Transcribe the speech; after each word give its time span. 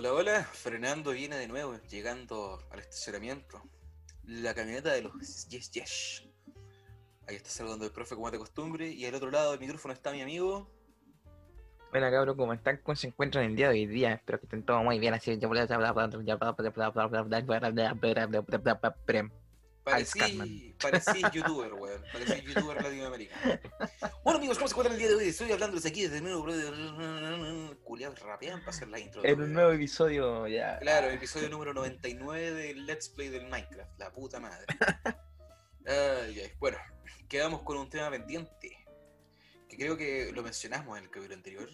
Hola, 0.00 0.14
hola, 0.14 0.44
Fernando 0.44 1.10
viene 1.10 1.36
de 1.36 1.46
nuevo, 1.46 1.76
llegando 1.90 2.58
al 2.70 2.78
estacionamiento. 2.78 3.60
La 4.24 4.54
camioneta 4.54 4.94
de 4.94 5.02
los 5.02 5.46
Yes 5.50 5.70
Yes. 5.72 6.26
Ahí 7.28 7.36
está 7.36 7.50
saludando 7.50 7.84
el 7.84 7.92
profe 7.92 8.14
como 8.14 8.30
de 8.30 8.38
costumbre. 8.38 8.88
Y 8.88 9.04
al 9.04 9.14
otro 9.14 9.30
lado 9.30 9.50
del 9.50 9.60
micrófono 9.60 9.92
está 9.92 10.10
mi 10.10 10.22
amigo. 10.22 10.70
Bueno, 11.90 12.10
cabrón, 12.10 12.34
¿cómo 12.34 12.54
están? 12.54 12.80
¿Cómo 12.82 12.96
se 12.96 13.08
encuentran 13.08 13.44
el 13.44 13.56
día 13.56 13.68
de 13.68 13.74
hoy 13.74 13.86
día? 13.86 14.14
Espero 14.14 14.40
que 14.40 14.46
estén 14.46 14.64
todos 14.64 14.82
muy 14.82 14.98
bien. 14.98 15.12
Así 15.12 15.32
Parecí, 19.84 20.74
parecí 20.80 21.22
youtuber, 21.32 21.72
weón. 21.74 22.02
Parecí 22.12 22.42
youtuber 22.42 22.82
latinoamericano. 22.82 23.58
Bueno, 24.22 24.38
amigos, 24.38 24.58
¿cómo 24.58 24.68
se 24.68 24.72
encuentran 24.74 24.92
el 24.94 24.98
día 24.98 25.08
de 25.08 25.14
hoy? 25.16 25.28
Estoy 25.28 25.50
hablándoles 25.52 25.86
aquí 25.86 26.02
desde 26.02 26.20
nuevo, 26.20 26.42
bro. 26.42 26.54
Culeados 27.84 28.18
rapean 28.20 28.60
para 28.60 28.70
hacer 28.70 28.88
la 28.88 28.98
intro. 28.98 29.24
En 29.24 29.40
un 29.40 29.52
nuevo 29.52 29.72
episodio 29.72 30.46
ya. 30.46 30.78
Claro, 30.80 31.08
el 31.08 31.14
episodio 31.14 31.48
número 31.48 31.72
99 31.72 32.52
del 32.52 32.86
Let's 32.86 33.08
Play 33.08 33.28
del 33.30 33.48
Minecraft. 33.48 33.98
La 33.98 34.12
puta 34.12 34.38
madre. 34.38 34.66
Ay, 35.86 36.38
ay. 36.40 36.52
Bueno, 36.60 36.76
quedamos 37.26 37.62
con 37.62 37.78
un 37.78 37.88
tema 37.88 38.10
pendiente. 38.10 38.76
Que 39.68 39.76
creo 39.76 39.96
que 39.96 40.30
lo 40.32 40.42
mencionamos 40.42 40.98
en 40.98 41.04
el 41.04 41.10
capítulo 41.10 41.34
anterior. 41.34 41.68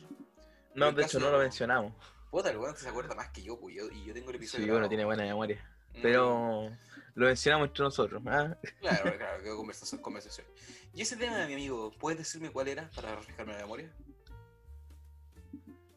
No, 0.75 0.89
el 0.89 0.95
de 0.95 1.03
hecho 1.03 1.19
no 1.19 1.31
lo 1.31 1.39
mencionamos. 1.39 1.93
Puta, 2.31 2.51
el 2.51 2.57
weón 2.57 2.77
se 2.77 2.89
acuerda 2.89 3.15
más 3.17 3.31
que 3.31 3.43
yo, 3.43 3.59
pues, 3.59 3.75
yo- 3.75 3.91
y 3.91 4.05
yo 4.05 4.15
tengo 4.15 4.31
el 4.31 4.37
episodio. 4.37 4.65
Sí, 4.65 4.71
bueno, 4.71 4.89
tiene 4.89 5.05
buena 5.05 5.25
memoria. 5.25 5.59
Mm, 5.95 6.03
Pero 6.03 6.71
lo 7.17 7.27
mencionamos 7.27 7.69
entre 7.69 7.83
nosotros. 7.83 8.23
¿ah? 8.27 8.57
Claro, 8.81 9.17
claro, 9.17 9.43
quedó 9.43 9.57
conversación, 9.57 10.01
conversación. 10.03 10.47
Y 10.95 11.01
ese 11.03 11.17
tema, 11.17 11.47
mi 11.47 11.55
amigo, 11.55 11.91
¿puedes 11.99 12.19
decirme 12.19 12.51
cuál 12.51 12.69
era 12.69 12.91
para 12.95 13.17
refrescarme 13.17 13.55
la 13.55 13.61
memoria? 13.61 13.91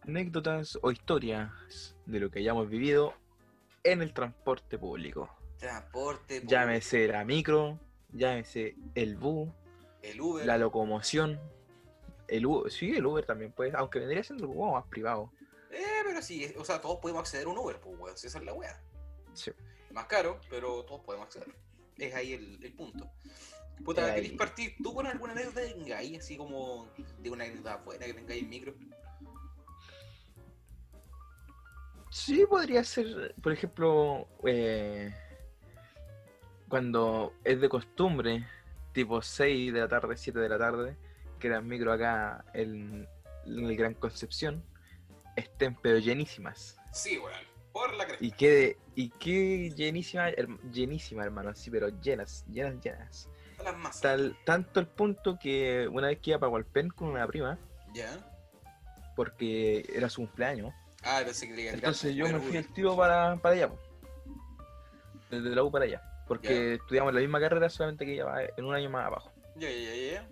Anécdotas 0.01 0.79
o 0.81 0.91
historias 0.91 1.95
de 2.05 2.19
lo 2.21 2.31
que 2.31 2.39
hayamos 2.39 2.69
vivido 2.69 3.13
en 3.83 4.01
el 4.01 4.13
transporte 4.13 4.77
público. 4.77 5.29
Transporte, 5.57 6.35
público, 6.35 6.51
Llámese 6.51 7.07
la 7.09 7.25
micro, 7.25 7.77
llámese 8.13 8.75
el 8.95 9.17
bus, 9.17 9.49
el 10.01 10.21
Uber. 10.21 10.45
la 10.45 10.57
locomoción. 10.57 11.37
El 12.29 12.45
Uber, 12.45 12.71
sí, 12.71 12.95
el 12.95 13.05
Uber 13.05 13.25
también 13.25 13.51
puede, 13.51 13.73
aunque 13.75 13.99
vendría 13.99 14.23
siendo 14.23 14.45
el 14.45 14.51
Uber 14.51 14.71
más 14.71 14.85
privado. 14.85 15.33
Eh, 15.69 15.83
pero 16.05 16.21
sí, 16.21 16.53
o 16.57 16.63
sea, 16.63 16.79
todos 16.79 16.99
podemos 16.99 17.21
acceder 17.21 17.45
a 17.45 17.49
un 17.49 17.57
Uber, 17.57 17.77
pues, 17.81 17.99
weón, 17.99 18.17
si 18.17 18.27
esa 18.27 18.37
es 18.39 18.45
la 18.45 18.53
wea. 18.53 18.81
Sí. 19.33 19.51
Más 19.91 20.05
caro, 20.05 20.39
pero 20.49 20.83
todos 20.85 21.01
podemos 21.01 21.27
acceder. 21.27 21.55
Es 21.97 22.13
ahí 22.13 22.33
el, 22.33 22.63
el 22.63 22.73
punto. 22.73 23.11
Puta, 23.83 24.05
ahí. 24.05 24.21
¿querés 24.21 24.37
partir 24.37 24.75
tú 24.83 24.93
con 24.93 25.07
alguna 25.07 25.33
anécdota 25.33 25.61
que 25.61 25.73
tengáis, 25.73 26.19
así 26.19 26.37
como 26.37 26.89
de 27.19 27.29
una 27.29 27.45
anécdota 27.45 27.77
buena 27.77 28.05
que 28.05 28.13
tengáis 28.13 28.43
en 28.43 28.49
micro? 28.49 28.73
Sí, 32.11 32.45
podría 32.47 32.83
ser, 32.83 33.35
por 33.41 33.51
ejemplo, 33.51 34.27
eh, 34.43 35.13
cuando 36.67 37.33
es 37.43 37.61
de 37.61 37.69
costumbre, 37.69 38.45
tipo 38.93 39.21
6 39.21 39.73
de 39.73 39.79
la 39.79 39.87
tarde, 39.87 40.17
7 40.17 40.39
de 40.39 40.49
la 40.49 40.57
tarde, 40.57 40.97
que 41.39 41.49
las 41.49 41.63
micro 41.63 41.93
acá 41.93 42.43
en, 42.53 43.07
en 43.45 43.65
el 43.65 43.75
Gran 43.77 43.93
Concepción 43.93 44.63
estén 45.35 45.75
pero 45.81 45.99
llenísimas. 45.99 46.77
Sí, 46.91 47.17
weón, 47.17 47.48
por 47.71 47.93
la 47.95 48.05
cresta. 48.05 48.25
Y 48.25 48.31
qué, 48.31 48.77
y 48.95 49.09
qué 49.11 49.71
llenísima, 49.75 50.29
llenísima, 50.71 51.23
hermano, 51.23 51.53
sí, 51.55 51.69
pero 51.71 51.89
llenas, 52.01 52.43
llenas, 52.47 52.81
llenas. 52.83 53.29
Las 53.63 53.77
masas. 53.77 54.01
Tal, 54.01 54.37
tanto 54.45 54.79
el 54.79 54.87
punto 54.87 55.37
que 55.37 55.87
una 55.91 56.07
vez 56.07 56.19
que 56.19 56.31
iba 56.31 56.39
para 56.39 56.49
Hualpén 56.51 56.89
con 56.89 57.09
una 57.09 57.27
prima, 57.27 57.57
¿Ya? 57.93 58.17
porque 59.15 59.85
era 59.93 60.09
su 60.09 60.21
cumpleaños, 60.21 60.73
Ah, 61.03 61.21
pensé 61.23 61.47
que 61.47 61.53
tirar 61.55 61.75
Entonces 61.75 62.13
yo 62.13 62.27
me 62.27 62.39
fui 62.41 62.57
al 62.57 62.67
tiro 62.73 62.95
para, 62.97 63.37
para 63.37 63.55
allá, 63.55 63.71
desde 65.29 65.55
la 65.55 65.63
U 65.63 65.71
para 65.71 65.85
allá, 65.85 66.01
porque 66.27 66.73
estudiamos 66.75 67.13
la 67.13 67.21
misma 67.21 67.39
carrera, 67.39 67.69
solamente 67.69 68.05
que 68.05 68.13
ella 68.13 68.25
va 68.25 68.41
en 68.43 68.65
un 68.65 68.73
año 68.75 68.89
más 68.89 69.05
abajo. 69.05 69.31
Ya, 69.55 69.69
ya, 69.69 69.93
ya, 69.95 70.11
ya. 70.13 70.29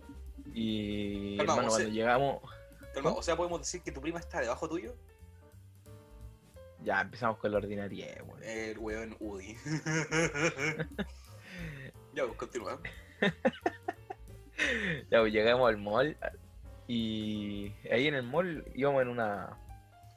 Y 0.53 1.37
Calma, 1.37 1.53
hermano, 1.53 1.69
sea- 1.69 1.77
cuando 1.85 1.93
llegamos, 1.93 2.41
o 3.03 3.21
sea, 3.23 3.35
podemos 3.35 3.59
decir 3.59 3.81
que 3.81 3.91
tu 3.91 4.01
prima 4.01 4.19
está 4.19 4.39
debajo 4.41 4.67
tuyo. 4.67 4.95
Ya 6.87 7.01
empezamos 7.01 7.37
con 7.37 7.51
la 7.51 7.57
ordinaria, 7.57 8.23
weón. 8.25 8.43
El 8.43 8.79
weón 8.79 9.15
Udi. 9.19 9.55
ya, 12.13 12.25
pues 12.25 12.37
continúa. 12.37 12.79
Ya, 15.11 15.19
pues, 15.19 15.31
llegamos 15.31 15.69
al 15.69 15.77
mall 15.77 16.17
y 16.87 17.71
ahí 17.91 18.07
en 18.07 18.15
el 18.15 18.23
mall 18.23 18.65
íbamos 18.73 19.03
en 19.03 19.09
una 19.09 19.55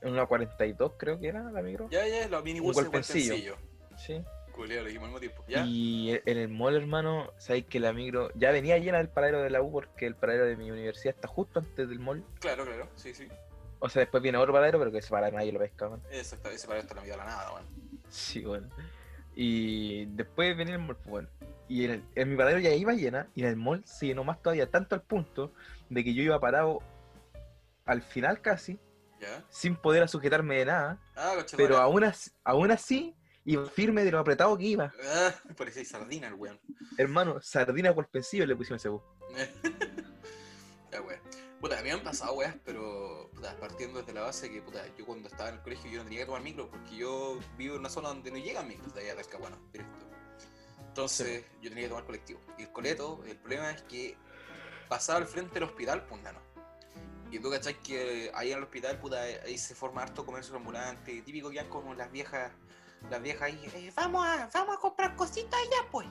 en 0.01 0.15
una 0.15 0.25
42 0.25 0.93
creo 0.97 1.21
que 1.21 1.29
era 1.29 1.43
la 1.51 1.61
micro. 1.61 1.91
Ya, 1.91 2.09
ya, 2.09 2.27
los 2.27 2.43
minibus 2.43 2.75
Un 2.75 2.85
golpencillo. 2.85 3.59
Sí. 3.99 4.25
Culeo, 4.53 4.81
lo 4.81 4.87
dijimos 4.87 5.09
al 5.09 5.13
mismo 5.13 5.21
tiempo. 5.21 5.45
¿Ya? 5.47 5.67
Y 5.67 6.19
en 6.25 6.39
el 6.39 6.49
mall, 6.49 6.75
hermano, 6.75 7.35
sabéis 7.37 7.67
que 7.67 7.81
la 7.81 7.93
micro 7.93 8.31
ya 8.35 8.51
venía 8.51 8.79
llena 8.79 8.97
del 8.97 9.11
paradero 9.11 9.43
de 9.43 9.51
la 9.51 9.61
U 9.61 9.71
porque 9.71 10.07
el 10.07 10.15
paradero 10.15 10.47
de 10.47 10.57
mi 10.57 10.71
universidad 10.71 11.15
está 11.15 11.29
justo 11.29 11.61
antes 11.61 11.87
del 11.87 11.99
mall. 11.99 12.25
Claro, 12.41 12.65
claro, 12.65 12.89
sí, 12.95 13.13
sí. 13.13 13.29
O 13.81 13.89
sea, 13.89 14.01
después 14.01 14.23
viene 14.23 14.39
otro 14.39 14.53
paradero, 14.53 14.79
pero 14.79 14.93
que 14.93 14.99
ese 14.99 15.11
paradero 15.11 15.39
nadie 15.39 15.53
lo 15.53 15.59
pesca, 15.59 15.89
weón. 15.89 16.03
Exacto, 16.13 16.51
ese 16.51 16.67
para 16.69 16.81
esto 16.81 16.95
la 16.95 17.01
mitad 17.03 17.15
de 17.15 17.19
la 17.19 17.25
nada, 17.25 17.53
weón. 17.55 17.67
Sí, 18.09 18.45
bueno. 18.45 18.69
Y 19.35 20.05
después 20.07 20.57
venía 20.57 20.75
el 20.75 20.81
mall, 20.81 20.97
pues, 20.97 21.09
bueno. 21.09 21.29
Y 21.69 21.85
en, 21.85 21.91
el- 21.93 22.05
en 22.15 22.31
mi 22.31 22.37
paradero 22.37 22.61
ya 22.61 22.71
iba 22.71 22.93
llena, 22.93 23.29
y 23.35 23.43
en 23.43 23.49
el 23.49 23.57
mall 23.57 23.83
se 23.87 24.07
llenó 24.07 24.23
más 24.25 24.43
todavía, 24.43 24.71
tanto 24.71 24.95
al 24.95 25.03
punto 25.03 25.53
de 25.89 26.05
que 26.05 26.13
yo 26.15 26.23
iba 26.23 26.39
parado 26.41 26.81
al 27.87 28.03
final 28.03 28.41
casi, 28.43 28.79
¿Ya? 29.21 29.45
sin 29.51 29.77
poder 29.77 30.09
sujetarme 30.09 30.57
de 30.59 30.65
nada, 30.67 30.99
Ah, 31.17 31.35
pero 31.57 31.79
aún 31.79 32.05
así, 32.05 32.31
aún 32.45 32.71
así 32.71 33.15
iba 33.45 33.65
firme 33.67 34.05
de 34.05 34.11
lo 34.11 34.19
apretado 34.19 34.57
que 34.59 34.65
iba. 34.65 34.93
Ah, 35.15 35.33
parecía 35.57 35.85
sardina 35.85 36.27
el 36.29 36.35
weón. 36.35 36.61
Hermano, 36.99 37.41
sardina 37.41 37.95
por 37.95 38.09
pensillo 38.09 38.45
le 38.47 38.57
pusimos 38.57 38.81
ese 38.83 38.89
bus. 38.91 39.03
ya. 41.61 41.69
Puta, 41.69 41.79
a 41.79 41.83
mí 41.83 41.89
me 41.89 41.93
han 41.93 42.03
pasado 42.03 42.35
weas, 42.35 42.57
pero 42.65 43.31
puta, 43.35 43.57
partiendo 43.59 44.01
desde 44.01 44.13
la 44.13 44.23
base 44.23 44.51
que 44.51 44.63
puta, 44.63 44.83
yo 44.97 45.07
cuando 45.07 45.29
estaba 45.29 45.51
en 45.51 45.57
el 45.57 45.63
colegio 45.63 45.91
yo 45.91 45.99
no 45.99 46.05
tenía 46.05 46.21
que 46.21 46.27
tomar 46.27 46.43
micro 46.43 46.71
porque 46.71 46.97
yo 46.97 47.39
vivo 47.57 47.75
en 47.75 47.81
una 47.81 47.91
zona 47.91 48.09
donde 48.09 48.31
no 48.31 48.39
llegan 48.39 48.69
micros 48.69 48.95
de 48.95 49.01
allá 49.03 49.15
de 49.15 49.23
Talcahuano, 49.23 49.57
directo. 49.73 50.07
Entonces 50.89 51.45
yo 51.61 51.69
tenía 51.69 51.85
que 51.85 51.89
tomar 51.89 52.05
colectivo. 52.05 52.41
Y 52.59 52.63
el 52.63 52.73
coleto, 52.73 53.23
el 53.27 53.37
problema 53.37 53.71
es 53.71 53.83
que 53.83 54.17
pasaba 54.89 55.19
al 55.19 55.27
frente 55.27 55.55
del 55.55 55.65
hospital, 55.65 56.05
pues 56.07 56.23
nano. 56.23 56.41
Y 57.31 57.39
tú 57.39 57.49
cachai 57.49 57.81
que 57.81 58.31
ahí 58.35 58.51
en 58.51 58.59
el 58.59 58.65
hospital, 58.65 58.99
puta, 58.99 59.23
ahí 59.23 59.57
se 59.57 59.75
forma 59.75 60.03
harto 60.03 60.27
comercio 60.27 60.57
ambulante, 60.57 61.23
típico 61.23 61.53
van 61.55 61.69
como 61.69 61.95
las 61.95 62.11
viejas, 62.11 62.51
las 63.09 63.23
viejas 63.23 63.43
ahí, 63.43 63.71
"Eh, 63.73 63.93
vamos 63.95 64.27
a, 64.27 64.51
vamos 64.53 64.77
a 64.77 64.81
comprar 64.81 65.15
cositas 65.15 65.55
allá, 65.61 65.89
pues. 65.93 66.09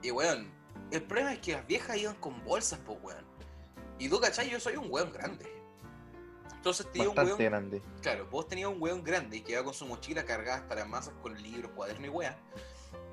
Y 0.00 0.10
weón, 0.10 0.50
el 0.90 1.02
problema 1.02 1.34
es 1.34 1.40
que 1.40 1.52
las 1.52 1.66
viejas 1.66 1.96
iban 1.98 2.14
con 2.16 2.42
bolsas, 2.42 2.80
pues 2.86 2.98
weón. 3.02 3.31
Y 4.02 4.08
tú 4.08 4.18
cachai, 4.18 4.50
yo 4.50 4.58
soy 4.58 4.74
un 4.74 4.88
weón 4.90 5.12
grande. 5.12 5.46
Entonces 6.52 6.90
tenía 6.90 7.08
un 7.08 7.16
weón, 7.16 7.38
grande. 7.38 7.80
claro, 8.00 8.26
vos 8.26 8.48
tenías 8.48 8.68
un 8.68 8.82
weón 8.82 9.04
grande 9.04 9.44
que 9.44 9.52
iba 9.52 9.62
con 9.62 9.72
su 9.72 9.86
mochila 9.86 10.24
cargada 10.24 10.58
hasta 10.58 10.74
las 10.74 10.88
masas 10.88 11.14
con 11.22 11.40
libros, 11.40 11.70
cuadernos 11.76 12.06
y 12.06 12.08
weá. 12.08 12.36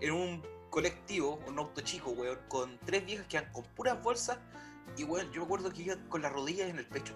En 0.01 0.13
un 0.13 0.43
colectivo, 0.71 1.39
un 1.45 1.59
auto 1.59 1.81
chico, 1.81 2.09
weón, 2.09 2.39
con 2.47 2.79
tres 2.87 3.05
viejas 3.05 3.27
que 3.27 3.37
iban 3.37 3.51
con 3.51 3.65
puras 3.75 4.01
bolsas. 4.01 4.39
Y 4.97 5.03
weón, 5.03 5.31
yo 5.31 5.41
me 5.41 5.45
acuerdo 5.45 5.71
que 5.71 5.83
iban 5.83 6.09
con 6.09 6.23
las 6.23 6.33
rodillas 6.33 6.71
en 6.71 6.79
el 6.79 6.87
pecho. 6.87 7.13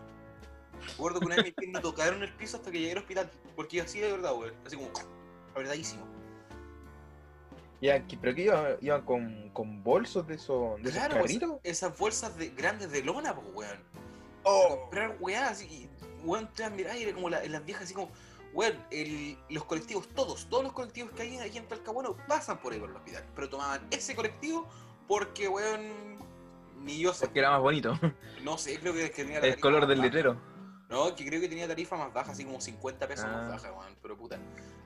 Me 0.85 0.91
acuerdo 0.91 1.19
que 1.19 1.25
una 1.25 1.37
vez 1.37 1.51
mis 1.57 1.71
tocaron 1.81 2.21
el 2.21 2.31
piso 2.35 2.57
hasta 2.57 2.69
que 2.69 2.77
llegué 2.77 2.91
al 2.91 2.99
hospital. 2.99 3.31
Porque 3.55 3.77
iba 3.77 3.85
así 3.85 3.99
de 3.99 4.11
verdad, 4.11 4.37
weón. 4.37 4.53
Así 4.67 4.75
como, 4.75 4.91
apretadísimo. 5.49 6.05
Que- 8.07 8.17
pero 8.21 8.33
que 8.33 8.41
iban, 8.43 8.77
iban 8.81 9.01
con, 9.03 9.49
con 9.51 9.83
bolsos 9.83 10.25
de 10.25 10.35
esos, 10.35 10.77
de 10.77 10.83
esos 10.89 10.93
Claro, 10.93 11.15
carritos. 11.15 11.51
esas 11.63 11.97
bolsas 11.97 12.37
de, 12.37 12.49
grandes 12.49 12.91
de 12.91 13.03
lona, 13.03 13.35
pues, 13.35 13.47
weón. 13.53 13.77
Oh. 14.45 14.79
comprar 14.81 15.17
weá 15.19 15.49
así, 15.49 15.65
y, 15.65 15.89
weón, 16.25 16.49
te 16.53 16.63
vas 16.63 16.71
a 16.71 16.75
mirar 16.75 16.97
y 16.97 17.03
era 17.03 17.13
como 17.13 17.29
la- 17.29 17.43
las 17.45 17.65
viejas 17.65 17.83
así 17.83 17.93
como, 17.93 18.09
weón, 18.53 18.77
el- 18.91 19.37
los 19.49 19.65
colectivos, 19.65 20.07
todos, 20.15 20.47
todos 20.49 20.63
los 20.63 20.73
colectivos 20.73 21.11
que 21.11 21.23
hay 21.23 21.37
aquí 21.39 21.57
en 21.57 21.67
Talcahuano 21.67 22.15
pasan 22.27 22.59
por 22.59 22.71
ahí 22.73 22.79
por 22.79 22.89
el 22.89 22.95
hospital, 22.95 23.23
pero 23.35 23.49
tomaban 23.49 23.85
ese 23.91 24.15
colectivo 24.15 24.67
porque, 25.07 25.47
weón, 25.49 25.81
ni 26.83 26.99
yo 26.99 27.13
sé, 27.13 27.25
Porque 27.25 27.39
era 27.39 27.51
más 27.51 27.61
bonito. 27.61 27.97
no 28.43 28.57
sé, 28.57 28.79
creo 28.79 28.93
que, 28.93 29.11
que 29.11 29.23
tenía 29.23 29.39
la 29.41 29.47
El 29.47 29.59
color 29.59 29.87
del 29.87 30.01
letrero. 30.01 30.37
No, 30.93 31.15
que 31.15 31.25
creo 31.25 31.41
que 31.41 31.49
tenía 31.49 31.67
tarifa 31.67 31.95
más 31.97 32.13
baja, 32.13 32.31
así 32.33 32.45
como 32.45 32.61
50 32.61 33.07
pesos 33.07 33.25
más 33.25 33.45
Ah. 33.45 33.49
baja, 33.49 33.71
weón, 33.73 33.95
pero 34.01 34.15
puta, 34.15 34.37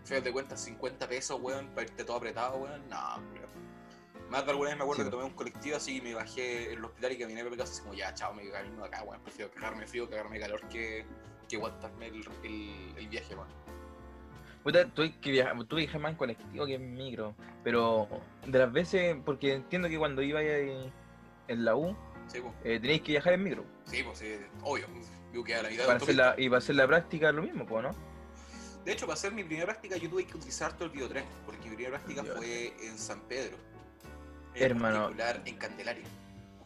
fíjate 0.06 0.22
de 0.30 0.32
cuenta, 0.32 0.56
50 0.56 1.06
pesos, 1.08 1.38
weón, 1.42 1.68
para 1.76 1.84
irte 1.84 2.06
todo 2.06 2.16
apretado, 2.16 2.58
weón, 2.60 2.88
no, 2.90 2.98
weón. 3.34 4.30
Más 4.30 4.46
de 4.46 4.52
alguna 4.52 4.70
vez 4.70 4.78
me 4.78 4.84
acuerdo 4.84 5.04
Sí. 5.04 5.08
que 5.10 5.12
tomé 5.12 5.24
un 5.26 5.34
colectivo 5.34 5.76
así 5.78 5.98
y 5.98 6.02
me 6.02 6.14
bajé 6.14 6.72
en 6.72 6.78
el 6.80 6.86
hospital 6.86 7.12
y 7.12 7.18
caminé 7.18 7.42
por 7.44 7.52
mi 7.52 7.58
casa 7.58 7.74
así 7.74 7.82
como, 7.82 7.94
ya, 7.94 8.14
chao, 8.14 8.34
me 8.34 8.50
camino 8.50 8.82
de 8.82 8.88
acá, 8.88 9.04
weón. 9.04 9.22
Prefiero 9.22 9.52
cagarme 9.52 9.86
frío, 9.86 10.10
cagarme 10.10 10.40
calor 10.40 10.62
que, 10.70 11.06
que 11.50 11.56
aguantarme 11.58 12.08
el, 12.08 12.26
el, 12.44 12.94
el 12.98 13.08
viaje, 13.10 13.36
weón. 13.36 13.48
Puta, 14.64 14.86
tú 14.86 15.04
que 15.22 15.32
viaja, 15.32 15.54
tú 15.68 15.76
viajas 15.76 16.00
más 16.02 16.12
en 16.12 16.18
colectivo 16.18 16.66
que 16.66 16.76
en 16.76 16.94
micro. 16.94 17.36
Pero 17.66 18.08
de 18.46 18.60
las 18.60 18.72
veces, 18.72 19.16
porque 19.26 19.54
entiendo 19.56 19.88
que 19.90 19.98
cuando 19.98 20.22
iba 20.22 20.40
ahí 20.40 20.92
en 21.50 21.66
la 21.66 21.76
U, 21.76 21.96
Sí, 22.28 22.40
eh, 22.66 22.78
tenéis 22.82 23.02
que 23.02 23.12
viajar 23.14 23.34
en 23.34 23.44
micro. 23.44 23.64
sí, 23.86 24.04
pues, 24.04 24.18
sí, 24.20 24.36
obvio. 24.64 24.86
A 25.34 25.62
la 25.62 25.70
mitad 25.70 25.70
de 25.70 25.78
Para 25.78 25.88
la 25.88 25.96
hacer 26.04 26.16
la, 26.16 26.36
y 26.38 26.50
para 26.50 26.58
hacer 26.58 26.76
la 26.76 26.88
práctica 26.88 27.32
lo 27.32 27.44
mismo, 27.44 27.82
¿no? 27.82 27.96
De 28.86 28.94
hecho, 28.94 29.06
para 29.06 29.16
hacer 29.16 29.34
mi 29.34 29.44
primera 29.44 29.66
práctica 29.68 29.98
yo 29.98 30.10
tuve 30.10 30.26
que 30.26 30.36
utilizar 30.38 30.74
todo 30.74 30.86
el 30.86 30.92
videotren, 30.92 31.26
porque 31.46 31.70
mi 31.70 31.76
primera 31.76 31.98
práctica 31.98 32.24
Dios. 32.24 32.38
fue 32.38 32.74
en 32.82 32.98
San 32.98 33.22
Pedro. 33.22 33.58
En 34.56 34.64
Hermano. 34.64 35.00
particular 35.04 35.42
en 35.46 35.56
Candelaria. 35.58 36.04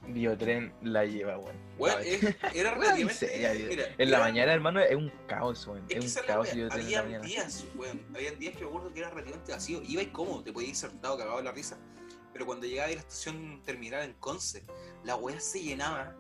Biotren 0.08 0.74
la 0.82 1.06
lleva, 1.06 1.38
weón. 1.38 1.56
Bueno, 1.78 2.00
es- 2.00 2.22
era 2.56 2.74
relativamente. 2.74 3.14
seria, 3.14 3.54
mira, 3.54 3.84
En 3.98 4.10
la 4.12 4.20
mañana, 4.20 4.54
hermano, 4.54 4.80
es 4.80 4.96
un 4.96 5.12
caos, 5.28 5.68
weón. 5.68 5.84
Es 5.90 6.16
un 6.18 6.24
caos 6.24 6.46
wea, 6.48 6.56
Biotren 6.56 6.86
en 6.86 6.92
la 6.92 7.00
había 7.00 7.20
días, 7.20 7.66
weón, 7.76 8.02
había 8.16 8.32
días 8.32 8.56
que 8.56 8.62
me 8.64 8.68
acuerdo 8.70 8.94
que 8.94 9.00
era 9.00 9.10
relativamente 9.10 9.52
vacío. 9.52 9.82
Iba 9.84 10.02
y 10.02 10.08
cómodo, 10.08 10.44
te 10.44 10.54
podías 10.54 10.70
ir 10.70 10.76
sentado 10.76 11.18
cagado 11.18 11.38
de 11.38 11.44
la 11.44 11.52
risa. 11.52 11.78
Pero 12.34 12.46
cuando 12.46 12.66
llegaba 12.66 12.88
a 12.88 12.92
la 12.94 13.00
estación 13.00 13.62
terminal 13.64 14.04
en 14.04 14.14
Conce, 14.14 14.64
la 15.04 15.16
weá 15.18 15.40
se 15.40 15.62
llenaba, 15.62 16.16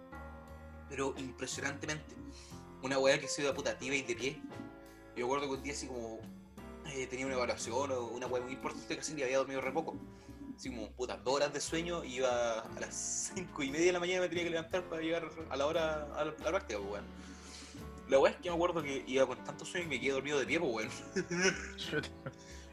pero 0.91 1.15
impresionantemente. 1.17 2.13
Una 2.83 2.99
weá 2.99 3.17
que 3.17 3.27
se 3.27 3.41
iba 3.41 3.53
puta, 3.53 3.77
te 3.77 3.85
iba 3.85 3.95
y 3.95 4.01
de 4.01 4.13
pie. 4.13 4.41
Yo 5.15 5.23
recuerdo 5.23 5.47
que 5.47 5.53
un 5.53 5.63
día 5.63 5.71
así 5.71 5.87
como 5.87 6.19
eh, 6.93 7.07
tenía 7.07 7.25
una 7.25 7.35
evaluación 7.35 7.91
o 7.91 8.07
una 8.07 8.27
weá 8.27 8.43
muy 8.43 8.53
importante 8.53 8.93
que 8.93 8.99
hacer 8.99 9.17
y 9.17 9.23
había 9.23 9.37
dormido 9.37 9.61
re 9.61 9.71
poco. 9.71 9.95
Así 10.53 10.69
como 10.69 10.91
puta, 10.91 11.15
dos 11.15 11.35
horas 11.35 11.53
de 11.53 11.61
sueño, 11.61 12.03
iba 12.03 12.59
a 12.59 12.79
las 12.79 13.31
cinco 13.33 13.63
y 13.63 13.71
media 13.71 13.87
de 13.87 13.93
la 13.93 13.99
mañana 14.01 14.21
me 14.21 14.27
tenía 14.27 14.43
que 14.43 14.49
levantar 14.49 14.83
para 14.89 15.01
llegar 15.01 15.29
a 15.49 15.55
la 15.55 15.65
hora 15.65 16.03
a 16.13 16.25
la, 16.25 16.31
a 16.31 16.51
la 16.51 16.51
práctica, 16.51 16.77
pues, 16.79 16.91
weón. 16.91 17.05
La 18.09 18.19
weá 18.19 18.33
es 18.33 18.37
que 18.39 18.49
me 18.49 18.55
acuerdo 18.55 18.83
que 18.83 19.05
iba 19.07 19.25
con 19.25 19.41
tanto 19.45 19.63
sueño 19.63 19.85
que 19.85 19.95
me 19.95 20.01
quedé 20.01 20.11
dormido 20.11 20.39
de 20.39 20.45
pie, 20.45 20.59
pues, 20.59 20.71
weón. 20.73 20.89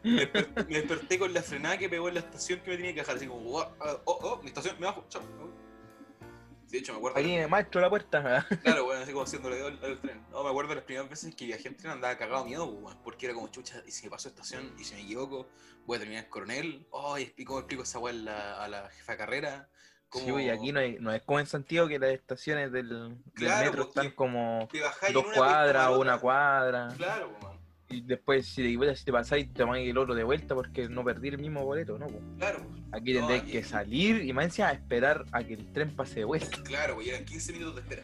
Me 0.00 0.12
desperté, 0.12 0.64
me 0.64 0.76
desperté 0.76 1.18
con 1.18 1.34
la 1.34 1.42
frenada 1.42 1.76
que 1.76 1.88
pegó 1.88 2.06
en 2.06 2.14
la 2.14 2.20
estación 2.20 2.60
que 2.60 2.70
me 2.70 2.76
tenía 2.76 2.94
que 2.94 3.00
dejar, 3.00 3.16
así 3.16 3.26
como, 3.26 3.58
oh, 3.58 3.68
oh, 4.04 4.18
oh, 4.22 4.40
mi 4.42 4.46
estación, 4.46 4.76
me 4.78 4.86
bajo, 4.86 5.04
chao. 5.08 5.22
De 6.70 6.78
hecho, 6.78 6.92
me 6.92 6.98
acuerdo. 6.98 7.18
Ahí, 7.18 7.46
maestro, 7.48 7.80
la 7.80 7.88
puerta. 7.88 8.46
Claro, 8.62 8.84
bueno, 8.84 9.02
así 9.02 9.12
como 9.12 9.24
haciéndole 9.24 9.56
dedo 9.56 9.68
al, 9.68 10.00
tren. 10.00 10.22
No, 10.30 10.42
me 10.42 10.50
acuerdo 10.50 10.70
de 10.70 10.74
las 10.76 10.84
primeras 10.84 11.08
veces 11.08 11.34
que 11.34 11.46
viajé 11.46 11.68
en 11.68 11.76
tren 11.76 11.92
andaba 11.92 12.16
cagado 12.18 12.42
de 12.42 12.50
miedo, 12.50 12.80
pues, 12.80 12.94
porque 13.02 13.26
era 13.26 13.34
como 13.34 13.48
chucha, 13.48 13.82
y 13.86 13.90
si 13.90 14.04
me 14.04 14.10
paso 14.10 14.28
estación, 14.28 14.74
y 14.78 14.84
si 14.84 14.94
me 14.94 15.02
equivoco, 15.02 15.48
voy 15.86 15.96
a 15.96 16.00
terminar 16.00 16.24
en 16.24 16.30
coronel. 16.30 16.86
Oh, 16.90 17.16
y 17.18 17.22
explico, 17.22 17.52
¿cómo 17.52 17.60
explico 17.60 17.82
esa 17.84 17.98
weá 17.98 18.62
a 18.62 18.68
la, 18.68 18.90
jefa 18.90 19.12
de 19.12 19.18
carrera? 19.18 19.68
¿Cómo 20.08 20.38
Sí, 20.38 20.44
y 20.44 20.50
aquí 20.50 20.72
no, 20.72 20.80
hay- 20.80 20.98
no 21.00 21.12
es 21.12 21.22
como 21.22 21.38
en 21.40 21.46
Santiago 21.46 21.88
que 21.88 21.98
las 21.98 22.10
estaciones 22.10 22.72
del, 22.72 22.88
del 22.88 23.18
Claro, 23.34 23.64
metro 23.66 23.84
porque 23.84 24.00
están 24.00 24.10
como 24.14 24.68
dos 25.12 25.26
cuadras 25.34 25.88
o 25.88 26.00
una 26.00 26.18
cuadra. 26.18 26.94
Claro, 26.96 27.30
pues, 27.30 27.42
man. 27.42 27.57
Y 27.90 28.02
después, 28.02 28.46
si 28.46 28.56
te 28.62 28.68
equivocas, 28.68 28.98
si 28.98 29.04
te 29.06 29.12
pasáis, 29.12 29.52
tomáis 29.54 29.88
el 29.88 29.96
otro 29.96 30.14
de 30.14 30.22
vuelta 30.22 30.54
porque 30.54 30.88
no 30.88 31.02
perdí 31.04 31.28
el 31.28 31.38
mismo 31.38 31.64
boleto, 31.64 31.98
¿no? 31.98 32.06
po. 32.06 32.20
Claro. 32.38 32.66
Aquí 32.92 33.14
No, 33.14 33.20
tendréis 33.26 33.42
que 33.44 33.62
salir 33.64 34.22
y 34.24 34.32
más 34.32 34.44
encima 34.46 34.70
esperar 34.72 35.24
a 35.32 35.42
que 35.42 35.54
el 35.54 35.72
tren 35.72 35.94
pase 35.96 36.16
de 36.20 36.24
vuelta. 36.24 36.62
Claro, 36.64 36.96
pues 36.96 37.08
eran 37.08 37.24
15 37.24 37.52
minutos 37.52 37.76
de 37.76 37.80
espera. 37.82 38.02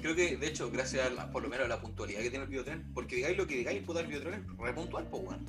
Creo 0.00 0.14
que, 0.14 0.36
de 0.36 0.46
hecho, 0.46 0.70
gracias 0.70 1.06
a 1.06 1.10
la- 1.10 1.30
por 1.32 1.42
lo 1.42 1.48
menos 1.48 1.64
a 1.66 1.68
la 1.68 1.80
puntualidad 1.80 2.20
que 2.20 2.30
tiene 2.30 2.44
el 2.44 2.50
videotren, 2.50 2.84
porque 2.94 3.16
digáis 3.16 3.36
lo 3.36 3.46
que 3.48 3.56
digáis, 3.56 3.82
puta, 3.82 4.00
el 4.00 4.06
videotren 4.06 4.34
es 4.34 4.56
re 4.58 4.72
puntual, 4.72 5.06
pues, 5.10 5.22
weón. 5.24 5.44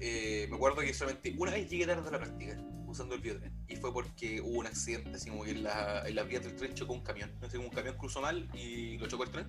Eh, 0.00 0.46
me 0.50 0.56
acuerdo 0.56 0.80
que 0.80 0.92
solamente 0.92 1.32
una 1.38 1.52
vez 1.52 1.70
llegué 1.70 1.86
tarde 1.86 2.08
a 2.08 2.10
la 2.10 2.18
práctica 2.18 2.56
usando 2.88 3.14
el 3.14 3.20
videotren, 3.20 3.52
y 3.68 3.76
fue 3.76 3.92
porque 3.92 4.40
hubo 4.40 4.58
un 4.58 4.66
accidente, 4.66 5.10
así 5.14 5.30
como 5.30 5.44
que 5.44 5.52
en, 5.52 5.62
la, 5.62 6.02
en 6.06 6.14
las 6.16 6.26
vías 6.28 6.42
del 6.42 6.56
tren 6.56 6.74
chocó 6.74 6.92
un 6.94 7.02
camión. 7.02 7.30
Así 7.40 7.56
como 7.56 7.68
un 7.68 7.74
camión 7.74 7.96
cruzó 7.96 8.20
mal 8.20 8.48
y 8.54 8.98
lo 8.98 9.06
chocó 9.06 9.22
el 9.24 9.30
tren. 9.30 9.46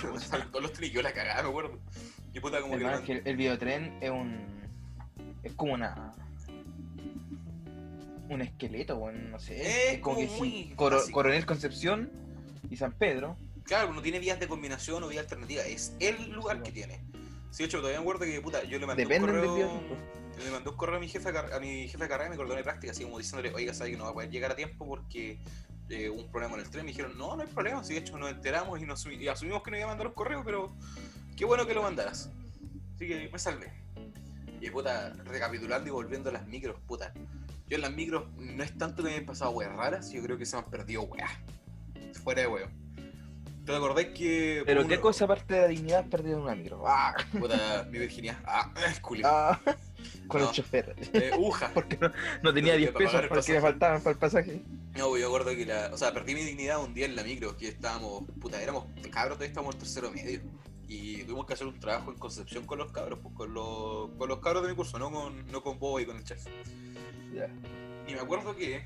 Todos 0.00 0.62
los 0.62 0.72
trenes 0.72 0.90
y 0.90 0.94
yo 0.94 1.02
la 1.02 1.12
cagada, 1.12 1.42
me 1.42 1.48
acuerdo. 1.48 1.78
Y 2.32 2.40
puta, 2.40 2.60
como 2.60 2.76
que. 2.76 3.02
Que 3.04 3.22
el 3.24 3.36
videotren 3.36 3.98
es 4.00 4.10
un. 4.10 4.46
es 5.42 5.52
como 5.52 5.74
una. 5.74 6.12
un 8.28 8.42
esqueleto, 8.42 8.96
weón, 8.96 9.30
no 9.30 9.38
sé. 9.38 9.60
Es 9.60 9.94
Es 9.94 10.00
como 10.00 10.16
como 10.16 10.26
que 10.28 10.38
muy 10.38 10.50
sí, 10.50 10.72
Coro-. 10.76 11.02
Coronel 11.12 11.46
Concepción 11.46 12.10
y 12.70 12.76
San 12.76 12.92
Pedro. 12.92 13.36
Claro, 13.64 13.92
no 13.92 14.02
tiene 14.02 14.18
vías 14.18 14.38
de 14.38 14.46
combinación 14.48 15.02
o 15.02 15.08
vías 15.08 15.22
alternativas, 15.24 15.66
es 15.66 15.94
el 15.98 16.30
lugar 16.30 16.58
Sí, 16.58 16.62
que 16.62 16.72
tiene. 16.72 17.00
Sí, 17.50 17.64
hecho, 17.64 17.78
todavía 17.78 17.98
me 17.98 18.02
acuerdo 18.02 18.24
que, 18.24 18.40
puta, 18.40 18.62
yo 18.64 18.78
le 18.78 18.86
mandé 18.86 19.04
Dependen 19.04 19.30
un 19.30 19.42
correo. 19.42 19.80
Le 20.44 20.50
mandé 20.50 20.68
un 20.68 20.76
correo 20.76 20.96
a 20.96 21.00
mi 21.00 21.08
jefe 21.08 21.30
a 21.30 21.58
mi 21.58 21.88
jefe 21.88 22.04
de 22.04 22.08
carrera 22.08 22.26
y 22.26 22.28
me 22.28 22.34
acordó 22.34 22.54
de 22.54 22.62
práctica, 22.62 22.92
así 22.92 23.04
como 23.04 23.18
diciéndole, 23.18 23.54
oiga, 23.54 23.72
¿sabes 23.72 23.92
que 23.92 23.98
no 23.98 24.04
va 24.04 24.10
a 24.10 24.14
poder 24.14 24.30
llegar 24.30 24.52
a 24.52 24.56
tiempo 24.56 24.86
porque 24.86 25.38
eh, 25.88 26.10
un 26.10 26.30
problema 26.30 26.54
en 26.54 26.60
el 26.60 26.70
tren? 26.70 26.84
Me 26.84 26.92
dijeron, 26.92 27.16
no, 27.16 27.36
no 27.36 27.42
hay 27.42 27.48
problema, 27.48 27.82
sí, 27.84 27.94
de 27.94 28.00
hecho 28.00 28.18
nos 28.18 28.30
enteramos 28.30 28.80
y, 28.80 28.84
nos, 28.84 29.06
asumimos 29.30 29.62
que 29.62 29.70
no 29.70 29.76
iba 29.76 29.86
a 29.86 29.88
mandar 29.88 30.06
un 30.08 30.14
correo, 30.14 30.42
pero 30.44 30.74
qué 31.36 31.44
bueno 31.44 31.66
que 31.66 31.74
lo 31.74 31.82
mandaras. 31.82 32.30
Así 32.94 33.06
que 33.06 33.28
me 33.32 33.38
salvé. 33.38 33.72
Y 34.60 34.70
puta, 34.70 35.12
recapitulando 35.24 35.88
y 35.88 35.92
volviendo 35.92 36.30
a 36.30 36.32
las 36.32 36.46
micros, 36.46 36.80
puta. 36.86 37.12
Yo 37.68 37.76
en 37.76 37.82
las 37.82 37.92
micros 37.92 38.28
no 38.36 38.62
es 38.62 38.76
tanto 38.78 39.02
que 39.02 39.08
me 39.08 39.14
hayan 39.14 39.26
pasado 39.26 39.50
weas 39.50 39.74
raras, 39.74 40.10
yo 40.10 40.22
creo 40.22 40.38
que 40.38 40.46
se 40.46 40.56
me 40.56 40.62
han 40.62 40.70
perdido 40.70 41.02
weas. 41.02 41.30
Fuera 42.22 42.42
de 42.42 42.46
weo. 42.48 42.85
¿Te 43.66 43.74
acordáis 43.76 44.08
que. 44.08 44.62
Pero 44.64 44.80
uno- 44.80 44.88
qué 44.88 45.00
cosa 45.00 45.24
aparte 45.24 45.54
de 45.54 45.60
la 45.62 45.66
dignidad 45.68 46.00
has 46.00 46.06
perdido 46.08 46.36
en 46.38 46.44
una 46.44 46.54
micro. 46.54 46.84
Ah, 46.86 47.14
Puta, 47.38 47.86
mi 47.90 47.98
virginidad. 47.98 48.38
Ah, 48.46 48.72
es 48.88 49.00
culio. 49.00 49.26
ah, 49.28 49.60
con 50.28 50.40
No. 50.40 50.48
el 50.48 50.54
chofer. 50.54 50.94
Eh, 51.12 51.32
uja. 51.36 51.70
Porque 51.74 51.98
no, 52.00 52.10
no 52.42 52.54
tenía 52.54 52.72
No 52.74 52.78
10 52.78 52.92
tenía 52.92 52.92
para 52.92 53.06
pagar 53.06 53.10
pesos 53.22 53.28
porque 53.28 53.40
pasaje. 53.40 53.60
faltaban 53.60 54.00
para 54.02 54.12
el 54.12 54.18
pasaje. 54.18 54.62
No, 54.96 55.08
pues 55.08 55.20
yo 55.20 55.26
acuerdo 55.28 55.50
que 55.50 55.66
la. 55.66 55.90
O 55.92 55.98
sea, 55.98 56.12
perdí 56.12 56.34
mi 56.34 56.42
dignidad 56.44 56.82
un 56.82 56.94
día 56.94 57.06
en 57.06 57.16
la 57.16 57.24
micro, 57.24 57.56
que 57.56 57.68
estábamos. 57.68 58.22
Puta, 58.40 58.62
éramos 58.62 58.84
cabros, 59.10 59.36
todavía 59.36 59.48
estábamos 59.48 59.74
en 59.74 59.80
tercero 59.80 60.10
medio. 60.12 60.40
Y 60.88 61.24
tuvimos 61.24 61.46
que 61.46 61.54
hacer 61.54 61.66
un 61.66 61.80
trabajo 61.80 62.12
en 62.12 62.18
Concepción 62.18 62.64
con 62.64 62.78
los 62.78 62.92
cabros, 62.92 63.18
pues 63.20 63.34
con 63.34 63.52
los, 63.52 64.10
con 64.16 64.28
los 64.28 64.38
cabros 64.38 64.62
de 64.62 64.68
mi 64.68 64.76
curso, 64.76 64.96
no 65.00 65.10
con, 65.10 65.44
no 65.50 65.60
con 65.60 65.80
Bobo 65.80 65.98
y 65.98 66.06
con 66.06 66.16
el 66.16 66.22
chef. 66.22 66.44
Ya. 67.34 67.48
Y 68.06 68.14
me 68.14 68.20
acuerdo 68.20 68.54
que 68.54 68.84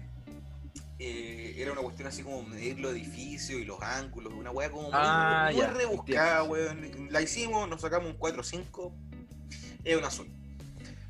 eh, 0.98 1.39
era 1.62 1.72
una 1.72 1.82
cuestión 1.82 2.08
así 2.08 2.22
como 2.22 2.42
medir 2.42 2.80
los 2.80 2.92
edificios 2.92 3.60
y 3.60 3.64
los 3.64 3.80
ángulos, 3.82 4.32
una 4.32 4.50
weá 4.50 4.70
como 4.70 4.84
muy, 4.84 4.90
Ah, 4.94 5.50
muy 5.52 5.60
ya, 5.60 5.70
rebuscada, 5.70 6.42
weón. 6.44 7.08
La 7.10 7.20
hicimos, 7.22 7.68
nos 7.68 7.80
sacamos 7.80 8.10
un 8.10 8.16
4 8.16 8.40
o 8.40 8.44
5, 8.44 8.94
es 9.84 9.96
un 9.96 10.04
azul. 10.04 10.28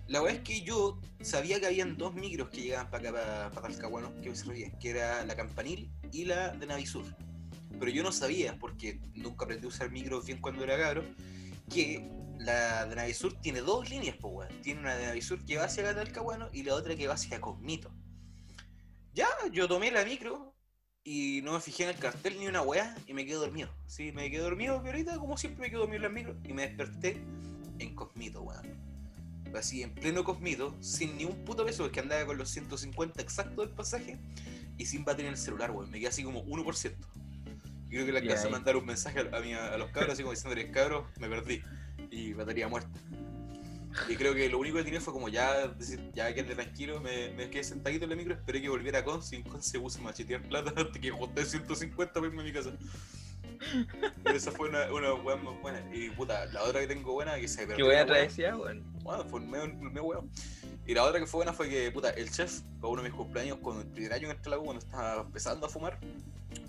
La 0.08 0.22
weá 0.22 0.34
es 0.34 0.40
que 0.40 0.62
yo 0.62 1.00
sabía 1.20 1.60
que 1.60 1.66
habían 1.66 1.96
dos 1.96 2.14
micros 2.14 2.48
que 2.50 2.62
llegaban 2.62 2.90
para 2.90 3.10
acá, 3.10 3.50
para, 3.50 3.68
Talcahuano, 3.68 4.12
que 4.20 4.30
me 4.30 4.36
servían, 4.36 4.72
que 4.78 4.90
era 4.90 5.24
la 5.24 5.36
Campanil 5.36 5.90
y 6.12 6.24
la 6.24 6.48
de 6.50 6.66
Navisur. 6.66 7.04
Pero 7.78 7.90
yo 7.90 8.02
no 8.02 8.10
sabía, 8.10 8.58
porque 8.58 9.00
nunca 9.14 9.44
aprendí 9.44 9.66
a 9.66 9.68
usar 9.68 9.90
micros 9.90 10.26
bien 10.26 10.40
cuando 10.40 10.64
era 10.64 10.76
cabro, 10.76 11.04
que 11.72 12.10
la 12.38 12.86
de 12.86 12.96
Navisur 12.96 13.40
tiene 13.40 13.60
dos 13.60 13.88
líneas, 13.88 14.16
pues 14.20 14.34
weón. 14.34 14.62
Tiene 14.62 14.80
una 14.80 14.96
de 14.96 15.06
Navisur 15.06 15.44
que 15.44 15.58
va 15.58 15.64
hacia 15.64 15.94
Talcahuano 15.94 16.48
y 16.52 16.64
la 16.64 16.74
otra 16.74 16.96
que 16.96 17.06
va 17.06 17.14
hacia 17.14 17.40
Cognito. 17.40 17.92
Ya, 19.14 19.26
yo 19.52 19.66
tomé 19.68 19.90
la 19.90 20.04
micro 20.04 20.54
y 21.02 21.40
no 21.42 21.52
me 21.54 21.60
fijé 21.60 21.84
en 21.84 21.90
el 21.90 21.96
cartel 21.96 22.38
ni 22.38 22.46
una 22.46 22.62
weá 22.62 22.94
y 23.06 23.14
me 23.14 23.24
quedé 23.24 23.36
dormido. 23.36 23.68
Sí, 23.86 24.12
me 24.12 24.30
quedé 24.30 24.40
dormido, 24.42 24.78
pero 24.82 24.92
ahorita 24.92 25.18
como 25.18 25.36
siempre 25.36 25.62
me 25.62 25.70
quedo 25.70 25.80
dormido 25.80 25.96
en 25.96 26.02
las 26.02 26.12
micros 26.12 26.36
y 26.44 26.52
me 26.52 26.62
desperté 26.66 27.20
en 27.78 27.94
Cosmito, 27.94 28.42
weón. 28.42 28.78
Así, 29.56 29.82
en 29.82 29.92
pleno 29.94 30.22
Cosmito, 30.22 30.76
sin 30.80 31.16
ni 31.16 31.24
un 31.24 31.44
puto 31.44 31.64
peso, 31.66 31.82
porque 31.82 31.98
andaba 32.00 32.24
con 32.24 32.38
los 32.38 32.50
150 32.50 33.20
exactos 33.20 33.66
del 33.66 33.74
pasaje 33.74 34.16
y 34.78 34.86
sin 34.86 35.04
batería 35.04 35.28
en 35.28 35.34
el 35.34 35.40
celular, 35.40 35.70
weón. 35.72 35.90
Me 35.90 35.98
quedé 35.98 36.08
así 36.08 36.22
como 36.22 36.44
1%. 36.44 36.94
Y 37.88 37.94
creo 37.94 38.06
que 38.06 38.12
le 38.12 38.20
Y 38.20 38.22
alcancé 38.22 38.44
a 38.44 38.46
ahí. 38.46 38.52
mandar 38.52 38.76
un 38.76 38.86
mensaje 38.86 39.18
a, 39.18 39.36
a 39.36 39.40
mi- 39.40 39.54
a 39.54 39.76
los 39.76 39.90
cabros, 39.90 40.12
así 40.12 40.22
como 40.22 40.32
diciéndoles, 40.32 40.70
cabros, 40.70 41.06
me 41.18 41.28
perdí. 41.28 41.60
Y 42.12 42.32
batería 42.34 42.68
muerta. 42.68 42.90
Y 44.08 44.16
creo 44.16 44.34
que 44.34 44.48
lo 44.48 44.58
único 44.58 44.76
que 44.78 44.84
tenía 44.84 45.00
fue 45.00 45.12
como 45.12 45.28
ya 45.28 45.66
decir, 45.68 46.00
ya 46.14 46.32
quedé 46.32 46.54
tranquilo, 46.54 47.00
me, 47.00 47.30
me 47.30 47.50
quedé 47.50 47.64
sentadito 47.64 48.04
en 48.04 48.10
la 48.10 48.16
micro, 48.16 48.34
esperé 48.34 48.62
que 48.62 48.68
volviera 48.68 49.04
con, 49.04 49.22
sin 49.22 49.42
con 49.42 49.62
se 49.62 49.80
puse 49.80 49.98
a 49.98 50.02
machetear 50.02 50.42
plata 50.42 50.70
hasta 50.76 51.00
que 51.00 51.10
junté 51.10 51.44
150 51.44 52.12
para 52.12 52.26
irme 52.26 52.42
a 52.42 52.44
mi 52.44 52.52
casa. 52.52 52.70
Pero 54.22 54.36
esa 54.36 54.52
fue 54.52 54.68
una, 54.68 54.90
una 54.92 55.14
weá 55.14 55.36
muy 55.36 55.54
buena. 55.60 55.82
Y 55.92 56.08
puta, 56.10 56.46
la 56.46 56.62
otra 56.62 56.80
que 56.80 56.86
tengo 56.86 57.12
buena 57.12 57.38
que 57.38 57.48
se 57.48 57.60
Qué 57.60 57.66
perdió. 57.66 57.84
buena 57.86 58.00
la 58.04 58.06
weá. 58.06 58.16
travesía, 58.20 58.56
weón. 58.56 58.82
Bueno, 59.02 59.24
fue 59.24 59.40
medio, 59.40 59.66
medio 59.74 60.04
weón. 60.04 60.30
Y 60.86 60.94
la 60.94 61.04
otra 61.04 61.20
que 61.20 61.26
fue 61.26 61.38
buena 61.38 61.52
fue 61.52 61.68
que, 61.68 61.90
puta, 61.90 62.10
el 62.10 62.30
chef, 62.30 62.60
para 62.80 62.88
uno 62.92 63.02
de 63.02 63.08
mis 63.10 63.16
cumpleaños, 63.16 63.58
con 63.58 63.78
el 63.80 63.86
primer 63.86 64.12
año 64.14 64.30
en 64.30 64.36
este 64.36 64.48
lago, 64.50 64.64
cuando 64.64 64.82
estaba 64.84 65.22
empezando 65.22 65.66
a 65.66 65.68
fumar, 65.68 65.98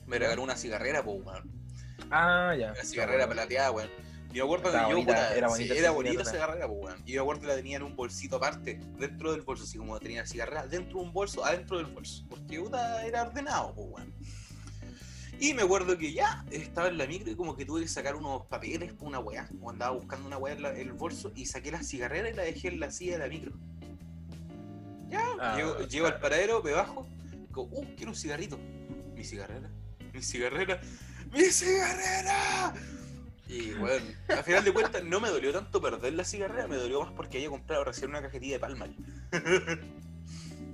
me 0.05 0.19
regaló 0.19 0.43
una 0.43 0.55
cigarrera, 0.57 1.03
pues, 1.03 1.23
weón. 1.23 1.49
Ah, 2.09 2.53
ya. 2.59 2.71
Una 2.73 2.83
cigarrera 2.83 3.29
plateada, 3.29 3.71
weón. 3.71 3.89
Y 4.31 4.37
me 4.37 4.41
acuerdo 4.43 4.67
Estaba 4.69 4.85
que 4.85 4.91
yo, 4.91 4.95
bonita, 4.97 5.13
puta, 5.13 5.35
era 5.35 5.47
sí, 5.49 5.53
bonita 5.53 5.73
era 5.73 5.81
esa 5.83 5.91
bonita 5.91 6.21
esa 6.21 6.31
cigarrera. 6.31 6.67
pues, 6.67 6.79
weón. 6.83 7.03
Y 7.05 7.11
yo 7.11 7.15
me 7.19 7.21
acuerdo 7.23 7.41
que 7.41 7.47
la 7.47 7.55
tenía 7.55 7.77
en 7.77 7.83
un 7.83 7.95
bolsito 7.95 8.35
aparte, 8.37 8.79
dentro 8.97 9.31
del 9.31 9.41
bolso, 9.41 9.63
así 9.63 9.77
como 9.77 9.99
tenía 9.99 10.21
la 10.21 10.27
cigarrera 10.27 10.67
dentro 10.67 10.99
de 10.99 11.05
un 11.05 11.13
bolso, 11.13 11.43
adentro 11.45 11.77
del 11.77 11.87
bolso. 11.87 12.25
Porque, 12.29 12.59
puta, 12.59 13.05
era 13.05 13.23
ordenado, 13.23 13.73
pues, 13.75 13.87
weón. 13.91 14.13
Y 15.39 15.53
me 15.55 15.63
acuerdo 15.63 15.97
que 15.97 16.13
ya 16.13 16.45
estaba 16.51 16.87
en 16.87 16.97
la 16.99 17.07
micro 17.07 17.31
y 17.31 17.35
como 17.35 17.55
que 17.57 17.65
tuve 17.65 17.81
que 17.81 17.87
sacar 17.87 18.15
unos 18.15 18.45
papeles 18.45 18.93
por 18.93 19.07
una 19.07 19.17
weá. 19.19 19.47
Como 19.47 19.71
andaba 19.71 19.95
buscando 19.95 20.27
una 20.27 20.37
weá 20.37 20.53
en, 20.53 20.61
la- 20.61 20.69
en 20.69 20.81
el 20.87 20.93
bolso 20.93 21.31
y 21.35 21.47
saqué 21.47 21.71
la 21.71 21.81
cigarrera 21.83 22.29
y 22.29 22.33
la 22.33 22.43
dejé 22.43 22.67
en 22.67 22.79
la 22.79 22.91
silla 22.91 23.13
de 23.13 23.19
la 23.19 23.27
micro. 23.27 23.51
Ya, 25.09 25.25
Ah, 25.39 25.55
llego, 25.57 25.79
llego 25.79 26.05
claro. 26.05 26.15
al 26.15 26.21
paradero, 26.21 26.61
me 26.63 26.71
bajo, 26.71 27.07
digo, 27.47 27.63
uh, 27.71 27.85
quiero 27.95 28.11
un 28.11 28.15
cigarrito. 28.15 28.57
Mi 29.15 29.23
cigarrera, 29.23 29.69
mi 30.13 30.21
cigarrera, 30.21 30.79
mi 31.33 31.41
cigarrera. 31.45 32.73
Y 33.51 33.73
bueno, 33.73 34.05
al 34.29 34.43
final 34.45 34.63
de 34.63 34.71
cuentas 34.71 35.03
no 35.03 35.19
me 35.19 35.27
dolió 35.27 35.51
tanto 35.51 35.81
perder 35.81 36.13
la 36.13 36.23
cigarrera, 36.23 36.67
me 36.67 36.77
dolió 36.77 37.01
más 37.03 37.11
porque 37.11 37.37
había 37.37 37.49
comprado 37.49 37.83
recién 37.83 38.09
una 38.09 38.21
cajetilla 38.21 38.53
de 38.53 38.59
palma. 38.59 38.87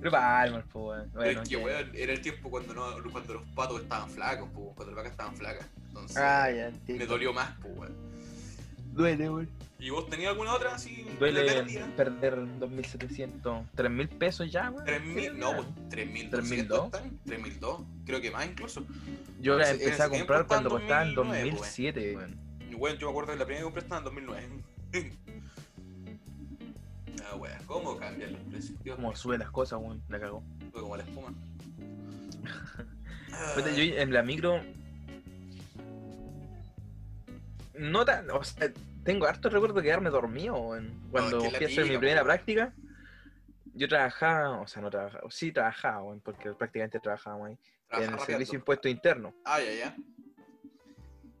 Pero 0.00 0.12
Palmer, 0.12 0.64
pues, 0.72 0.84
weón. 0.84 1.10
Pero 1.12 1.24
Bueno, 1.24 1.42
es 1.42 1.48
que, 1.48 1.56
weón, 1.56 1.90
era 1.92 2.12
el 2.12 2.20
tiempo 2.20 2.50
cuando, 2.50 2.72
no, 2.74 3.10
cuando 3.10 3.34
los 3.34 3.42
patos 3.48 3.82
estaban 3.82 4.08
flacos, 4.08 4.48
po, 4.50 4.72
cuando 4.76 4.94
las 4.94 4.96
vacas 4.96 5.10
estaban 5.10 5.34
flacas. 5.34 5.66
Entonces, 5.88 6.16
Ah, 6.18 6.48
ya 6.52 6.70
me 6.86 7.04
dolió 7.04 7.32
más, 7.32 7.52
pues, 7.60 7.76
weón. 7.76 7.92
Duele, 8.92 9.28
weón. 9.28 9.48
¿Y 9.80 9.90
vos 9.90 10.08
tenías 10.08 10.30
alguna 10.30 10.54
otra 10.54 10.74
así? 10.76 11.04
Duele 11.18 11.64
perder 11.96 12.36
2.700, 12.60 13.64
3.000 13.76 14.08
pesos 14.18 14.52
ya, 14.52 14.70
weón. 14.70 14.86
3.000, 14.86 15.32
no, 15.34 15.56
pues 15.56 15.66
3.200 15.90 16.30
3.200. 16.30 16.84
están, 16.84 17.18
3.200, 17.26 17.84
creo 18.06 18.20
que 18.20 18.30
más 18.30 18.46
incluso. 18.46 18.84
Yo 19.40 19.56
la 19.56 19.68
empecé 19.68 20.00
a 20.00 20.08
comprar 20.08 20.46
cuando 20.46 20.70
costaban 20.70 21.12
2009, 21.14 21.50
2007, 21.50 22.16
weón. 22.16 22.47
Y 22.70 22.74
bueno, 22.74 22.98
yo 22.98 23.06
me 23.06 23.10
acuerdo 23.10 23.32
que 23.32 23.38
la 23.38 23.44
primera 23.44 23.60
que 23.60 23.64
compré 23.64 23.82
estaba 23.82 23.98
en 23.98 24.04
2009. 24.04 24.48
ah, 27.24 27.36
weón, 27.36 27.58
¿cómo 27.66 27.96
cambian 27.96 28.32
los 28.32 28.42
precios? 28.42 28.82
Dios 28.82 28.96
Como 28.96 29.08
mío, 29.08 29.16
sube 29.16 29.38
las 29.38 29.50
cosas, 29.50 29.80
weón. 29.80 30.02
La 30.08 30.20
cagó. 30.20 30.42
fue 30.72 30.82
como 30.82 30.96
la 30.96 31.02
espuma. 31.02 31.28
Puta, 33.54 33.70
yo 33.70 33.82
en 33.82 34.12
la 34.12 34.22
micro. 34.22 34.60
No 37.74 38.04
tan. 38.04 38.30
O 38.30 38.44
sea, 38.44 38.72
tengo 39.04 39.26
harto 39.26 39.48
recuerdo 39.48 39.76
de 39.76 39.82
quedarme 39.82 40.10
dormido, 40.10 40.56
weón. 40.56 40.92
Cuando 41.10 41.42
es 41.44 41.48
que 41.48 41.48
es 41.48 41.52
la 41.52 41.58
fui 41.58 41.66
a 41.66 41.68
hacer 41.68 41.92
mi 41.92 41.98
primera 41.98 42.24
práctica, 42.24 42.72
yo 43.74 43.88
trabajaba, 43.88 44.60
o 44.60 44.66
sea, 44.66 44.82
no 44.82 44.90
trabajaba, 44.90 45.30
sí 45.30 45.52
trabajaba, 45.52 46.02
weón, 46.02 46.20
porque 46.20 46.52
prácticamente 46.52 47.00
trabajábamos 47.00 47.48
ahí, 47.48 47.58
Trabaja 47.88 48.10
en 48.10 48.18
el 48.18 48.26
servicio 48.26 48.52
de 48.52 48.58
impuesto 48.58 48.88
interno. 48.88 49.34
Ah, 49.44 49.60
ya, 49.60 49.72
ya. 49.72 49.96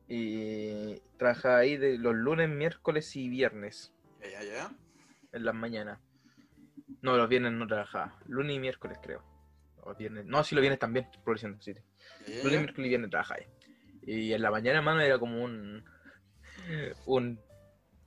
Y 0.08 1.00
trabajaba 1.18 1.58
ahí 1.58 1.76
de 1.76 1.98
los 1.98 2.14
lunes, 2.14 2.48
miércoles 2.48 3.14
y 3.16 3.28
viernes, 3.28 3.92
Ya, 4.22 4.42
ya, 4.42 4.44
ya. 4.44 4.70
en 5.32 5.44
las 5.44 5.54
mañanas. 5.54 6.00
No, 7.02 7.16
los 7.16 7.28
viernes 7.28 7.52
no 7.52 7.66
trabajaba, 7.66 8.18
lunes 8.26 8.56
y 8.56 8.58
miércoles 8.58 8.98
creo. 9.02 9.22
O 9.82 9.94
viernes. 9.94 10.24
No, 10.26 10.42
sí, 10.42 10.54
los 10.54 10.62
viernes 10.62 10.78
también. 10.78 11.06
Ya, 11.12 11.74
ya, 12.26 12.44
Lunes, 12.44 12.60
miércoles 12.60 12.86
y 12.86 12.88
viernes 12.88 13.10
trabajaba 13.10 13.40
ahí. 13.40 13.46
Y 14.02 14.32
en 14.32 14.42
la 14.42 14.50
mañana, 14.50 14.78
hermano, 14.78 15.00
era 15.00 15.18
como 15.18 15.42
un. 15.44 15.84
Un, 17.06 17.38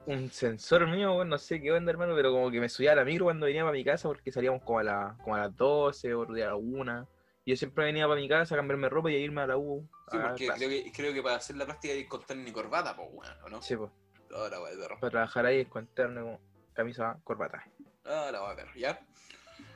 un 0.06 0.30
sensor 0.32 0.88
mío, 0.88 1.24
no 1.24 1.38
sé 1.38 1.62
qué 1.62 1.72
onda, 1.72 1.92
hermano, 1.92 2.14
pero 2.16 2.32
como 2.32 2.52
que 2.52 2.60
me 2.60 2.70
subía 2.70 2.92
a 2.92 2.96
la 2.96 3.06
micro 3.06 3.26
cuando 3.26 3.46
venía 3.46 3.62
para 3.64 3.74
mi 3.74 3.84
casa 3.84 4.08
porque 4.08 4.32
salíamos 4.32 4.62
como 4.64 4.80
a, 4.80 4.84
la, 4.84 5.18
como 5.24 5.36
a 5.36 5.40
las 5.40 5.56
12 5.56 6.14
o 6.14 6.24
a 6.24 6.38
la 6.38 6.56
1. 6.56 7.10
Yo 7.46 7.56
siempre 7.56 7.86
venía 7.86 8.08
para 8.08 8.20
mi 8.20 8.30
casa 8.30 8.56
a 8.56 8.58
cambiarme 8.58 8.90
ropa 8.90 9.12
y 9.12 9.16
a 9.16 9.20
irme 9.20 9.42
a 9.42 9.48
la 9.48 9.58
U. 9.58 9.90
Sí, 10.12 10.18
porque 10.22 10.48
creo 10.48 10.70
que, 10.70 10.92
creo 10.92 11.14
que 11.14 11.24
para 11.24 11.36
hacer 11.38 11.56
la 11.56 11.66
práctica 11.66 11.94
hay 11.94 12.04
que 12.04 12.10
contar 12.10 12.38
ni 12.38 12.52
corbata, 12.52 12.96
pues, 12.96 13.10
weón, 13.12 13.44
¿o 13.44 13.50
no? 13.50 13.62
Sí, 13.62 13.76
pues. 13.76 13.92
Ahora 14.34 14.58
perro. 14.80 15.00
Para 15.00 15.12
trabajar 15.12 15.46
ahí, 15.46 15.62
encontrarme 15.62 16.22
como 16.22 16.40
camisa, 16.74 17.20
corbata. 17.24 17.66
Ahora 18.06 18.52
el 18.52 18.56
perro, 18.56 18.72
¿ya? 18.76 19.00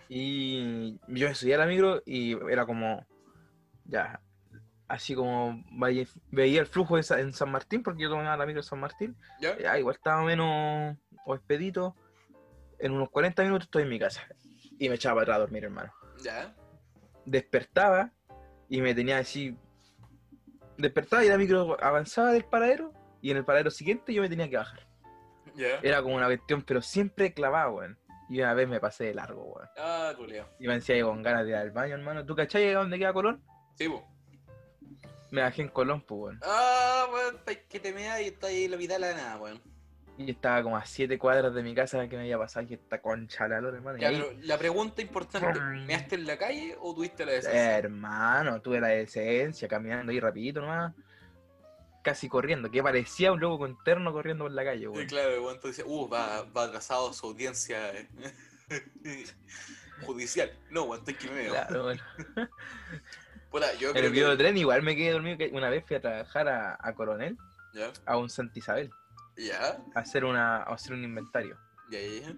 Y 0.07 0.99
yo 1.07 1.27
a 1.27 1.57
la 1.57 1.65
micro 1.65 2.01
y 2.05 2.33
era 2.49 2.65
como, 2.65 3.05
ya, 3.85 4.21
así 4.87 5.15
como 5.15 5.63
veía 6.31 6.61
el 6.61 6.67
flujo 6.67 6.97
en 6.97 7.33
San 7.33 7.51
Martín, 7.51 7.81
porque 7.81 8.03
yo 8.03 8.09
tomaba 8.09 8.37
la 8.37 8.45
micro 8.45 8.59
en 8.59 8.63
San 8.63 8.79
Martín, 8.79 9.17
¿Ya? 9.41 9.57
ya, 9.57 9.79
igual 9.79 9.95
estaba 9.95 10.21
menos 10.23 10.97
o 11.25 11.35
expedito, 11.35 11.95
en 12.79 12.91
unos 12.91 13.09
40 13.09 13.43
minutos 13.43 13.65
estoy 13.65 13.83
en 13.83 13.89
mi 13.89 13.99
casa. 13.99 14.27
Y 14.77 14.89
me 14.89 14.95
echaba 14.95 15.15
para 15.15 15.23
atrás 15.23 15.35
a 15.37 15.39
dormir, 15.39 15.63
hermano. 15.63 15.93
¿Ya? 16.21 16.53
Despertaba 17.25 18.11
y 18.69 18.81
me 18.81 18.93
tenía 18.93 19.19
así, 19.19 19.57
despertaba 20.77 21.23
y 21.25 21.29
la 21.29 21.37
micro 21.37 21.77
avanzaba 21.81 22.31
del 22.31 22.45
paradero, 22.45 22.93
y 23.21 23.31
en 23.31 23.37
el 23.37 23.45
paradero 23.45 23.71
siguiente 23.71 24.13
yo 24.13 24.21
me 24.21 24.29
tenía 24.29 24.49
que 24.49 24.57
bajar. 24.57 24.87
Era 25.81 26.01
como 26.01 26.15
una 26.15 26.25
cuestión, 26.25 26.61
pero 26.63 26.81
siempre 26.81 27.33
clavado, 27.33 27.75
weón. 27.75 27.97
Y 28.29 28.39
una 28.39 28.53
vez 28.53 28.67
me 28.67 28.79
pasé 28.79 29.05
de 29.05 29.13
largo, 29.13 29.43
weón. 29.43 29.69
Ah, 29.77 30.13
culeo. 30.17 30.49
Y 30.59 30.67
me 30.67 30.75
decía 30.75 31.01
con 31.03 31.21
ganas 31.23 31.43
de 31.43 31.51
ir 31.51 31.55
al 31.55 31.71
baño, 31.71 31.95
hermano. 31.95 32.25
¿Tú 32.25 32.35
cachai 32.35 32.73
dónde 32.73 32.99
queda 32.99 33.13
Colón? 33.13 33.43
Sí, 33.75 33.87
pues. 33.87 34.01
Me 35.31 35.41
bajé 35.41 35.61
en 35.61 35.69
Colón, 35.69 36.01
pues, 36.01 36.19
weón. 36.19 36.39
Ah, 36.43 37.07
weón, 37.11 37.39
que 37.69 37.79
te 37.79 37.93
meas 37.93 38.21
y 38.21 38.25
está 38.25 38.47
ahí 38.47 38.67
la 38.67 38.77
mitad 38.77 38.95
de 38.95 39.01
la 39.01 39.13
nada, 39.13 39.37
weón. 39.37 39.61
Y 40.17 40.31
estaba 40.31 40.63
como 40.63 40.77
a 40.77 40.85
7 40.85 41.17
cuadras 41.19 41.53
de 41.53 41.61
mi 41.61 41.75
casa 41.75 42.07
que 42.07 42.15
me 42.15 42.23
había 42.23 42.37
pasado 42.37 42.65
y 42.69 42.73
esta 42.75 43.01
concha 43.01 43.47
la 43.49 43.59
lora, 43.59 43.75
hermano. 43.77 43.97
Y 43.97 44.01
Ya, 44.01 44.07
ahí, 44.09 44.15
pero 44.21 44.39
la 44.43 44.57
pregunta 44.57 45.01
importante. 45.01 45.59
¿measte 45.59 46.15
en 46.15 46.25
la 46.25 46.37
calle 46.37 46.77
o 46.79 46.95
tuviste 46.95 47.25
la 47.25 47.33
eh, 47.33 47.35
decencia? 47.35 47.77
hermano, 47.77 48.61
tuve 48.61 48.79
la 48.79 48.87
decencia 48.87 49.67
caminando 49.67 50.11
ahí 50.13 50.19
rapidito 50.21 50.61
nomás. 50.61 50.93
Casi 52.01 52.29
corriendo, 52.29 52.69
que 52.71 52.81
parecía 52.83 53.31
un 53.31 53.39
loco 53.39 53.57
con 53.57 53.77
terno 53.83 54.13
corriendo 54.13 54.45
por 54.45 54.51
la 54.53 54.63
calle, 54.63 54.81
Sí, 54.81 54.87
weón. 54.87 55.07
claro, 55.07 55.41
weón, 55.41 55.55
entonces, 55.55 55.83
uh, 55.87 56.07
va, 56.07 56.43
va 56.43 56.65
atrasado 56.65 57.11
su 57.11 57.25
audiencia 57.27 57.91
eh, 57.93 58.07
judicial. 60.05 60.51
No, 60.69 60.93
estoy 60.95 61.15
que 61.15 61.27
me 61.29 61.33
veo. 61.35 61.51
Claro, 61.53 61.85
weón. 61.87 61.99
Puta, 63.51 63.73
yo 63.75 63.91
creo 63.91 64.05
el 64.07 64.37
que... 64.37 64.43
tren 64.43 64.57
igual 64.57 64.81
me 64.83 64.95
quedé 64.95 65.11
dormido. 65.11 65.37
que 65.37 65.47
Una 65.53 65.69
vez 65.69 65.83
fui 65.85 65.95
a 65.95 66.01
trabajar 66.01 66.47
a, 66.47 66.77
a 66.79 66.93
Coronel, 66.93 67.37
Ya, 67.73 67.91
a 68.05 68.17
un 68.17 68.29
Santa 68.29 68.59
Isabel, 68.59 68.91
ya, 69.37 69.83
hacer, 69.95 70.25
una, 70.25 70.63
hacer 70.63 70.93
un 70.93 71.03
inventario. 71.03 71.57
ya, 71.89 71.99
ya, 71.99 72.21
ya. 72.21 72.35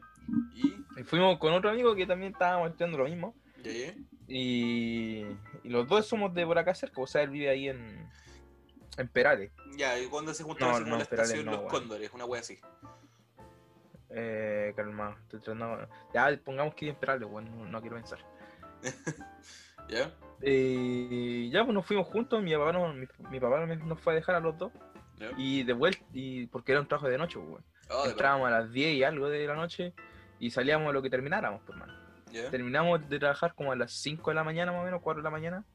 Y, 0.55 0.85
Y 0.99 1.03
fuimos 1.03 1.37
con 1.37 1.53
otro 1.53 1.69
amigo 1.69 1.95
que 1.95 2.05
también 2.05 2.33
estábamos 2.33 2.69
estudiando 2.69 2.97
lo 2.97 3.05
mismo. 3.05 3.35
ya, 3.63 3.71
ya. 3.71 3.93
Y, 4.27 5.25
y 5.63 5.69
los 5.69 5.87
dos 5.87 6.05
somos 6.05 6.33
de 6.33 6.45
por 6.45 6.57
acá 6.57 6.75
cerca, 6.75 7.01
o 7.01 7.07
sea, 7.07 7.21
él 7.23 7.29
vive 7.29 7.49
ahí 7.49 7.69
en, 7.69 8.09
en 8.97 9.07
Perales. 9.07 9.51
Ya, 9.77 9.97
y 9.99 10.07
cuando 10.07 10.33
se 10.33 10.43
juntan 10.43 10.69
No, 10.71 10.79
no, 10.81 10.97
la 10.97 11.03
estación 11.03 11.45
no, 11.45 11.51
Los 11.51 11.59
weón. 11.61 11.71
Cóndores, 11.71 12.11
una 12.13 12.25
wea 12.25 12.41
así. 12.41 12.59
Eh, 14.09 14.73
estoy 14.75 15.39
tratando. 15.41 15.87
Ya, 16.13 16.37
pongamos 16.43 16.75
que 16.75 16.89
en 16.89 16.95
Perales, 16.95 17.29
bueno, 17.29 17.49
no, 17.65 17.81
quiero 17.81 17.95
pensar. 17.95 18.19
¿Ya? 19.89 20.13
Eh, 20.41 21.49
ya, 21.51 21.63
pues 21.63 21.73
nos 21.73 21.85
fuimos 21.85 22.07
juntos, 22.07 22.43
mi 22.43 22.53
papá, 22.53 22.73
no, 22.73 22.93
mi, 22.93 23.07
mi 23.29 23.39
papá 23.39 23.65
nos 23.65 23.99
fue 24.01 24.13
a 24.13 24.15
dejar 24.17 24.35
a 24.35 24.39
los 24.39 24.57
dos. 24.57 24.71
Y 25.37 25.63
de 25.63 25.73
vuelta, 25.73 26.03
y 26.13 26.45
porque 26.47 26.71
era 26.73 26.81
un 26.81 26.87
trabajo 26.87 27.07
de 27.09 27.17
noche, 27.17 27.37
pues, 27.39 27.49
weón. 27.49 27.65
De 28.03 28.11
Entrábamos 28.11 28.47
a 28.47 28.51
las 28.51 28.71
10 28.71 28.93
y 28.95 29.03
algo 29.03 29.29
de 29.29 29.47
la 29.47 29.55
noche 29.55 29.93
y 30.39 30.51
salíamos 30.51 30.89
a 30.89 30.91
lo 30.91 31.01
que 31.01 31.09
termináramos, 31.09 31.61
pues, 31.65 31.77
hermano. 31.79 31.97
Terminamos 32.51 33.07
de 33.09 33.17
trabajar 33.19 33.53
como 33.55 33.71
a 33.71 33.75
las 33.75 33.93
5 33.93 34.29
de 34.31 34.35
la 34.35 34.43
mañana, 34.43 34.71
más 34.71 34.81
o 34.81 34.85
menos, 34.85 35.01
4 35.01 35.21
de 35.21 35.23
la 35.23 35.29
mañana. 35.31 35.65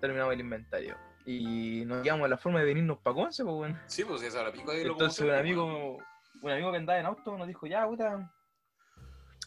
Terminamos 0.00 0.34
el 0.34 0.40
inventario. 0.40 0.96
Y 1.24 1.84
nos 1.86 2.02
quedamos 2.02 2.24
a 2.26 2.28
la 2.28 2.36
forma 2.36 2.58
de 2.60 2.66
venirnos 2.66 2.98
para 2.98 3.14
Conce, 3.14 3.42
pues, 3.44 3.54
weón. 3.56 3.80
Sí, 3.86 4.04
pues 4.04 4.22
esa 4.22 4.42
la 4.42 4.52
pico 4.52 4.70
ahí 4.70 4.82
Entonces 4.82 5.20
un 5.20 5.26
como 5.26 5.38
amigo, 5.38 5.98
un 6.42 6.50
amigo 6.50 6.70
que 6.72 6.76
andaba 6.78 6.98
en 7.00 7.06
auto 7.06 7.38
nos 7.38 7.46
dijo, 7.46 7.66
ya, 7.66 7.86
puta, 7.86 8.30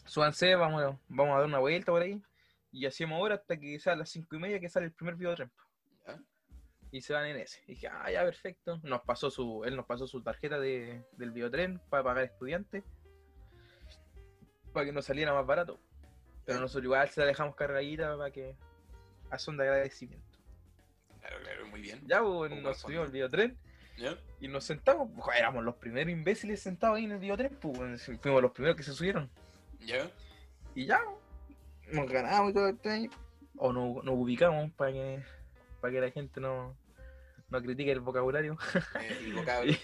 súbanse, 0.06 0.54
vamos, 0.56 0.82
a- 0.82 0.98
vamos 1.08 1.34
a 1.34 1.38
dar 1.38 1.46
una 1.46 1.58
vuelta 1.58 1.92
por 1.92 2.02
ahí. 2.02 2.20
Y 2.72 2.86
hacemos 2.86 3.20
hora 3.22 3.34
hasta 3.36 3.58
que 3.58 3.78
sea 3.80 3.92
a 3.94 3.96
las 3.96 4.10
5 4.10 4.36
y 4.36 4.38
media 4.38 4.60
que 4.60 4.68
sale 4.68 4.86
el 4.86 4.92
primer 4.92 5.14
videotren. 5.16 5.50
Ya. 5.50 5.69
Y 6.92 7.02
se 7.02 7.12
van 7.12 7.26
en 7.26 7.36
ese. 7.36 7.60
Y 7.66 7.72
dije, 7.72 7.88
ah, 7.88 8.10
ya, 8.10 8.24
perfecto. 8.24 8.80
Nos 8.82 9.02
pasó 9.02 9.30
su, 9.30 9.62
él 9.64 9.76
nos 9.76 9.86
pasó 9.86 10.06
su 10.06 10.22
tarjeta 10.22 10.58
de, 10.58 11.04
del 11.12 11.30
videotren 11.30 11.80
para 11.88 12.02
pagar 12.02 12.24
estudiantes. 12.24 12.84
Para 14.72 14.86
que 14.86 14.92
nos 14.92 15.04
saliera 15.04 15.32
más 15.32 15.46
barato. 15.46 15.80
Pero 16.44 16.60
nosotros 16.60 16.84
igual 16.84 17.08
se 17.08 17.20
la 17.20 17.26
dejamos 17.26 17.54
cargadita 17.54 18.16
para 18.16 18.30
que 18.30 18.56
a 19.30 19.38
son 19.38 19.56
de 19.56 19.64
agradecimiento. 19.64 20.38
Claro, 21.20 21.36
claro, 21.42 21.66
muy 21.68 21.80
bien. 21.80 22.00
Ya, 22.06 22.22
pues, 22.22 22.50
nos 22.50 22.78
subimos 22.78 23.06
al 23.06 23.12
videotren. 23.12 23.56
¿Ya? 23.96 24.18
Y 24.40 24.48
nos 24.48 24.64
sentamos, 24.64 25.10
pues, 25.14 25.38
éramos 25.38 25.62
los 25.62 25.76
primeros 25.76 26.10
imbéciles 26.10 26.60
sentados 26.60 26.96
ahí 26.96 27.04
en 27.04 27.12
el 27.12 27.18
videotren, 27.18 27.54
pues 27.60 28.10
fuimos 28.20 28.40
los 28.40 28.52
primeros 28.52 28.76
que 28.76 28.82
se 28.82 28.94
subieron. 28.94 29.30
¿Ya? 29.80 30.10
Y 30.74 30.86
ya, 30.86 31.00
nos 31.92 32.10
ganamos 32.10 32.50
y 32.50 32.54
todo 32.54 32.68
el 32.68 32.78
tren, 32.78 33.10
O 33.56 33.72
nos, 33.72 34.02
nos 34.02 34.14
ubicamos 34.14 34.70
para 34.72 34.92
que, 34.92 35.22
para 35.80 35.92
que 35.92 36.00
la 36.00 36.10
gente 36.10 36.40
no, 36.40 36.76
no 37.48 37.62
critique 37.62 37.90
el 37.92 38.00
vocabulario. 38.00 38.56
Eh, 39.00 39.18
el 39.24 39.34
vocablo. 39.34 39.72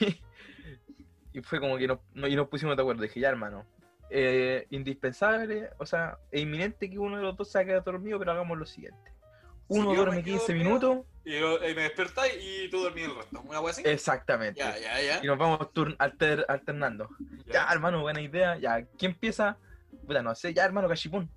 Y, 1.33 1.39
y 1.39 1.43
fue 1.43 1.61
como 1.61 1.77
que 1.77 1.87
nos, 1.87 1.99
no- 2.15 2.27
y 2.27 2.35
nos 2.35 2.49
pusimos 2.49 2.77
de 2.77 2.83
acuerdo. 2.83 3.03
Dije, 3.03 3.21
ya 3.21 3.29
hermano, 3.29 3.67
eh, 4.09 4.67
indispensable, 4.71 5.69
o 5.79 5.85
sea, 5.85 6.17
es 6.31 6.41
inminente 6.43 6.89
que 6.89 6.99
uno 6.99 7.17
de 7.19 7.23
los 7.23 7.37
dos 7.37 7.51
se 7.53 7.65
quede 7.67 7.81
dormido, 7.83 8.19
pero 8.19 8.33
hagamos 8.33 8.57
lo 8.57 8.65
siguiente. 8.67 9.13
Uno 9.69 9.93
duerme 9.95 10.23
quedo 10.23 10.37
15 10.39 10.53
dormido, 10.55 10.65
minutos, 10.65 11.07
Y, 11.25 11.39
yo- 11.41 11.57
y 11.57 11.75
me 11.75 11.83
despertáis 11.83 12.35
y 12.41 12.71
tú 12.71 12.83
dormís 12.83 13.05
el 13.07 13.17
resto. 13.17 13.43
¿Una 13.43 13.59
así? 13.69 13.83
exactamente. 13.85 14.61
Ya, 14.61 14.79
ya, 14.79 15.01
ya. 15.03 15.21
Y 15.23 15.27
nos 15.27 15.37
vamos 15.37 15.59
turn- 15.75 15.97
alter- 15.99 16.47
alternando. 16.49 17.11
Ya, 17.47 17.69
hermano, 17.71 18.01
buena 18.01 18.21
idea. 18.21 18.57
Ya, 18.59 18.83
¿quién 18.97 19.13
empieza? 19.13 19.59
Puta, 20.07 20.23
no 20.23 20.35
sé, 20.35 20.55
ya, 20.55 20.65
hermano, 20.65 20.89
Cachipún. 20.89 21.29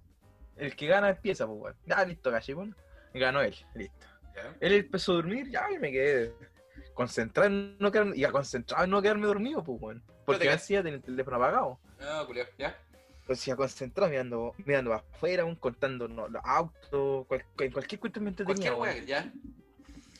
El 0.55 0.75
que 0.75 0.85
gana 0.87 1.09
empieza, 1.09 1.47
pues. 1.47 1.75
Ya, 1.87 2.05
listo, 2.05 2.31
Cachipún. 2.31 2.75
Ganó 3.15 3.41
él, 3.41 3.55
listo. 3.73 4.05
Él 4.59 4.73
empezó 4.73 5.13
a 5.13 5.15
dormir, 5.15 5.49
ya, 5.49 5.65
y 5.71 5.79
me 5.79 5.91
quedé 5.91 6.33
concentrado 6.93 7.49
en 7.49 7.77
no 7.79 7.91
quedarme, 7.91 8.15
y 8.17 8.23
concentrado 8.25 8.83
en 8.83 8.89
no 8.89 9.01
quedarme 9.01 9.27
dormido, 9.27 9.63
pues, 9.63 9.81
weón. 9.81 10.03
Porque 10.25 10.45
te 10.45 10.51
hacía 10.51 10.79
tener 10.83 10.95
el 10.95 11.01
teléfono 11.01 11.37
apagado. 11.37 11.79
Ah, 12.01 12.23
culiao, 12.25 12.47
ya. 12.57 12.77
Entonces, 13.21 13.45
ya 13.45 13.55
concentrado 13.55 14.09
mirando, 14.09 14.53
mirando 14.65 14.93
afuera, 14.93 15.43
weón, 15.45 15.55
contando 15.55 16.07
no, 16.07 16.27
los 16.27 16.41
autos, 16.43 17.25
cual- 17.27 17.45
en 17.59 17.71
cualquier 17.71 17.99
cuestión 17.99 18.23
me 18.25 18.29
entretenía, 18.31 18.73
Cualquier 18.73 18.95
weón. 18.97 19.05
ya. 19.07 19.31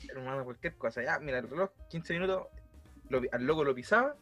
hermano, 0.09 0.43
cualquier 0.43 0.75
cosa. 0.75 1.03
Ya, 1.03 1.19
mira, 1.19 1.39
el 1.39 1.49
reloj, 1.49 1.69
15 1.89 2.13
minutos, 2.13 2.47
lo 3.09 3.21
al 3.31 3.43
loco 3.45 3.63
lo 3.63 3.75
pisaba, 3.75 4.15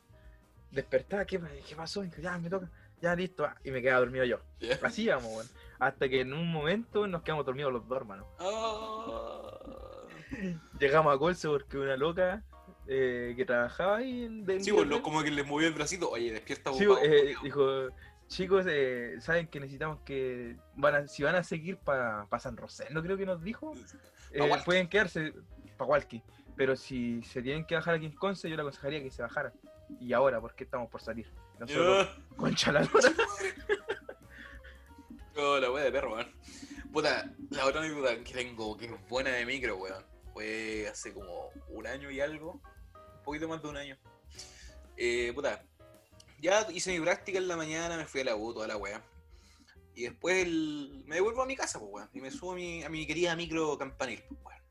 despertaba, 0.72 1.24
¿qué, 1.25 1.39
qué 1.68 1.75
pasó? 1.75 2.04
Y 2.04 2.10
ya, 2.22 2.38
me 2.38 2.50
toca, 2.50 2.70
ya, 3.01 3.16
listo, 3.16 3.46
ah, 3.46 3.56
y 3.63 3.72
me 3.72 3.82
quedaba 3.82 4.00
dormido 4.01 4.25
yo. 4.25 4.39
Ya. 4.60 4.77
Así 4.84 5.04
íbamos, 5.04 5.32
weón. 5.32 5.48
Hasta 5.80 6.10
que 6.10 6.22
en 6.22 6.34
un 6.34 6.51
momento 6.51 7.06
nos 7.08 7.22
quedamos 7.22 7.46
dormidos 7.46 7.72
los 7.72 7.88
dos, 7.88 7.98
hermano. 8.00 8.27
Ah. 8.39 9.76
Llegamos 10.79 11.15
a 11.15 11.17
Colse 11.17 11.48
porque 11.48 11.77
una 11.77 11.98
loca 11.98 12.43
eh, 12.88 13.34
que 13.36 13.46
trabajaba 13.46 13.98
ahí 13.98 14.24
en 14.24 14.46
de- 14.46 14.60
Sí, 14.62 14.72
pues, 14.72 14.88
como 15.01 15.24
que 15.24 15.31
le 15.31 15.43
movió 15.43 15.67
el 15.67 15.74
bracito. 15.74 16.10
Oye, 16.10 16.31
despierta, 16.31 16.74
Sí, 16.74 16.86
ocupado, 16.86 17.05
eh, 17.05 17.36
dijo, 17.43 17.88
chicos, 18.27 18.65
eh, 18.67 19.15
saben 19.19 19.48
que 19.48 19.60
necesitamos 19.60 20.00
que 20.05 20.55
van 20.75 20.96
a, 20.96 21.07
si 21.07 21.24
van 21.24 21.36
a 21.36 21.43
seguir 21.43 21.77
para 21.77 22.27
San 22.39 22.57
Rosendo, 22.57 23.01
creo 23.01 23.17
que 23.17 23.25
nos 23.25 23.41
dijo, 23.43 23.74
eh, 24.31 24.50
pueden 24.65 24.88
quedarse 24.88 25.34
para 25.77 25.89
Walkie, 25.89 26.24
pero 26.55 26.75
si 26.75 27.22
se 27.24 27.41
tienen 27.41 27.65
que 27.65 27.75
bajar 27.75 27.96
aquí 27.96 28.05
en 28.05 28.13
Conce, 28.13 28.50
yo 28.50 28.55
le 28.55 28.62
aconsejaría 28.62 29.01
que 29.01 29.12
se 29.12 29.22
bajaran. 29.22 29.53
Y 30.01 30.12
ahora, 30.12 30.41
porque 30.41 30.65
estamos 30.65 30.89
por 30.89 31.01
salir. 31.01 31.31
Nosotros, 31.60 32.10
concha 32.36 32.72
la. 32.74 32.88
Oh, 35.39 35.60
la 35.60 35.72
wea 35.72 35.84
de 35.84 35.91
perro, 35.91 36.13
weón. 36.15 36.27
Puta, 36.91 37.31
la 37.51 37.65
otra 37.65 37.81
anécdota 37.81 38.17
que 38.24 38.34
tengo, 38.34 38.75
que 38.75 38.86
es 38.86 39.07
buena 39.07 39.29
de 39.29 39.46
micro, 39.46 39.77
weón, 39.77 40.03
fue 40.38 40.88
hace 40.88 41.13
como 41.15 41.50
un 41.70 41.88
año 41.88 42.12
y 42.12 42.20
algo, 42.22 42.62
un 42.94 43.24
poquito 43.24 43.48
más 43.48 43.60
de 43.63 43.70
un 43.70 43.77
año. 43.77 43.98
Eh, 44.96 45.32
puta, 45.34 45.63
ya 46.39 46.67
hice 46.72 46.91
mi 46.91 47.03
práctica 47.03 47.39
en 47.39 47.48
la 47.48 47.58
mañana, 47.58 47.98
me 47.98 48.06
fui 48.06 48.22
a 48.22 48.25
la 48.25 48.36
U, 48.36 48.53
toda 48.53 48.67
la 48.67 48.77
wea. 48.77 49.01
Y 49.96 50.03
después 50.03 50.46
el- 50.46 51.03
me 51.08 51.15
devuelvo 51.15 51.41
a 51.41 51.48
mi 51.48 51.56
casa, 51.56 51.79
pues, 51.79 51.91
weón, 51.91 52.10
y 52.13 52.22
me 52.22 52.29
subo 52.29 52.51
a 52.51 52.56
mi, 52.56 52.84
a 52.84 52.89
mi 52.89 53.08
querida 53.08 53.36
micro 53.36 53.75
campanil, 53.79 54.22
pues, 54.29 54.39
weón. 54.46 54.62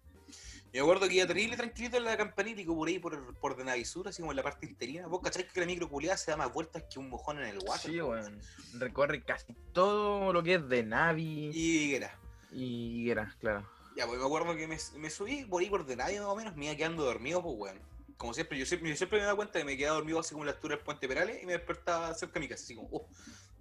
Y 0.73 0.77
me 0.77 0.81
acuerdo 0.83 1.09
que 1.09 1.15
iba 1.15 1.27
terrible 1.27 1.57
tranquilito 1.57 1.97
en 1.97 2.05
la 2.05 2.17
campanil 2.17 2.61
y 2.61 2.65
que 2.65 2.71
por 2.73 2.87
ahí 2.87 3.01
por, 3.01 3.35
por 3.41 3.57
de 3.57 3.65
Navisur, 3.65 4.07
así 4.07 4.23
como 4.23 4.31
en 4.31 4.37
la 4.37 4.45
parte 4.45 4.67
interina. 4.67 5.09
Vos 5.09 5.21
cacháis 5.21 5.47
que 5.53 5.59
la 5.59 5.67
micro 5.67 5.89
culiada 5.89 6.17
se 6.17 6.31
da 6.31 6.37
más 6.37 6.53
vueltas 6.53 6.85
que 6.89 7.01
un 7.01 7.09
mojón 7.09 7.39
en 7.41 7.47
el 7.49 7.59
water. 7.59 7.91
Sí, 7.91 8.01
weón. 8.01 8.41
Recorre 8.75 9.25
casi 9.25 9.53
todo 9.73 10.33
lo 10.33 10.45
que 10.45 10.55
es 10.55 10.69
de 10.69 10.85
Navi 10.85 11.51
Y 11.53 11.95
era. 11.97 12.17
y 12.53 13.01
Higuera, 13.01 13.35
claro. 13.41 13.69
Ya, 13.97 14.07
pues 14.07 14.19
me 14.19 14.27
acuerdo 14.27 14.55
que 14.55 14.67
me, 14.67 14.77
me 14.97 15.11
subí 15.11 15.45
por 15.45 15.63
ahí 15.63 15.71
por 15.71 15.87
de 15.87 15.97
nadie 15.97 16.21
más 16.21 16.29
o 16.29 16.37
menos, 16.37 16.55
me 16.55 16.67
iba 16.67 16.77
quedando 16.77 17.05
dormido, 17.05 17.43
pues 17.43 17.55
weón. 17.57 17.81
Como 18.17 18.33
siempre, 18.33 18.59
yo 18.59 18.65
siempre, 18.67 18.91
yo 18.91 18.97
siempre 18.97 19.19
me 19.19 19.25
daba 19.25 19.37
cuenta 19.37 19.55
de 19.55 19.61
que 19.61 19.65
me 19.65 19.77
quedaba 19.77 19.97
dormido 19.97 20.21
así 20.21 20.33
como 20.33 20.45
en 20.45 20.47
la 20.47 20.53
altura 20.53 20.77
del 20.77 20.85
puente 20.85 21.07
Perales 21.09 21.43
y 21.43 21.47
me 21.47 21.53
despertaba 21.53 22.15
cerca 22.15 22.35
de 22.35 22.41
mi 22.41 22.49
casa, 22.49 22.65
así 22.65 22.75
como, 22.75 22.89
oh, 22.93 23.09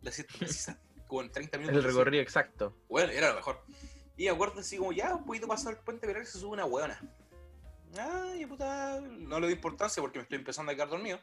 la 0.01 0.11
siesta 0.11 0.37
precisa, 0.37 0.79
como 1.07 1.21
en 1.21 1.31
30 1.31 1.57
minutos. 1.57 1.77
El 1.77 1.83
recorrido 1.83 2.21
exacto. 2.21 2.75
Bueno, 2.87 3.11
era 3.11 3.29
lo 3.29 3.35
mejor. 3.35 3.63
Y 4.17 4.25
me 4.25 4.31
acuerdo 4.31 4.59
así 4.59 4.77
como, 4.77 4.93
ya, 4.93 5.15
un 5.15 5.25
poquito 5.25 5.47
pasado 5.47 5.71
el 5.71 5.77
puente 5.77 6.07
Perales 6.07 6.29
se 6.29 6.39
sube 6.39 6.53
una 6.53 6.65
weona. 6.65 6.99
Ay, 7.97 8.45
puta, 8.45 9.01
no 9.01 9.39
le 9.39 9.47
doy 9.47 9.55
importancia 9.55 10.01
porque 10.01 10.19
me 10.19 10.23
estoy 10.23 10.37
empezando 10.37 10.71
a 10.71 10.75
quedar 10.75 10.89
dormido. 10.89 11.19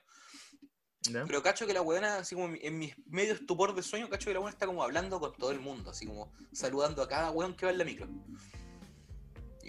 Pero 1.11 1.42
cacho 1.42 1.66
que 1.66 1.73
la 1.73 1.83
weona, 1.83 2.19
así 2.19 2.35
como 2.35 2.54
en 2.61 2.78
mi 2.78 2.92
medio 3.07 3.35
estupor 3.35 3.75
de 3.75 3.83
sueño, 3.83 4.09
cacho 4.09 4.26
que 4.26 4.35
la 4.35 4.40
weona 4.40 4.52
está 4.52 4.66
como 4.66 4.83
hablando 4.83 5.19
con 5.19 5.33
todo 5.35 5.50
el 5.50 5.59
mundo, 5.59 5.90
así 5.90 6.07
como 6.07 6.33
saludando 6.52 7.02
a 7.02 7.09
cada 7.09 7.31
weón 7.31 7.57
que 7.57 7.66
va 7.66 7.73
en 7.73 7.78
la 7.78 7.85
micro. 7.85 8.09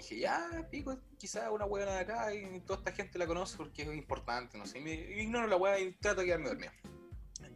Dije, 0.04 0.20
ya, 0.20 0.68
pico, 0.70 0.98
quizás 1.16 1.50
una 1.50 1.64
weona 1.64 1.92
de 1.92 2.00
acá 2.00 2.34
y 2.34 2.60
toda 2.60 2.78
esta 2.80 2.92
gente 2.92 3.18
la 3.18 3.26
conoce 3.26 3.56
porque 3.56 3.82
es 3.82 3.88
importante, 3.88 4.58
no 4.58 4.66
sé. 4.66 4.78
Y 4.78 4.82
me 4.82 4.92
ignoro 4.92 5.46
la 5.46 5.56
weá 5.56 5.80
y 5.80 5.92
trato 5.92 6.20
de 6.20 6.26
quedarme 6.26 6.48
dormido. 6.50 6.72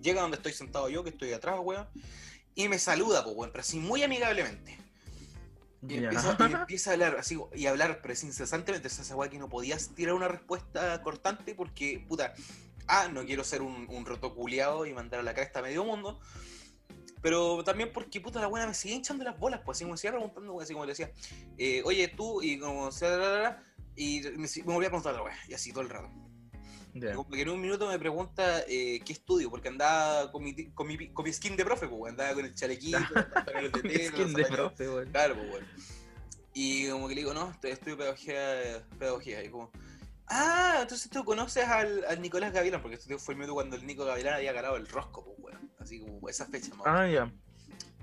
Llega 0.01 0.23
donde 0.23 0.39
estoy 0.39 0.55
sentado 0.55 0.89
yo, 0.89 1.05
que 1.05 1.11
estoy 1.11 1.35
atrás, 1.35 1.59
weón, 1.63 1.87
y 2.55 2.69
me 2.69 2.79
saluda, 2.79 3.23
pues, 3.23 3.37
weón, 3.37 3.51
pero 3.53 3.61
así 3.61 3.79
muy 3.79 4.03
amigablemente. 4.03 4.79
Y 5.87 5.99
empieza, 5.99 6.39
y 6.41 6.53
empieza 6.55 6.91
a 6.91 6.93
hablar 6.95 7.17
así, 7.19 7.39
y 7.55 7.67
hablar, 7.67 8.01
pero 8.01 8.15
es 8.15 8.25
incesantemente. 8.25 8.89
Esa 8.89 9.03
esa 9.03 9.15
weá 9.15 9.29
que 9.29 9.39
no 9.39 9.51
podías 9.51 9.95
tirar 9.95 10.15
una 10.15 10.29
respuesta 10.29 11.03
cortante 11.03 11.55
porque, 11.55 12.03
puta, 12.09 12.33
ah, 12.87 13.09
no 13.13 13.27
quiero 13.27 13.45
ser 13.45 13.61
un, 13.61 13.87
un 13.91 14.07
roto 14.07 14.35
culiao 14.35 14.87
y 14.87 14.95
mandar 14.95 15.21
a 15.21 15.23
la 15.23 15.35
cresta 15.35 15.59
a 15.59 15.63
medio 15.63 15.85
mundo. 15.85 16.19
Pero 17.21 17.65
también 17.65 17.91
porque, 17.93 18.21
puta, 18.21 18.41
la 18.41 18.47
buena 18.47 18.67
me 18.67 18.75
seguía 18.75 18.97
hinchando 18.97 19.25
las 19.25 19.39
bolas, 19.39 19.61
pues 19.65 19.77
así 19.77 19.85
como 19.85 19.93
me 19.93 19.99
seguía 19.99 20.13
preguntando, 20.13 20.61
así 20.61 20.73
como 20.73 20.85
le 20.85 20.93
decía, 20.93 21.11
eh, 21.57 21.83
oye, 21.85 22.09
tú, 22.09 22.43
y 22.43 22.59
como, 22.59 22.91
y 23.97 24.21
me, 24.37 24.47
me 24.47 24.73
volvía 24.73 24.89
a 24.89 24.91
preguntar 24.91 25.15
la 25.15 25.23
weá, 25.23 25.37
y 25.49 25.55
así 25.55 25.73
todo 25.73 25.83
el 25.83 25.91
rato. 25.91 26.09
Ya. 26.95 27.11
Y 27.11 27.15
como 27.15 27.31
que 27.31 27.43
en 27.43 27.49
un 27.51 27.61
minuto 27.61 27.89
me 27.89 27.99
pregunta 27.99 28.61
eh, 28.69 29.01
qué 29.05 29.13
estudio, 29.13 29.51
porque 29.51 29.69
andaba 29.69 30.31
con 30.31 30.43
mi, 30.43 30.71
con 30.71 30.87
mi, 30.87 31.09
con 31.09 31.25
mi 31.25 31.33
skin 31.33 31.57
de 31.57 31.65
profe, 31.65 31.89
pues, 31.89 32.13
andaba 32.13 32.35
con 32.35 32.45
el 32.45 32.55
chalequito, 32.55 32.99
Con 33.73 33.83
tela, 33.83 34.09
skin 34.09 34.23
los 34.23 34.35
de 34.35 34.45
profe. 34.45 34.87
Claro, 35.11 35.35
pues, 35.35 35.51
bueno. 35.51 35.67
Y 36.55 36.89
como 36.89 37.09
que 37.09 37.15
le 37.15 37.21
digo, 37.21 37.35
no, 37.35 37.55
estudio 37.63 37.97
pedagogía, 37.97 38.85
pedagogía. 38.99 39.45
Y 39.45 39.49
como, 39.49 39.71
ah, 40.31 40.79
entonces 40.83 41.11
tú 41.11 41.25
conoces 41.25 41.65
al, 41.65 42.05
al 42.05 42.21
Nicolás 42.21 42.53
Gavilán, 42.53 42.81
porque 42.83 42.97
este 42.97 43.19
fue 43.19 43.35
el 43.35 43.39
minuto 43.39 43.55
cuando 43.55 43.77
el 43.77 43.87
Nico 43.87 44.05
Gavilán 44.05 44.35
había 44.35 44.53
ganado 44.53 44.77
el 44.77 44.89
rosco, 44.89 45.25
pues, 45.25 45.37
weón. 45.39 45.71
Así 45.79 46.01
como 46.01 46.29
esa 46.29 46.47
fecha, 46.47 46.75
más. 46.75 46.87
Ah, 46.87 47.09
ya. 47.09 47.33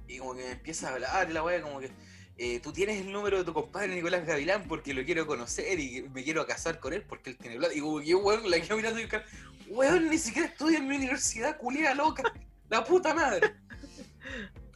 Y 0.08 0.18
como 0.18 0.36
que 0.36 0.44
me 0.44 0.52
empieza 0.52 0.90
a 0.90 0.94
hablar 0.94 1.32
la 1.32 1.44
wea, 1.44 1.62
como 1.62 1.80
que, 1.80 1.92
eh, 2.38 2.60
tú 2.60 2.74
tienes 2.74 3.00
el 3.00 3.12
número 3.12 3.38
de 3.38 3.44
tu 3.44 3.54
compadre 3.54 3.96
Nicolás 3.96 4.26
Gavilán 4.26 4.68
porque 4.68 4.94
lo 4.94 5.06
quiero 5.06 5.26
conocer 5.26 5.80
y 5.80 6.04
me 6.14 6.24
quiero 6.24 6.46
casar 6.46 6.80
con 6.80 6.94
él 6.94 7.04
porque 7.04 7.30
él 7.30 7.38
tiene 7.38 7.58
plata. 7.58 7.74
Y 7.74 7.80
como 7.80 8.00
que 8.00 8.08
yo, 8.08 8.20
weón, 8.20 8.50
la 8.50 8.60
quedo 8.60 8.78
mirando 8.78 9.00
y 9.00 9.08
cara, 9.08 9.26
weón, 9.68 10.10
ni 10.10 10.18
siquiera 10.18 10.48
estudia 10.48 10.80
en 10.80 10.88
mi 10.88 10.96
universidad, 10.98 11.58
culiada 11.58 11.96
loca, 11.96 12.24
la 12.70 12.84
puta 12.84 13.14
madre. 13.14 13.56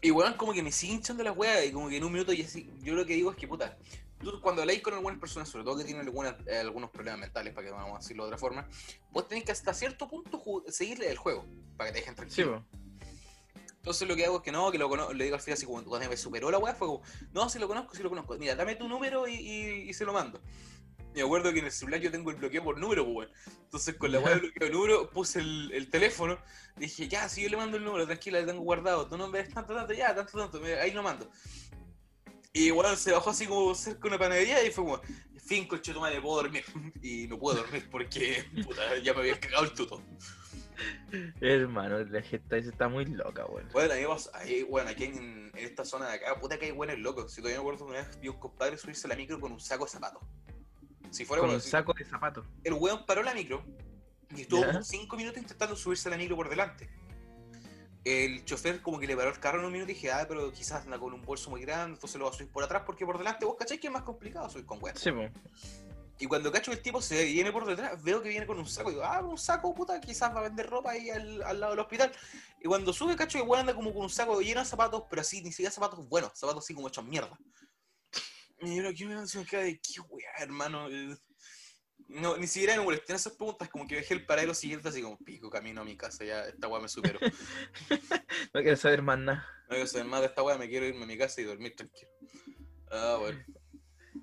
Y 0.01 0.11
weón, 0.11 0.35
como 0.35 0.53
que 0.53 0.63
me 0.63 0.71
sigue 0.71 0.93
hinchando 0.93 1.23
la 1.23 1.33
wea 1.33 1.65
y 1.65 1.71
como 1.71 1.89
que 1.89 1.97
en 1.97 2.03
un 2.05 2.13
minuto 2.13 2.31
y 2.31 2.41
así, 2.41 2.69
yo 2.81 2.93
lo 2.93 3.05
que 3.05 3.15
digo 3.15 3.31
es 3.31 3.37
que 3.37 3.47
puta, 3.47 3.77
tú 4.19 4.39
cuando 4.41 4.61
habláis 4.61 4.81
con 4.81 4.93
algunas 4.93 5.17
personas, 5.19 5.49
sobre 5.49 5.63
todo 5.63 5.77
que 5.77 5.83
tienen 5.85 6.05
algunas, 6.05 6.35
eh, 6.47 6.57
algunos 6.57 6.89
problemas 6.91 7.19
mentales, 7.21 7.53
para 7.53 7.67
que 7.67 7.71
vamos 7.73 7.95
a 7.95 7.99
decirlo 7.99 8.23
de 8.23 8.27
otra 8.27 8.37
forma, 8.37 8.67
vos 9.11 9.27
tenés 9.27 9.43
que 9.45 9.51
hasta 9.51 9.73
cierto 9.73 10.07
punto 10.07 10.41
seguirle 10.67 11.09
el 11.09 11.17
juego, 11.17 11.45
para 11.77 11.89
que 11.89 11.93
te 11.93 11.99
dejen 11.99 12.15
tranquilo. 12.15 12.65
Entonces 13.77 14.07
lo 14.07 14.15
que 14.15 14.25
hago 14.25 14.37
es 14.37 14.43
que 14.43 14.51
no, 14.51 14.71
que 14.71 14.77
lo 14.77 14.89
conozco, 14.89 15.13
le 15.13 15.23
digo 15.23 15.35
al 15.35 15.41
final 15.41 15.53
así 15.57 15.65
como 15.65 15.83
cuando 15.85 16.09
me 16.09 16.17
superó 16.17 16.51
la 16.51 16.57
weá, 16.57 16.75
fue 16.75 16.87
como, 16.87 17.01
no, 17.31 17.49
si 17.49 17.59
lo 17.59 17.67
conozco, 17.67 17.95
si 17.95 18.03
lo 18.03 18.09
conozco. 18.09 18.37
Mira, 18.37 18.53
dame 18.55 18.75
tu 18.75 18.87
número 18.89 19.27
y, 19.27 19.35
y- 19.35 19.89
y 19.89 19.93
se 19.93 20.03
lo 20.05 20.11
mando. 20.13 20.41
Me 21.15 21.21
acuerdo 21.23 21.51
que 21.51 21.59
en 21.59 21.65
el 21.65 21.71
celular 21.71 21.99
yo 21.99 22.11
tengo 22.11 22.29
el 22.29 22.35
bloqueo 22.35 22.63
por 22.63 22.77
número, 22.77 23.03
pues 23.05 23.15
weón. 23.15 23.31
Entonces 23.63 23.95
con 23.95 24.11
la 24.11 24.19
weá 24.19 24.31
del 24.31 24.41
bloqueo 24.41 24.67
de 24.67 24.73
número 24.73 25.09
puse 25.09 25.39
el, 25.39 25.71
el 25.73 25.89
teléfono, 25.89 26.37
dije, 26.75 27.07
ya, 27.07 27.27
si 27.29 27.41
yo 27.41 27.49
le 27.49 27.57
mando 27.57 27.77
el 27.77 27.83
número, 27.85 28.05
tranquila, 28.05 28.41
lo 28.41 28.45
tengo 28.47 28.61
guardado, 28.61 29.07
tu 29.07 29.17
nombre 29.17 29.41
es 29.41 29.49
tanto, 29.53 29.73
tanto, 29.73 29.93
ya, 29.93 30.13
tanto, 30.13 30.37
tanto, 30.37 30.61
ahí 30.81 30.91
lo 30.91 31.01
mando. 31.01 31.31
Y 32.53 32.71
bueno, 32.71 32.95
se 32.95 33.11
bajó 33.11 33.29
así 33.29 33.45
como 33.45 33.75
cerca 33.75 34.01
de 34.01 34.07
una 34.07 34.17
panadería 34.17 34.63
y 34.65 34.71
fue 34.71 34.83
como, 34.83 35.01
fin, 35.45 35.67
madre, 35.99 36.21
puedo 36.21 36.41
dormir. 36.41 36.63
Y 37.01 37.27
no 37.27 37.37
puedo 37.37 37.57
dormir 37.57 37.87
porque 37.91 38.43
puta, 38.65 38.97
ya 38.97 39.13
me 39.13 39.19
había 39.21 39.39
cagado 39.39 39.65
el 39.65 39.73
tuto. 39.73 40.01
Hermano, 41.41 41.99
la 42.05 42.21
gente 42.21 42.55
ahí 42.55 42.61
está 42.67 42.87
muy 42.87 43.05
loca, 43.05 43.45
weón. 43.45 43.67
Bueno, 43.73 43.93
ahí 43.93 44.05
vas, 44.05 44.29
ahí, 44.33 44.63
bueno, 44.63 44.89
aquí 44.89 45.05
en, 45.05 45.51
en 45.53 45.65
esta 45.65 45.83
zona 45.83 46.07
de 46.07 46.13
acá, 46.15 46.39
puta 46.39 46.57
que 46.57 46.65
hay 46.67 46.71
buenos 46.71 46.97
locos. 46.99 47.31
Si 47.33 47.41
todavía 47.41 47.57
me 47.59 47.61
acuerdo 47.63 47.85
una 47.85 47.97
vez 47.99 48.19
vi 48.19 48.29
un 48.29 48.39
compadre 48.39 48.77
subirse 48.77 49.05
a 49.07 49.09
la 49.09 49.15
micro 49.15 49.39
con 49.39 49.51
un 49.51 49.59
saco 49.59 49.85
de 49.85 49.91
zapatos. 49.91 50.23
Si 51.11 51.25
fuera 51.25 51.41
Con 51.41 51.49
bueno, 51.49 51.57
un 51.57 51.61
si- 51.61 51.69
saco 51.69 51.93
de 51.93 52.05
zapatos. 52.05 52.45
el 52.63 52.73
weón 52.73 53.05
paró 53.05 53.23
la 53.23 53.33
micro 53.33 53.63
y 54.35 54.41
estuvo 54.41 54.61
Ya. 54.61 54.67
como 54.67 54.83
5 54.83 55.17
minutos 55.17 55.41
intentando 55.41 55.75
subirse 55.75 56.07
a 56.07 56.11
la 56.11 56.17
micro 56.17 56.35
por 56.35 56.49
delante. 56.49 56.89
El 58.03 58.45
chofer 58.45 58.81
como 58.81 58.99
que 58.99 59.07
le 59.07 59.15
paró 59.15 59.29
el 59.29 59.39
carro 59.39 59.59
en 59.59 59.65
un 59.65 59.73
minuto 59.73 59.91
y 59.91 59.93
dije, 59.93 60.11
ah, 60.11 60.25
pero 60.27 60.51
quizás 60.51 60.85
anda 60.85 60.97
con 60.97 61.13
un 61.13 61.21
bolso 61.21 61.49
muy 61.49 61.61
grande, 61.61 61.95
entonces 61.95 62.17
lo 62.17 62.25
va 62.25 62.31
a 62.31 62.33
subir 62.33 62.51
por 62.51 62.63
atrás 62.63 62.83
porque 62.85 63.05
por 63.05 63.17
delante, 63.17 63.45
vos 63.45 63.57
cacháis 63.57 63.79
que 63.79 63.87
es 63.87 63.93
más 63.93 64.03
complicado 64.03 64.49
subir 64.49 64.65
con 64.65 64.81
weón. 64.81 64.95
Sí. 64.97 65.09
Y 66.21 66.25
cuando 66.25 66.51
cacho 66.51 66.71
que 66.71 66.77
el 66.77 66.83
tipo 66.83 67.01
se 67.01 67.23
viene 67.25 67.51
por 67.51 67.65
detrás, 67.65 68.01
veo 68.03 68.21
que 68.21 68.29
viene 68.29 68.45
con 68.45 68.59
un 68.59 68.65
saco. 68.65 68.89
Y 68.89 68.93
digo, 68.93 69.05
ah, 69.05 69.21
un 69.21 69.37
saco, 69.37 69.73
puta, 69.73 69.99
quizás 70.01 70.33
va 70.35 70.39
a 70.39 70.43
vender 70.43 70.69
ropa 70.69 70.91
ahí 70.91 71.09
al, 71.09 71.41
al 71.43 71.59
lado 71.59 71.73
del 71.73 71.79
hospital. 71.79 72.11
Y 72.61 72.67
cuando 72.67 72.91
sube, 72.91 73.15
cacho 73.15 73.37
que 73.37 73.43
weón 73.43 73.61
anda 73.61 73.73
como 73.73 73.93
con 73.93 74.03
un 74.03 74.09
saco 74.09 74.41
lleno 74.41 74.59
de 74.59 74.65
zapatos, 74.65 75.03
pero 75.09 75.21
así, 75.21 75.41
ni 75.41 75.51
siquiera 75.51 75.71
zapatos 75.71 76.07
buenos, 76.07 76.31
zapatos 76.35 76.63
así 76.65 76.73
como 76.73 76.87
hechos 76.87 77.05
mierda. 77.05 77.37
Y 78.61 78.75
yo 78.75 78.93
que 78.93 79.05
me 79.05 79.13
da 79.13 79.25
se 79.25 79.39
me 79.39 79.45
queda 79.45 79.61
de, 79.61 79.79
qué 79.79 80.01
weá, 80.01 80.29
hermano. 80.39 80.87
No, 82.09 82.37
ni 82.37 82.47
siquiera 82.47 82.75
me 82.75 82.83
molesté 82.83 83.13
en 83.13 83.17
esas 83.17 83.33
preguntas, 83.33 83.69
como 83.69 83.87
que 83.87 83.95
dejé 83.95 84.15
el 84.15 84.25
paradero 84.25 84.55
siguiente 84.55 84.89
así 84.89 85.01
como, 85.01 85.17
pico, 85.17 85.49
camino 85.49 85.81
a 85.81 85.85
mi 85.85 85.95
casa, 85.95 86.25
ya 86.25 86.43
esta 86.45 86.67
weá 86.67 86.81
me 86.81 86.89
superó. 86.89 87.19
No 88.53 88.61
quiero 88.61 88.77
saber 88.77 89.03
más 89.03 89.19
nada. 89.19 89.47
No 89.63 89.69
quiero 89.69 89.85
saber 89.85 90.07
más 90.07 90.21
de 90.21 90.27
esta 90.27 90.41
weá, 90.41 90.57
me 90.57 90.67
quiero 90.67 90.87
irme 90.87 91.03
a 91.03 91.07
mi 91.07 91.17
casa 91.17 91.39
y 91.39 91.43
dormir 91.43 91.75
tranquilo. 91.75 92.09
Ah, 92.91 93.17
bueno. 93.19 93.43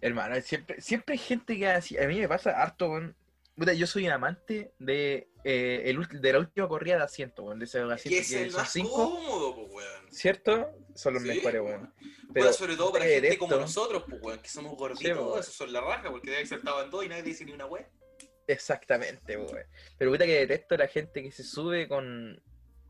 Hermano, 0.01 0.41
siempre, 0.41 0.81
siempre 0.81 1.13
hay 1.13 1.19
gente 1.19 1.57
que 1.57 1.69
así. 1.69 1.97
A 1.97 2.09
mí 2.09 2.19
me 2.19 2.29
pasa 2.29 2.51
harto. 2.61 2.91
Puta, 3.55 3.73
yo 3.73 3.87
soy 3.87 4.07
un 4.07 4.13
amante 4.13 4.73
de, 4.81 5.31
eh, 5.49 5.83
el, 5.91 6.21
de 6.21 6.33
la 6.33 6.39
última 6.41 6.67
corrida 6.67 6.97
de 6.97 7.05
asiento, 7.05 7.45
weón. 7.45 7.59
De 7.61 7.67
ese 7.67 7.81
asiento 7.81 8.21
es 8.21 8.29
que 8.31 8.43
el 8.43 8.51
son 8.51 8.61
más 8.61 8.73
cinco, 8.73 8.91
cómodo, 8.95 9.55
pues 9.55 9.69
weón. 9.73 10.13
¿cierto? 10.13 10.71
Son 10.95 11.15
los 11.15 11.23
Sí, 11.23 11.29
mejores, 11.29 11.61
weón. 11.63 11.95
Pero, 12.35 12.53
sobre 12.53 12.77
todo 12.77 12.93
para 12.93 13.05
gente 13.05 13.39
como 13.39 13.57
nosotros, 13.57 14.03
pues, 14.09 14.21
weón, 14.23 14.41
que 14.41 14.49
somos 14.49 14.77
gorditos, 14.77 15.01
Sí, 15.05 15.13
weón. 15.13 15.39
esos 15.39 15.55
son 15.55 15.73
la 15.73 15.81
raja, 15.81 16.11
porque 16.11 16.31
debe 16.31 16.45
ser 16.47 16.61
en 16.85 16.91
dos 16.91 17.05
y 17.05 17.09
nadie 17.09 17.23
dice 17.23 17.45
ni 17.45 17.53
una 17.53 17.67
weá. 17.67 17.89
Exactamente, 18.47 19.37
weón. 19.37 19.59
Pero 19.99 20.11
puta 20.11 20.25
que 20.27 20.39
detesto 20.47 20.77
la 20.77 20.89
gente 20.89 21.23
que 21.23 21.31
se 21.31 21.45
sube 21.45 21.87
con. 21.89 22.41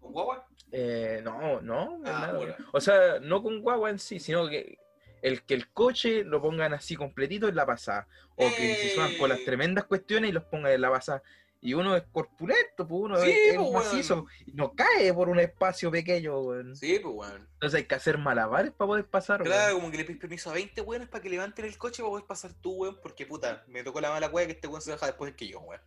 ¿Con 0.00 0.12
guagua? 0.12 0.48
eh, 0.72 1.20
no, 1.22 1.60
no, 1.60 2.00
Ah, 2.04 2.26
nada, 2.26 2.38
weón. 2.38 2.54
O 2.72 2.80
sea, 2.80 3.18
no 3.20 3.42
con 3.42 3.60
guagua 3.60 3.90
en 3.90 3.98
sí, 3.98 4.18
sino 4.18 4.48
que 4.48 4.78
el 5.22 5.42
que 5.42 5.54
el 5.54 5.70
coche 5.72 6.24
lo 6.24 6.40
pongan 6.42 6.74
así 6.74 6.94
completito 6.96 7.48
en 7.48 7.56
la 7.56 7.66
pasada. 7.66 8.06
O 8.36 8.48
que 8.56 8.74
se 8.76 8.94
suban 8.94 9.16
con 9.18 9.28
las 9.28 9.40
¡Eh! 9.40 9.44
tremendas 9.44 9.84
cuestiones 9.84 10.30
y 10.30 10.32
los 10.32 10.44
pongan 10.44 10.72
en 10.72 10.80
la 10.80 10.90
pasada. 10.90 11.22
Y 11.66 11.74
uno 11.74 11.96
es 11.96 12.04
corpulento, 12.12 12.86
pues 12.86 13.00
uno 13.02 13.20
Sí, 13.20 13.28
es, 13.30 13.36
es 13.36 13.56
pues, 13.56 13.68
weón. 13.68 13.84
macizo. 13.84 14.26
Y 14.46 14.52
no 14.52 14.72
cae 14.72 15.12
por 15.12 15.28
un 15.28 15.40
espacio 15.40 15.90
pequeño, 15.90 16.38
weón. 16.38 16.76
Sí, 16.76 17.00
pues, 17.02 17.12
weón. 17.12 17.48
Entonces 17.54 17.78
hay 17.78 17.84
que 17.86 17.94
hacer 17.96 18.18
malabares 18.18 18.70
para 18.70 18.86
poder 18.86 19.06
pasar, 19.06 19.42
weón. 19.42 19.52
Claro, 19.52 19.74
como 19.74 19.90
que 19.90 19.96
le 19.96 20.04
pides 20.04 20.20
permiso 20.20 20.50
a 20.50 20.54
20 20.54 20.80
weones 20.82 21.08
para 21.08 21.22
que 21.22 21.28
levanten 21.28 21.64
el 21.64 21.76
coche 21.76 22.02
para 22.04 22.10
poder 22.10 22.26
pasar 22.26 22.52
tú, 22.60 22.72
weón, 22.74 22.98
porque 23.02 23.26
puta, 23.26 23.64
me 23.66 23.82
tocó 23.82 24.00
la 24.00 24.10
mala 24.10 24.28
weá 24.28 24.46
que 24.46 24.52
este 24.52 24.68
weón 24.68 24.80
se 24.80 24.92
baja 24.92 25.06
después 25.06 25.34
que 25.34 25.48
yo, 25.48 25.58
weón. 25.58 25.80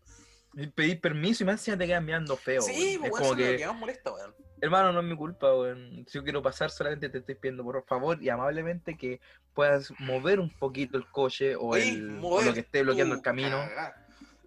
Y 0.56 0.68
Pedir 0.68 1.00
permiso 1.00 1.44
y 1.44 1.46
más 1.46 1.62
encima 1.62 1.78
te 1.78 1.88
quedan 1.88 2.04
mirando 2.04 2.36
feo. 2.36 2.62
Sí, 2.62 2.98
weón. 2.98 3.12
pues, 3.12 3.12
es 3.12 3.12
weón, 3.12 3.24
como 3.24 3.36
que, 3.38 3.58
que 3.58 3.68
molesta, 3.68 4.12
weón. 4.12 4.36
hermano, 4.60 4.92
no 4.92 5.00
es 5.00 5.06
mi 5.06 5.16
culpa, 5.16 5.56
weón. 5.56 6.06
Si 6.10 6.18
yo 6.18 6.24
quiero 6.26 6.42
pasar, 6.42 6.72
solamente 6.72 7.08
te 7.08 7.20
estoy 7.20 7.36
pidiendo 7.36 7.64
por 7.64 7.82
favor 7.86 8.22
y 8.22 8.28
amablemente 8.28 8.98
que 8.98 9.22
puedas 9.54 9.94
mover 10.00 10.42
un 10.42 10.50
poquito 10.50 10.98
el 10.98 11.06
coche 11.10 11.56
o, 11.56 11.78
el, 11.78 12.20
o 12.22 12.42
lo 12.42 12.54
que 12.54 12.60
esté 12.62 12.84
bloqueando 12.84 13.16
el 13.16 13.22
camino 13.22 13.58
cagá. 13.60 13.99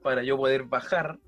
Para 0.02 0.22
yo 0.22 0.36
poder 0.36 0.64
bajar 0.64 1.18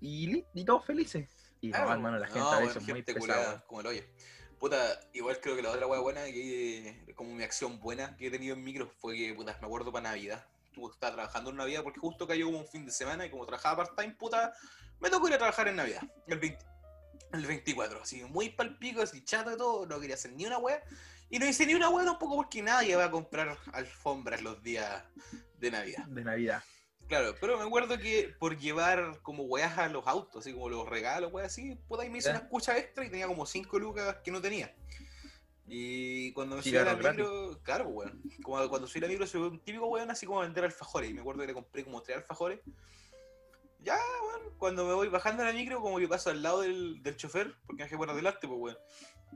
y, 0.00 0.44
y 0.52 0.64
todos 0.64 0.84
felices. 0.84 1.28
Y 1.60 1.68
no, 1.68 1.90
hermano, 1.90 2.18
la 2.18 2.26
gente 2.26 2.40
no, 2.40 2.50
a 2.50 2.60
veces 2.60 2.76
es 2.76 2.88
muy 2.88 3.02
pesada. 3.02 3.64
como 3.66 3.80
el 3.80 3.86
hoyo. 3.86 4.02
Puta, 4.58 5.00
igual 5.12 5.40
creo 5.40 5.56
que 5.56 5.62
la 5.62 5.70
otra 5.70 5.86
wea 5.86 6.00
buena, 6.00 6.24
que 6.24 7.12
como 7.14 7.34
mi 7.34 7.42
acción 7.42 7.80
buena 7.80 8.16
que 8.16 8.26
he 8.26 8.30
tenido 8.30 8.54
en 8.54 8.62
micro 8.62 8.86
fue 8.86 9.16
que, 9.16 9.34
puta, 9.34 9.56
me 9.60 9.66
acuerdo 9.66 9.92
para 9.92 10.10
Navidad. 10.10 10.46
Tuve 10.72 10.88
que 10.88 10.94
estar 10.94 11.12
trabajando 11.12 11.50
en 11.50 11.56
Navidad 11.56 11.82
porque 11.82 12.00
justo 12.00 12.26
cayó 12.26 12.46
como 12.46 12.58
un 12.58 12.66
fin 12.66 12.84
de 12.84 12.92
semana 12.92 13.26
y 13.26 13.30
como 13.30 13.46
trabajaba 13.46 13.84
part-time, 13.84 14.14
puta, 14.14 14.52
me 15.00 15.08
tocó 15.08 15.28
ir 15.28 15.34
a 15.34 15.38
trabajar 15.38 15.68
en 15.68 15.76
Navidad, 15.76 16.02
el, 16.26 16.38
20 16.38 16.64
el 17.32 17.46
24. 17.46 18.02
Así, 18.02 18.24
muy 18.24 18.50
palpico, 18.50 19.02
así 19.02 19.24
chato 19.24 19.52
y 19.52 19.56
todo, 19.56 19.86
no 19.86 20.00
quería 20.00 20.16
hacer 20.16 20.32
ni 20.32 20.46
una 20.46 20.58
wea. 20.58 20.82
Y 21.30 21.38
no 21.38 21.46
hice 21.46 21.66
ni 21.66 21.74
una 21.74 21.88
wea 21.88 22.04
tampoco 22.04 22.36
porque 22.36 22.62
nadie 22.62 22.94
va 22.96 23.06
a 23.06 23.10
comprar 23.10 23.56
alfombras 23.72 24.42
los 24.42 24.62
días 24.62 25.02
de 25.58 25.70
Navidad. 25.70 26.04
De 26.06 26.24
Navidad. 26.24 26.62
Claro, 27.14 27.36
pero 27.40 27.56
me 27.56 27.64
acuerdo 27.64 27.96
que 27.96 28.34
por 28.40 28.58
llevar 28.58 29.20
como 29.22 29.44
weas 29.44 29.78
a 29.78 29.88
los 29.88 30.04
autos, 30.04 30.44
así 30.44 30.52
como 30.52 30.68
los 30.68 30.88
regalos, 30.88 31.32
weas 31.32 31.46
así, 31.46 31.76
puta, 31.86 32.02
ahí 32.02 32.10
me 32.10 32.18
hice 32.18 32.30
una 32.30 32.40
escucha 32.40 32.76
extra 32.76 33.04
y 33.04 33.08
tenía 33.08 33.28
como 33.28 33.46
5 33.46 33.78
lucas 33.78 34.16
que 34.24 34.32
no 34.32 34.40
tenía. 34.40 34.74
Y 35.68 36.32
cuando 36.32 36.56
me 36.56 36.62
subí 36.62 36.76
a 36.76 36.84
la 36.84 36.96
micro, 36.96 37.60
claro, 37.62 37.86
weón. 37.86 38.20
Como 38.42 38.68
cuando 38.68 38.88
subí 38.88 38.98
a 38.98 39.02
la 39.02 39.12
micro, 39.12 39.28
soy 39.28 39.42
un 39.42 39.60
típico 39.60 39.86
weón 39.86 40.10
así 40.10 40.26
como 40.26 40.40
a 40.40 40.44
vender 40.44 40.64
alfajores. 40.64 41.08
Y 41.08 41.14
me 41.14 41.20
acuerdo 41.20 41.42
que 41.42 41.46
le 41.46 41.54
compré 41.54 41.84
como 41.84 42.02
tres 42.02 42.16
alfajores. 42.16 42.58
Ya, 43.78 43.96
weón, 43.96 44.58
cuando 44.58 44.84
me 44.84 44.94
voy 44.94 45.06
bajando 45.06 45.44
a 45.44 45.46
la 45.46 45.52
micro, 45.52 45.80
como 45.80 46.00
que 46.00 46.08
paso 46.08 46.30
al 46.30 46.42
lado 46.42 46.62
del, 46.62 47.00
del 47.00 47.16
chofer, 47.16 47.54
porque 47.64 47.84
me 47.84 47.84
dejé 47.84 47.96
por 47.96 48.12
delante, 48.12 48.48
pues, 48.48 48.58
weón. 48.60 48.78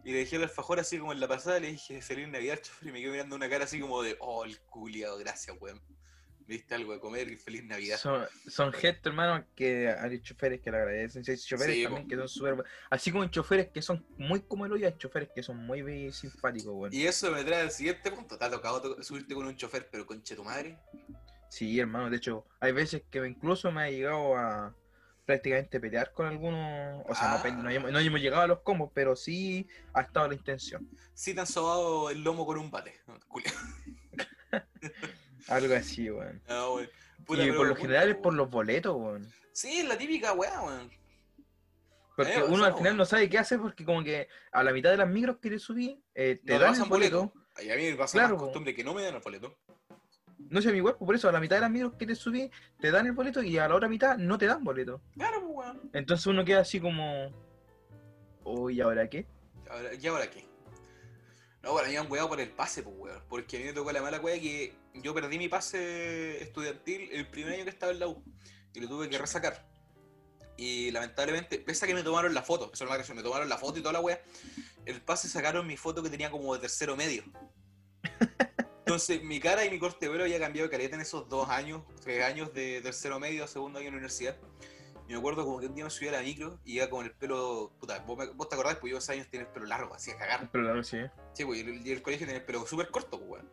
Y 0.03 0.11
le 0.11 0.19
dejé 0.19 0.35
el 0.35 0.43
alfajor 0.43 0.81
así 0.81 0.99
como 0.99 1.13
en 1.13 1.21
la 1.21 1.29
pasada, 1.29 1.61
le 1.61 1.71
dije 1.71 2.03
feliz 2.03 2.27
Navidad 2.27 2.57
al 2.59 2.63
chofer 2.63 2.89
y 2.89 2.93
me 2.93 3.01
quedé 3.01 3.13
mirando 3.13 3.37
una 3.37 3.49
cara 3.49 3.67
así 3.67 3.79
como 3.79 4.03
de, 4.03 4.17
oh, 4.19 4.45
el 4.45 4.59
culiado, 4.63 5.17
gracias, 5.19 5.57
weón. 5.61 5.81
Diste 6.49 6.75
algo 6.75 6.95
de 6.95 6.99
comer 6.99 7.31
y 7.31 7.37
feliz 7.37 7.63
Navidad. 7.63 7.99
Son, 7.99 8.25
son 8.47 8.73
gestos, 8.73 9.11
hermano, 9.11 9.45
que 9.55 9.91
hay 9.91 10.19
choferes 10.23 10.63
que 10.63 10.71
le 10.71 10.79
agradecen. 10.79 11.23
Hay 11.29 11.37
choferes 11.37 11.77
Sí, 11.77 11.83
también 11.85 12.09
que 12.09 12.17
son 12.17 12.27
súper. 12.29 12.65
Así 12.89 13.11
como 13.13 13.23
hay 13.23 13.29
choferes 13.31 13.69
que 13.69 13.83
son 13.83 14.07
muy 14.17 14.41
como 14.41 14.65
el 14.65 14.73
hoyo, 14.73 14.87
hay 14.87 14.97
choferes 14.97 15.29
que 15.35 15.43
son 15.43 15.59
muy 15.59 16.11
simpáticos, 16.11 16.73
weón. 16.75 16.95
Y 16.95 17.05
eso 17.05 17.31
me 17.33 17.45
trae 17.45 17.61
al 17.61 17.71
siguiente 17.71 18.11
punto. 18.11 18.39
¿Te 18.39 18.47
ha 18.47 18.51
tocado 18.51 18.81
to- 18.81 19.03
subirte 19.03 19.35
con 19.35 19.47
un 19.47 19.57
chofer, 19.57 19.91
pero 19.93 20.07
conche 20.07 20.35
tu 20.35 20.43
madre? 20.43 20.79
Sí, 21.51 21.79
hermano, 21.79 22.09
de 22.09 22.17
hecho, 22.17 22.47
hay 22.61 22.73
veces 22.73 23.03
que 23.11 23.19
incluso 23.27 23.71
me 23.71 23.83
ha 23.83 23.91
llegado 23.91 24.35
a 24.35 24.75
prácticamente 25.27 25.79
pelear 25.79 26.13
con 26.15 26.25
algunos. 26.27 27.05
O 27.07 27.15
sea, 27.15 27.29
no, 27.29 27.35
Ah. 27.37 27.43
pe- 27.43 27.53
no, 27.53 27.69
hemos, 27.69 27.93
no 27.93 27.99
hemos 27.99 28.21
llegado 28.23 28.43
a 28.43 28.47
los 28.47 28.61
combos, 28.61 28.91
pero 28.95 29.15
sí 29.17 29.69
ha 29.93 30.01
estado 30.01 30.29
la 30.29 30.35
intención. 30.35 30.89
Sí 31.13 31.35
te 31.35 31.41
han 31.41 31.47
sobado 31.47 32.09
el 32.09 32.25
lomo 32.25 32.47
con 32.47 32.57
un 32.57 32.71
bate. 32.71 32.99
Algo 35.49 35.75
así, 35.75 36.11
weón. 36.11 36.41
No, 36.49 36.75
weón. 36.75 36.91
Puta, 37.27 37.45
y 37.45 37.53
por 37.53 37.67
lo 37.67 37.75
puta, 37.75 37.81
general 37.83 38.09
es 38.11 38.17
por 38.17 38.35
los 38.35 38.49
boletos, 38.51 38.97
weón. 38.97 39.33
Sí, 39.53 39.79
es 39.81 39.89
la 39.89 39.99
típica 39.99 40.33
weá, 40.33 40.63
weón. 40.63 40.91
Porque 42.17 42.35
Eh, 42.35 42.43
uno 42.49 42.65
al 42.65 42.75
final 42.77 42.97
no 42.97 43.05
sabe 43.05 43.29
qué 43.29 43.39
hacer 43.39 43.61
porque 43.61 43.85
como 43.85 44.03
que 44.03 44.29
a 44.51 44.65
la 44.65 44.73
mitad 44.73 44.91
de 44.91 44.97
las 44.97 45.09
micros 45.09 45.37
que 45.39 45.51
te 45.51 45.59
subí, 45.59 46.03
eh, 46.15 46.41
te 46.45 46.55
No 46.55 46.59
dan 46.61 46.75
el 46.75 46.89
boleto. 46.89 47.33
Y 47.63 47.71
a 47.71 47.77
mí 47.77 47.91
me 47.91 47.97
pasa 47.97 48.19
Claro, 48.19 48.37
po. 48.37 48.45
costumbre 48.45 48.75
que 48.75 48.83
no 48.83 48.93
me 48.95 49.03
dan 49.03 49.15
el 49.15 49.21
boleto. 49.21 49.57
No 50.51 50.63
sé 50.63 50.73
mi 50.73 50.81
cuerpo, 50.81 51.05
por 51.05 51.15
eso 51.15 51.29
a 51.29 51.33
la 51.33 51.41
mitad 51.41 51.57
de 51.57 51.61
las 51.63 51.71
micros 51.71 51.95
que 51.99 52.07
te 52.07 52.15
subí, 52.15 52.51
te 52.81 52.91
dan 52.91 53.07
el 53.07 53.13
boleto 53.13 53.43
y 53.43 53.59
a 53.59 53.69
la 53.69 53.75
otra 53.75 53.89
mitad 53.89 54.17
no 54.17 54.39
te 54.39 54.47
dan 54.47 54.65
boleto. 54.65 55.01
Claro, 55.15 55.43
pues, 55.43 55.57
weón. 55.69 55.91
Entonces 55.93 56.27
uno 56.27 56.45
queda 56.45 56.61
así 56.61 56.81
como... 56.81 57.31
Uy, 58.45 58.77
¿y 58.77 58.81
ahora 58.81 59.09
qué? 59.09 59.27
¿Y 60.01 60.07
ahora 60.07 60.29
qué? 60.31 60.48
No, 61.69 61.75
bueno, 61.75 61.91
me 61.91 61.99
han 61.99 62.11
weado 62.11 62.31
por 62.31 62.41
el 62.41 62.49
pase, 62.49 62.83
pues, 62.83 62.97
weón. 62.97 63.23
Porque 63.29 63.59
a 63.59 63.61
mí 63.61 63.67
me 63.67 63.75
tocó 63.75 63.93
la 63.93 64.01
mala 64.01 64.19
weá 64.21 64.41
que 64.41 64.75
yo 64.95 65.13
perdí 65.13 65.37
mi 65.37 65.51
pase 65.51 66.43
estudiantil 66.43 67.11
el 67.13 67.29
primer 67.29 67.53
año 67.53 67.65
que 67.65 67.71
estaba 67.71 67.93
en 67.93 68.01
la 68.01 68.09
U. 68.09 68.25
Y 68.73 68.81
lo 68.81 68.89
tuve 68.89 69.11
que 69.11 69.19
resacar. 69.19 69.69
Y 70.57 70.91
lamentablemente, 70.93 71.59
pese 71.59 71.85
a 71.85 71.89
que 71.89 71.93
me 71.93 72.03
tomaron 72.03 72.33
la 72.33 72.43
foto, 72.43 72.71
eso 72.73 72.73
es 72.73 72.81
lo 72.81 72.87
más 72.87 72.97
gracioso, 72.97 73.15
me 73.17 73.23
tomaron 73.23 73.51
la 73.51 73.59
foto 73.59 73.79
y 73.79 73.83
toda 73.83 73.93
la 73.93 74.01
weá, 74.01 74.19
el 74.87 75.03
pase 75.03 75.29
sacaron 75.29 75.67
mi 75.67 75.77
foto 75.77 76.03
que 76.03 76.09
tenía 76.09 76.31
como 76.31 76.55
de 76.55 76.61
tercero 76.61 76.97
medio. 76.97 77.23
Entonces, 78.79 79.23
mi 79.23 79.39
cara 79.39 79.63
y 79.67 79.69
mi 79.69 79.79
corte 79.79 80.07
de 80.07 80.11
pelo 80.11 80.25
había 80.25 80.41
cambiado 80.41 80.69
de 80.69 80.71
caleta 80.71 80.95
en 80.95 81.03
esos 81.03 81.29
dos 81.29 81.51
años, 81.51 81.83
tres 82.03 82.25
años 82.25 82.51
de 82.55 82.81
tercero 82.81 83.21
medio 83.21 83.45
a 83.45 83.47
segundo 83.47 83.79
año 83.79 83.89
en 83.89 83.93
la 83.93 83.99
universidad. 83.99 84.39
Y 85.09 85.13
me 85.13 85.19
acuerdo 85.19 85.45
como 85.45 85.59
que 85.59 85.67
un 85.67 85.75
día 85.75 85.85
me 85.85 85.91
subí 85.91 86.09
a 86.09 86.13
la 86.13 86.21
micro 86.21 86.61
y 86.67 86.75
iba 86.77 86.89
con 86.91 87.05
el 87.05 87.13
pelo. 87.13 87.73
Puta, 87.81 87.99
vos, 88.01 88.19
me- 88.19 88.27
vos 88.27 88.49
te 88.49 88.55
acordás, 88.57 88.77
pues 88.77 88.91
yo 88.93 88.99
esos 88.99 89.09
años 89.11 89.27
tenía 89.31 89.47
el 89.47 89.53
pelo 89.53 89.65
largo, 89.67 89.95
así 89.95 90.11
a 90.11 90.19
cagar. 90.19 90.49
Pero 90.53 90.65
claro, 90.65 90.85
sí. 90.85 90.99
¿eh? 90.99 91.11
Sí, 91.33 91.45
pues, 91.47 91.59
y 91.59 91.63
el, 91.63 91.87
y 91.87 91.93
el 91.93 92.03
colegio 92.03 92.27
tenía 92.27 92.41
el 92.41 92.47
pelo 92.47 92.67
súper 92.67 92.89
corto, 92.91 93.19
pues, 93.19 93.31
weón. 93.43 93.51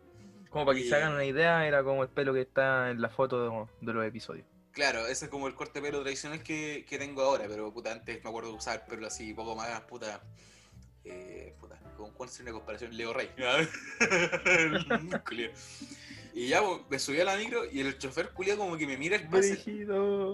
Como 0.50 0.66
para 0.66 0.76
que 0.78 0.84
Y- 0.84 0.88
se 0.88 0.94
hagan 0.96 1.14
una 1.14 1.24
idea, 1.24 1.66
era 1.66 1.82
como 1.82 2.02
el 2.02 2.08
pelo 2.10 2.34
que 2.34 2.42
está 2.42 2.90
en 2.90 3.00
la 3.00 3.08
foto 3.08 3.42
de, 3.42 3.66
de 3.86 3.92
los 3.92 4.04
episodios. 4.06 4.46
Claro, 4.72 5.06
ese 5.06 5.24
es 5.24 5.30
como 5.30 5.48
el 5.48 5.54
corte 5.54 5.80
de 5.80 5.86
pelo 5.86 6.02
tradicional 6.02 6.42
que, 6.42 6.84
que 6.86 6.98
tengo 6.98 7.22
ahora, 7.22 7.46
pero 7.48 7.72
puta, 7.72 7.92
antes 7.92 8.22
me 8.22 8.28
acuerdo 8.28 8.50
de 8.50 8.56
usar 8.56 8.80
el 8.82 8.86
pelo 8.86 9.06
así, 9.06 9.32
poco 9.32 9.56
más, 9.56 9.80
puta. 9.82 10.20
Eh, 11.04 11.54
puta, 11.58 11.78
¿con 11.96 12.10
cuál 12.12 12.28
sería 12.28 12.50
una 12.52 12.58
comparación? 12.58 12.94
Leo 12.94 13.14
Rey. 13.14 13.30
Y 16.36 16.48
ya, 16.48 16.60
pues, 16.60 16.82
me 16.90 16.98
subí 16.98 17.18
a 17.18 17.24
la 17.24 17.34
micro 17.34 17.64
y 17.64 17.80
el 17.80 17.96
chofer 17.96 18.30
culiao 18.32 18.58
como 18.58 18.76
que 18.76 18.86
me 18.86 18.98
mira 18.98 19.16
el 19.16 19.26
pase. 19.26 19.56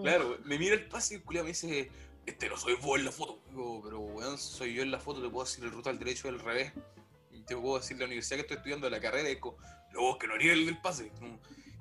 Claro, 0.03 0.37
me 0.43 0.59
mira 0.59 0.75
el 0.75 0.89
pase 0.89 1.15
y 1.15 1.17
el 1.19 1.23
culiao 1.23 1.45
me 1.45 1.51
dice, 1.51 1.93
este 2.27 2.49
no 2.49 2.57
soy 2.57 2.75
vos 2.75 2.99
en 2.99 3.05
la 3.05 3.13
foto. 3.13 3.41
Digo, 3.49 3.81
pero 3.85 4.01
weón, 4.01 4.37
soy 4.37 4.75
yo 4.75 4.83
en 4.83 4.91
la 4.91 4.99
foto, 4.99 5.23
te 5.23 5.29
puedo 5.29 5.45
decir 5.45 5.63
el 5.63 5.71
ruta 5.71 5.91
al 5.91 6.01
derecho 6.01 6.27
y 6.27 6.31
al 6.31 6.41
revés. 6.41 6.73
Y 7.31 7.43
te 7.43 7.57
puedo 7.57 7.79
decir 7.79 8.01
la 8.01 8.07
universidad 8.07 8.39
que 8.39 8.41
estoy 8.41 8.57
estudiando, 8.57 8.91
la 8.91 8.99
carrera, 9.01 9.31
y 9.31 9.37
digo, 9.37 9.57
no, 9.93 10.19
que 10.19 10.27
no 10.27 10.35
haría 10.35 10.55
el 10.55 10.67
del 10.67 10.81
pase. 10.81 11.13
Como, 11.21 11.39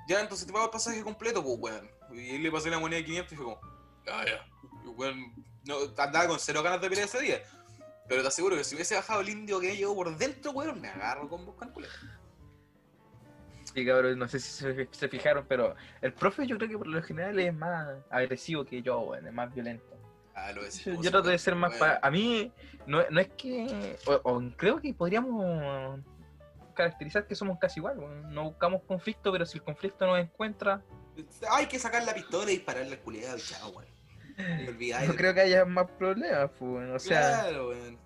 Ya, 0.08 0.22
entonces 0.22 0.46
te 0.46 0.54
pago 0.54 0.66
el 0.66 0.72
pasaje 0.72 1.02
completo, 1.02 1.44
pues 1.44 1.58
weón. 1.58 1.90
Y 2.14 2.36
él 2.36 2.44
le 2.44 2.52
pasé 2.52 2.70
la 2.70 2.78
moneda 2.78 3.00
de 3.00 3.06
500 3.06 3.34
y 3.34 3.36
fue 3.36 3.46
como, 3.46 3.60
ah, 4.06 4.24
ya. 4.24 4.48
Y 4.86 4.88
weón, 4.88 5.34
no, 5.66 5.78
andaba 5.98 6.28
con 6.28 6.40
cero 6.40 6.62
ganas 6.62 6.80
de 6.80 6.90
pelear 6.90 7.08
ese 7.08 7.22
día. 7.22 7.42
Pero 8.08 8.22
te 8.22 8.28
aseguro 8.28 8.56
que 8.56 8.64
si 8.64 8.76
hubiese 8.76 8.94
bajado 8.94 9.22
el 9.22 9.30
indio 9.30 9.60
que 9.60 9.76
llegó 9.76 9.96
por 9.96 10.16
dentro, 10.16 10.52
weón, 10.52 10.80
me 10.80 10.90
agarro 10.90 11.28
con 11.28 11.44
vos 11.44 11.56
calculas. 11.58 11.90
Sí, 13.74 13.86
cabrón, 13.86 14.20
no 14.20 14.28
sé 14.28 14.40
si 14.40 14.50
se, 14.52 14.88
se 14.92 15.08
fijaron, 15.08 15.46
pero 15.48 15.76
el 16.02 16.14
profe 16.14 16.46
yo 16.46 16.58
creo 16.58 16.70
que 16.70 16.78
por 16.78 16.88
lo 16.88 17.02
general 17.02 17.40
es 17.40 17.54
más 17.54 17.88
agresivo 18.10 18.66
que 18.66 18.82
yo, 18.82 19.00
weón, 19.02 19.26
es 19.28 19.34
más 19.34 19.54
violento. 19.54 19.86
Ah, 20.34 20.52
lo 20.54 20.62
decís 20.64 20.86
Yo, 20.86 21.02
yo 21.02 21.12
trato 21.12 21.30
de 21.30 21.38
ser 21.38 21.56
más... 21.56 21.72
weón. 21.72 21.80
pa- 21.80 22.00
A 22.02 22.12
mí, 22.12 22.52
no, 22.86 23.04
no 23.10 23.20
es 23.20 23.30
que... 23.30 23.98
O, 24.08 24.14
o 24.24 24.42
creo 24.58 24.80
que 24.82 24.94
podríamos 24.94 26.00
caracterizar 26.74 27.28
que 27.28 27.36
somos 27.36 27.60
casi 27.60 27.80
igual, 27.80 27.98
weón. 28.00 28.34
no 28.34 28.44
buscamos 28.46 28.82
conflicto, 28.84 29.32
pero 29.32 29.46
si 29.46 29.58
el 29.58 29.64
conflicto 29.64 30.06
nos 30.08 30.20
encuentra, 30.20 30.82
Hay 31.52 31.68
que 31.68 31.78
sacar 31.80 32.04
la 32.04 32.14
pistola 32.14 32.50
y 32.52 32.56
dispararle 32.56 32.94
al 32.94 33.00
culiado 33.00 33.38
y 33.38 33.42
chao, 33.42 33.74
olvidáis 34.68 35.10
no 35.10 35.16
creo 35.16 35.34
que 35.34 35.42
haya 35.42 35.66
más 35.66 35.90
problemas, 35.92 36.50
pues, 36.58 36.72
weón. 36.72 36.96
o 36.96 37.00
sea... 37.00 37.20
Claro, 37.44 37.70
weón. 37.70 37.98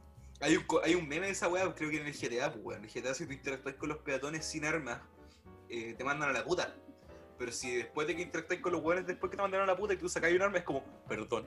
Hay 0.41 0.58
un, 0.58 0.65
hay 0.84 0.95
un 0.95 1.08
meme 1.08 1.28
de 1.28 1.32
esa 1.32 1.47
weá, 1.47 1.73
creo 1.73 1.89
que 1.89 2.01
en 2.01 2.08
el 2.08 2.13
GTA, 2.13 2.51
pues, 2.51 2.63
weón. 2.65 2.84
En 2.84 2.89
el 2.89 2.91
GTA, 2.91 3.13
si 3.13 3.25
tú 3.25 3.34
interactúas 3.34 3.75
con 3.75 3.89
los 3.89 3.99
peatones 3.99 4.45
sin 4.45 4.65
armas, 4.65 4.99
eh, 5.69 5.93
te 5.97 6.04
mandan 6.04 6.30
a 6.30 6.34
la 6.34 6.43
puta. 6.43 6.73
Pero 7.38 7.51
si 7.51 7.75
después 7.75 8.08
de 8.08 8.15
que 8.15 8.21
interactúas 8.21 8.60
con 8.62 8.71
los 8.71 8.82
weones, 8.82 9.06
después 9.06 9.30
que 9.30 9.36
te 9.38 9.41
mandaron 9.41 9.69
a 9.69 9.73
la 9.73 9.78
puta 9.78 9.93
y 9.93 9.97
tú 9.97 10.08
sacas 10.08 10.32
un 10.32 10.41
arma, 10.41 10.58
es 10.58 10.63
como, 10.63 10.84
perdón. 11.08 11.45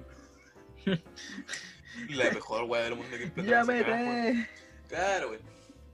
la 2.11 2.31
mejor 2.31 2.65
weá 2.65 2.85
del 2.85 2.95
mundo 2.95 3.11
que 3.11 3.19
¡Ya 3.19 3.63
implementaron 3.63 3.67
me 3.67 3.81
esa 3.81 3.87
cagada, 3.87 4.11
weón. 4.11 4.37
te... 4.37 4.49
Claro, 4.89 5.31
weón. 5.31 5.43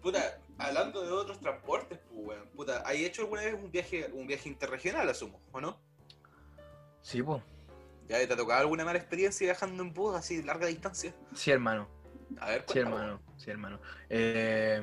Puta, 0.02 0.38
hablando 0.58 1.02
de 1.02 1.12
otros 1.12 1.40
transportes, 1.40 1.98
pues, 2.10 2.26
weón. 2.26 2.48
Puta, 2.48 2.82
¿hay 2.86 3.04
hecho 3.04 3.22
alguna 3.22 3.42
vez 3.42 3.54
un 3.54 3.70
viaje, 3.70 4.10
un 4.12 4.26
viaje 4.26 4.48
interregional, 4.48 5.08
asumo, 5.08 5.40
o 5.52 5.60
no? 5.60 5.80
Sí, 7.02 7.22
pues. 7.22 7.42
¿Ya 8.08 8.18
te 8.26 8.32
ha 8.32 8.36
tocado 8.36 8.60
alguna 8.60 8.84
mala 8.84 8.98
experiencia 8.98 9.46
viajando 9.46 9.82
en 9.82 9.94
bus 9.94 10.14
así 10.14 10.42
larga 10.42 10.66
distancia? 10.66 11.14
Sí, 11.34 11.50
hermano. 11.50 11.88
A 12.38 12.48
ver, 12.48 12.64
Sí, 12.66 12.72
cuéntame, 12.74 12.96
hermano. 12.96 13.20
Sí, 13.36 13.50
hermano. 13.50 13.80
Eh, 14.10 14.82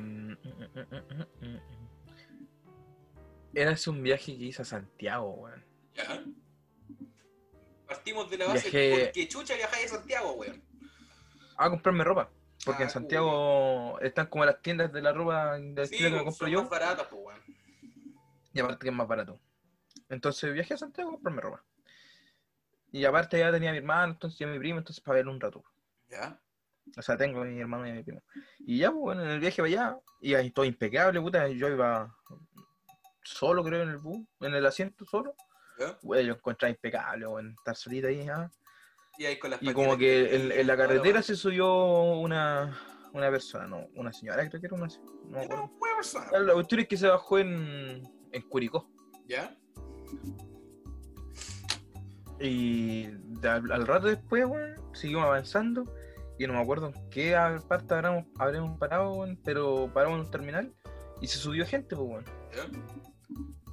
Era 3.54 3.72
hace 3.72 3.90
un 3.90 4.02
viaje 4.02 4.36
que 4.36 4.44
hice 4.44 4.62
a 4.62 4.64
Santiago, 4.64 5.30
weón. 5.34 5.64
Ya. 5.94 6.24
Partimos 7.86 8.30
de 8.30 8.38
la 8.38 8.46
base 8.46 8.70
Viajé- 8.70 9.04
porque 9.06 9.28
chucha 9.28 9.54
viajáis 9.54 9.92
a 9.92 9.96
Santiago, 9.96 10.32
weón. 10.32 10.62
A 11.56 11.68
comprarme 11.70 12.04
ropa. 12.04 12.30
Porque 12.64 12.84
Ah, 12.84 12.86
en 12.86 12.90
Santiago 12.90 13.98
están 14.00 14.26
como 14.28 14.44
las 14.44 14.62
tiendas 14.62 14.92
de 14.92 15.02
la 15.02 15.12
ropa 15.12 15.58
de 15.58 15.86
Sí, 15.86 15.94
estilo 15.96 16.10
que 16.10 16.16
me 16.16 16.24
compro 16.24 16.46
son 16.46 16.50
yo. 16.50 16.60
más 16.62 16.70
baratas, 16.70 17.06
pues, 17.10 17.22
weón. 17.24 17.40
Y 18.54 18.60
aparte 18.60 18.78
que 18.84 18.88
es 18.88 18.94
más 18.94 19.08
barato. 19.08 19.40
Entonces 20.08 20.52
viajé 20.52 20.74
a 20.74 20.78
Santiago 20.78 21.10
a 21.10 21.12
comprarme 21.14 21.42
ropa. 21.42 21.64
Y 22.92 23.04
aparte 23.04 23.38
ya 23.38 23.50
tenía 23.50 23.70
a 23.70 23.72
mi 23.72 23.78
hermano, 23.78 24.12
entonces 24.12 24.40
y 24.40 24.44
a 24.44 24.46
mi 24.46 24.58
primo, 24.58 24.78
entonces 24.78 25.02
para 25.02 25.16
verlo 25.16 25.32
un 25.32 25.40
rato. 25.40 25.64
Ya. 26.08 26.38
O 26.96 27.02
sea, 27.02 27.16
tengo 27.16 27.40
a 27.40 27.44
mi 27.44 27.58
hermano 27.58 27.86
y 27.86 27.90
a 27.90 27.94
mi 27.94 28.02
primo. 28.02 28.22
Y 28.60 28.78
ya, 28.78 28.90
pues, 28.90 29.00
bueno, 29.00 29.22
en 29.24 29.30
el 29.30 29.40
viaje 29.40 29.56
para 29.62 29.68
allá, 29.68 29.98
iba 30.20 30.38
ahí 30.40 30.50
todo 30.50 30.64
impecable, 30.64 31.20
puta. 31.20 31.48
Yo 31.48 31.68
iba 31.68 32.14
solo, 33.22 33.62
creo, 33.64 33.82
en 33.82 33.90
el 33.90 33.98
bus, 33.98 34.26
en 34.40 34.54
el 34.54 34.66
asiento 34.66 35.04
solo. 35.04 35.34
¿Ya? 35.78 35.98
Weón, 36.02 36.26
lo 36.28 36.34
encontraba 36.34 36.70
impecable. 36.70 37.26
Estar 37.56 37.76
solita 37.76 38.08
ahí, 38.08 38.28
¿ah? 38.28 38.50
Y 39.18 39.26
ahí 39.26 39.38
con 39.38 39.50
las 39.50 39.62
Y 39.62 39.72
como 39.72 39.96
que 39.96 40.34
en, 40.36 40.52
en 40.52 40.66
la 40.66 40.76
carretera 40.76 41.22
se 41.22 41.36
subió 41.36 41.72
una, 42.14 42.78
una 43.12 43.30
persona, 43.30 43.66
no, 43.66 43.86
una 43.94 44.12
señora, 44.12 44.48
creo 44.48 44.60
que 44.60 44.66
era 44.66 44.76
una 44.76 44.88
señora. 44.88 45.12
No 45.24 45.30
me 45.30 45.44
Era 45.44 45.44
acuerdo. 45.44 45.64
una 45.64 45.78
buena 45.78 45.96
persona. 45.96 46.38
La 46.40 46.52
cuestión 46.54 46.80
es 46.80 46.88
que 46.88 46.96
se 46.96 47.08
bajó 47.08 47.38
en, 47.38 48.02
en 48.32 48.42
Curicó. 48.48 48.90
¿Ya? 49.26 49.56
Y 52.40 53.06
de 53.40 53.48
al, 53.48 53.70
al 53.70 53.86
rato 53.86 54.08
después, 54.08 54.44
weón, 54.46 54.74
seguimos 54.94 55.24
avanzando. 55.24 55.84
Y 56.38 56.46
no 56.46 56.54
me 56.54 56.60
acuerdo 56.60 56.88
en 56.88 57.10
qué 57.10 57.36
parte 57.68 57.94
habremos, 57.94 58.24
habremos 58.38 58.78
parado, 58.78 59.12
weón, 59.12 59.38
pero 59.44 59.90
paramos 59.92 60.18
en 60.18 60.24
un 60.26 60.30
terminal 60.30 60.74
y 61.20 61.28
se 61.28 61.38
subió 61.38 61.64
gente, 61.66 61.94
pues, 61.94 62.08
weón. 62.08 62.24
¿Ya? 62.56 62.66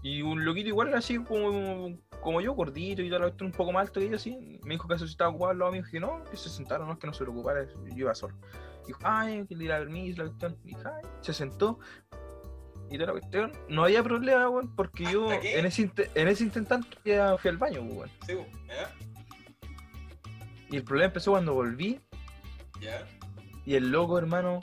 Y 0.01 0.21
un 0.21 0.45
loquito 0.45 0.69
igual 0.69 0.93
así 0.93 1.17
como, 1.19 1.97
como 2.21 2.39
yo, 2.41 2.53
gordito 2.53 3.01
y 3.01 3.09
tal, 3.09 3.33
un 3.41 3.51
poco 3.51 3.71
más 3.73 3.87
alto 3.87 3.99
que 3.99 4.09
yo, 4.09 4.15
así. 4.15 4.59
Me 4.63 4.75
dijo 4.75 4.87
que 4.87 4.95
eso 4.95 5.05
estaba 5.05 5.29
ocupado 5.29 5.53
lado 5.53 5.71
mío. 5.71 5.83
Dije, 5.83 5.99
no, 5.99 6.23
que 6.23 6.37
se 6.37 6.49
sentaron, 6.49 6.87
no 6.87 6.93
es 6.93 6.99
que 6.99 7.07
no 7.07 7.13
se 7.13 7.23
preocupara, 7.23 7.65
yo 7.65 7.97
iba 7.97 8.15
solo. 8.15 8.35
Dijo, 8.87 8.99
ay, 9.03 9.45
que 9.45 9.55
le 9.55 9.61
diera 9.61 9.79
permiso, 9.79 10.23
la 10.23 10.29
cuestión. 10.29 10.57
Y 10.63 10.67
dije, 10.69 10.81
ay, 10.85 11.09
se 11.21 11.33
sentó. 11.33 11.79
Y 12.89 12.95
toda 12.97 13.07
la 13.07 13.19
cuestión, 13.19 13.51
no 13.67 13.83
había 13.83 14.01
problema, 14.01 14.49
weón, 14.49 14.73
porque 14.75 15.03
yo 15.03 15.31
en 15.31 15.65
ese, 15.65 15.91
en 16.15 16.27
ese 16.27 16.43
intentante 16.43 16.97
ya 17.05 17.37
fui 17.37 17.49
al 17.51 17.57
baño, 17.57 17.81
weón. 17.81 18.09
Sí. 18.25 18.33
Y 20.71 20.77
el 20.77 20.83
problema 20.83 21.07
empezó 21.07 21.31
cuando 21.31 21.53
volví 21.53 21.99
¿Ya? 22.81 23.05
y 23.65 23.75
el 23.75 23.91
loco, 23.91 24.17
hermano, 24.17 24.59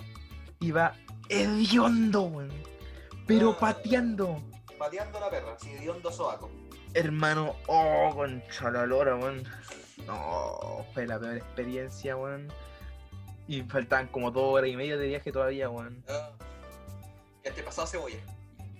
iba 0.61 0.95
hediondo, 1.29 2.23
weón. 2.23 2.51
Pero 3.27 3.51
Ah. 3.53 3.59
pateando. 3.61 4.43
Pateando 4.79 5.19
la 5.21 5.31
perra, 5.31 5.53
así 5.55 5.73
de 5.73 5.89
hondo 5.91 6.13
sobaco. 6.13 6.51
Hermano, 6.95 7.57
oh, 7.67 8.13
concha 8.15 8.71
la 8.71 8.87
lora, 8.87 9.17
weón. 9.17 9.43
No, 10.07 10.87
fue 10.95 11.07
la 11.07 11.19
peor 11.19 11.37
experiencia, 11.37 12.17
weón. 12.17 12.49
Y 13.49 13.63
faltaban 13.63 14.09
como 14.09 14.31
dos 14.31 14.55
horas 14.55 14.71
y 14.71 14.77
media 14.77 14.97
de 14.97 15.07
viaje 15.09 15.33
todavía, 15.33 15.69
weón. 15.71 16.05
Ah. 16.09 16.31
Ya 17.45 17.53
te 17.53 17.65
cebolla. 17.87 18.19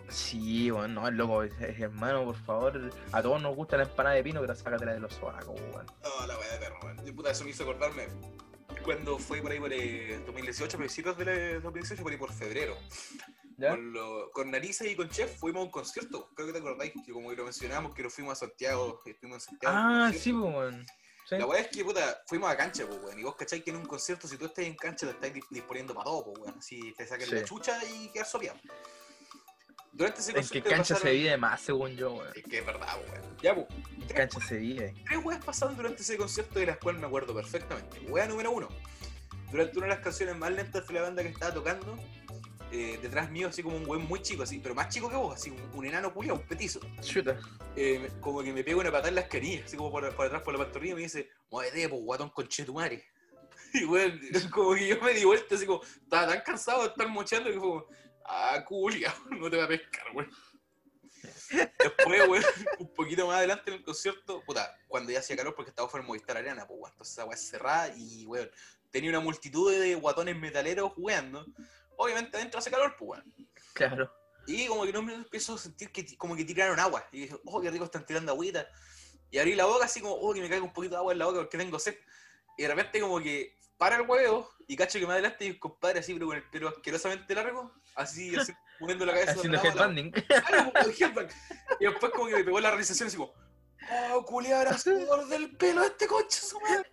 Sí, 0.09 0.71
weón, 0.71 0.95
no, 0.95 1.07
el 1.09 1.17
loco, 1.17 1.43
es- 1.43 1.53
es- 1.61 1.81
hermano, 1.81 2.25
por 2.25 2.37
favor. 2.37 2.91
A 3.13 3.23
todos 3.23 3.41
nos 3.43 3.55
gusta 3.57 3.77
la 3.77 3.85
empanada 3.85 4.15
de 4.17 4.23
pino, 4.23 4.41
pero 4.41 4.55
sácatela 4.55 4.93
de 4.93 5.01
los 5.01 5.13
sobacos, 5.15 5.59
weón. 5.73 5.87
No, 6.03 6.27
la 6.27 6.39
weá 6.39 6.53
de 6.53 6.59
perro, 6.59 6.79
weón. 6.83 6.97
Puta, 7.17 7.31
eso 7.31 7.45
me 7.45 7.51
hizo 7.51 7.63
acordarme 7.65 8.07
cuando 8.85 9.19
fue 9.19 9.43
por 9.43 9.51
ahí 9.51 9.59
por 9.59 9.73
eh, 9.73 10.21
2018, 10.27 10.79
principios 10.79 11.17
de 11.19 11.61
2018, 11.61 12.03
por 12.03 12.13
ahí 12.13 12.19
por 12.19 12.33
febrero. 12.33 12.77
Con, 13.59 13.93
lo- 13.93 14.31
con 14.33 14.51
Narices 14.51 14.89
y 14.91 14.97
con 14.97 15.09
Chef 15.09 15.39
fuimos 15.39 15.61
a 15.63 15.65
un 15.65 15.71
concierto. 15.71 16.31
Creo 16.35 16.47
que 16.49 16.53
te 16.53 16.59
acordáis 16.59 16.93
que 17.05 17.13
como 17.13 17.31
que 17.31 17.37
lo 17.37 17.45
mencionamos, 17.45 17.95
que 17.95 18.03
nos 18.03 18.13
fuimos 18.13 18.33
a 18.33 18.47
Santiago. 18.47 19.01
Estuvimos 19.07 19.43
en 19.45 19.49
Santiago. 19.51 19.75
Ah, 19.77 20.11
concierto. 20.13 20.23
sí, 20.25 20.33
pues, 20.33 20.55
weón. 20.55 20.87
Sí. 21.29 21.39
La 21.39 21.47
weá 21.47 21.61
es 21.61 21.69
que, 21.69 21.85
puta, 21.85 22.23
fuimos 22.27 22.51
a 22.51 22.57
cancha, 22.57 22.87
pues, 22.87 23.01
weón. 23.03 23.19
Y 23.19 23.23
vos 23.25 23.35
cacháis 23.35 23.63
que 23.65 23.71
en 23.71 23.77
un 23.77 23.87
concierto, 23.87 24.29
si 24.29 24.37
tú 24.37 24.45
estás 24.47 24.65
en 24.65 24.77
cancha, 24.77 25.07
te 25.07 25.13
estás 25.13 25.33
dis- 25.33 25.49
disponiendo 25.51 25.95
para 25.95 26.05
todo, 26.05 26.25
pues, 26.25 26.39
weón. 26.41 26.59
Así 26.59 26.93
te 26.97 27.07
Sí. 27.07 27.35
la 27.35 27.45
chucha 27.45 27.79
y 27.85 28.09
quedar 28.13 28.27
sopeado. 28.27 28.59
Durante 29.93 30.21
ese 30.21 30.31
En 30.31 30.35
que 30.37 30.41
concierto 30.43 30.71
cancha 30.71 30.85
se 30.85 30.95
pasaron- 30.95 31.17
vive 31.17 31.37
más, 31.39 31.61
según 31.63 31.97
yo, 31.97 32.13
weón. 32.13 32.33
Es 32.37 32.45
que 32.45 32.59
es 32.59 32.67
verdad, 32.67 32.87
pues, 32.99 33.11
weón. 33.23 33.37
Ya, 33.43 33.55
pues. 33.55 33.67
Cancha 34.15 34.41
se 34.41 34.57
vive. 34.57 34.95
tres 35.07 35.25
weas 35.25 35.45
pasaron 35.45 35.75
durante 35.77 36.03
ese 36.03 36.17
concierto 36.19 36.59
de 36.59 36.67
las 36.67 36.77
cuales 36.79 37.01
me 37.01 37.07
acuerdo 37.07 37.35
perfectamente. 37.35 37.99
Wea 38.09 38.27
número 38.27 38.51
uno. 38.53 38.69
Durante 39.51 39.79
una 39.79 39.87
de 39.89 39.95
las 39.95 40.03
canciones 40.05 40.37
más 40.37 40.53
lentas 40.53 40.87
de 40.87 40.95
la 40.95 41.03
banda 41.03 41.23
que 41.23 41.29
estaba 41.31 41.55
tocando, 41.55 41.97
eh, 42.73 42.99
detrás 43.01 43.31
mío, 43.31 43.49
así 43.49 43.63
como 43.63 43.77
un 43.77 43.89
weón 43.89 44.07
muy 44.07 44.21
chico, 44.23 44.43
así, 44.43 44.59
pero 44.59 44.75
más 44.75 44.89
chico 44.89 45.09
que 45.09 45.17
vos, 45.17 45.37
así 45.37 45.51
un, 45.51 45.61
un 45.73 45.87
enano 45.87 46.13
culiao, 46.13 46.37
un 46.37 46.43
petizo. 46.43 46.81
Chuta. 47.01 47.39
Eh, 47.77 48.11
como 48.21 48.43
que 48.43 48.53
me 48.53 48.65
pega 48.65 48.79
una 48.79 48.91
patada 48.91 49.09
en 49.11 49.15
las 49.15 49.27
canillas, 49.27 49.67
así 49.67 49.77
como 49.77 49.91
por, 49.91 50.15
por 50.15 50.27
atrás 50.27 50.43
por 50.43 50.53
la 50.55 50.65
pantorrilla, 50.65 50.93
y 50.93 50.97
me 50.97 51.03
dice, 51.03 51.31
muévete, 51.51 51.89
pues 51.89 52.03
guatón 52.03 52.31
conchetumare. 52.31 53.05
Y 53.73 53.85
weón, 53.85 54.21
como 54.53 54.75
que 54.75 54.89
yo 54.89 55.01
me 55.01 55.13
di 55.13 55.25
vuelta, 55.25 55.55
así 55.55 55.67
como, 55.67 55.83
estaba 55.83 56.29
tan 56.29 56.41
cansado 56.41 56.83
de 56.83 56.89
estar 56.89 57.09
mochando 57.09 57.51
que 57.51 57.59
fue 57.59 57.69
como, 57.69 57.87
ah, 58.25 58.65
culia, 58.67 59.15
no 59.31 59.51
te 59.51 59.57
voy 59.57 59.65
a 59.65 59.69
pescar, 59.69 60.07
weón. 60.15 60.31
Después, 61.79 62.29
weón, 62.29 62.45
un 62.79 62.95
poquito 62.95 63.27
más 63.27 63.37
adelante 63.37 63.71
en 63.71 63.77
el 63.77 63.85
concierto, 63.85 64.43
puta, 64.45 64.77
cuando 64.89 65.13
ya 65.13 65.21
hacía 65.21 65.37
calor 65.37 65.55
porque 65.55 65.71
estaba 65.71 65.89
fuera 65.89 66.03
en 66.03 66.09
Movistar 66.09 66.37
Arena, 66.37 66.67
pues 66.67 66.81
weón, 66.81 66.93
entonces 66.93 67.19
esa 67.19 67.33
es 67.33 67.49
cerrada 67.49 67.95
y 67.97 68.27
weón, 68.27 68.51
tenía 68.91 69.11
una 69.11 69.21
multitud 69.21 69.71
de 69.71 69.95
guatones 69.95 70.37
metaleros 70.37 70.93
jugando. 70.93 71.47
Obviamente 71.97 72.37
adentro 72.37 72.59
hace 72.59 72.71
calor, 72.71 72.95
pues 72.99 73.11
weón. 73.11 73.35
Claro. 73.73 74.13
Y 74.47 74.67
como 74.67 74.85
que 74.85 74.93
no 74.93 75.03
me 75.03 75.15
empiezo 75.15 75.55
a 75.55 75.59
sentir 75.59 75.91
que 75.91 76.17
como 76.17 76.37
que 76.37 76.45
tiraron 76.45 76.79
agua. 76.79 77.07
Y 77.13 77.23
dije, 77.23 77.37
oh, 77.45 77.61
qué 77.61 77.71
rico 77.71 77.85
están 77.85 78.07
tirando 78.07 78.33
agüita. 78.33 78.69
Y 79.31 79.39
abrí 79.39 79.55
la 79.55 79.65
boca 79.65 79.85
así 79.85 80.01
como, 80.01 80.15
oh, 80.15 80.33
que 80.33 80.41
me 80.41 80.49
caiga 80.49 80.65
un 80.65 80.73
poquito 80.73 80.95
de 80.95 80.99
agua 80.99 81.13
en 81.13 81.19
la 81.19 81.27
boca 81.27 81.39
porque 81.39 81.59
tengo 81.59 81.79
sed. 81.79 81.97
Y 82.57 82.63
de 82.63 82.69
repente 82.69 83.01
como 83.01 83.21
que 83.21 83.57
para 83.77 83.97
el 83.97 84.09
huevo 84.09 84.51
y 84.67 84.77
cacho 84.77 84.99
que 84.99 85.07
más 85.07 85.15
adelante 85.15 85.45
y 85.45 85.59
compadre 85.59 86.01
así, 86.01 86.15
pero 86.15 86.27
con 86.27 86.37
el 86.37 86.45
pelo 86.45 86.69
asquerosamente 86.69 87.35
largo, 87.35 87.73
así, 87.95 88.35
así 88.37 88.53
moviendo 88.81 89.05
la 89.05 89.13
cabeza. 89.13 89.33
Haciendo 89.33 89.63
headbanding. 89.63 90.13
Headbang. 90.99 91.29
Y 91.81 91.85
después 91.85 92.13
como 92.13 92.27
que 92.29 92.37
me 92.37 92.45
pegó 92.45 92.61
la 92.61 92.71
realización 92.71 93.09
así 93.09 93.17
como, 93.17 93.35
oh, 94.13 94.25
culiar 94.25 94.75
del 95.29 95.57
pelo 95.57 95.83
este 95.83 96.07
coche, 96.07 96.41
su 96.41 96.61
madre. 96.61 96.91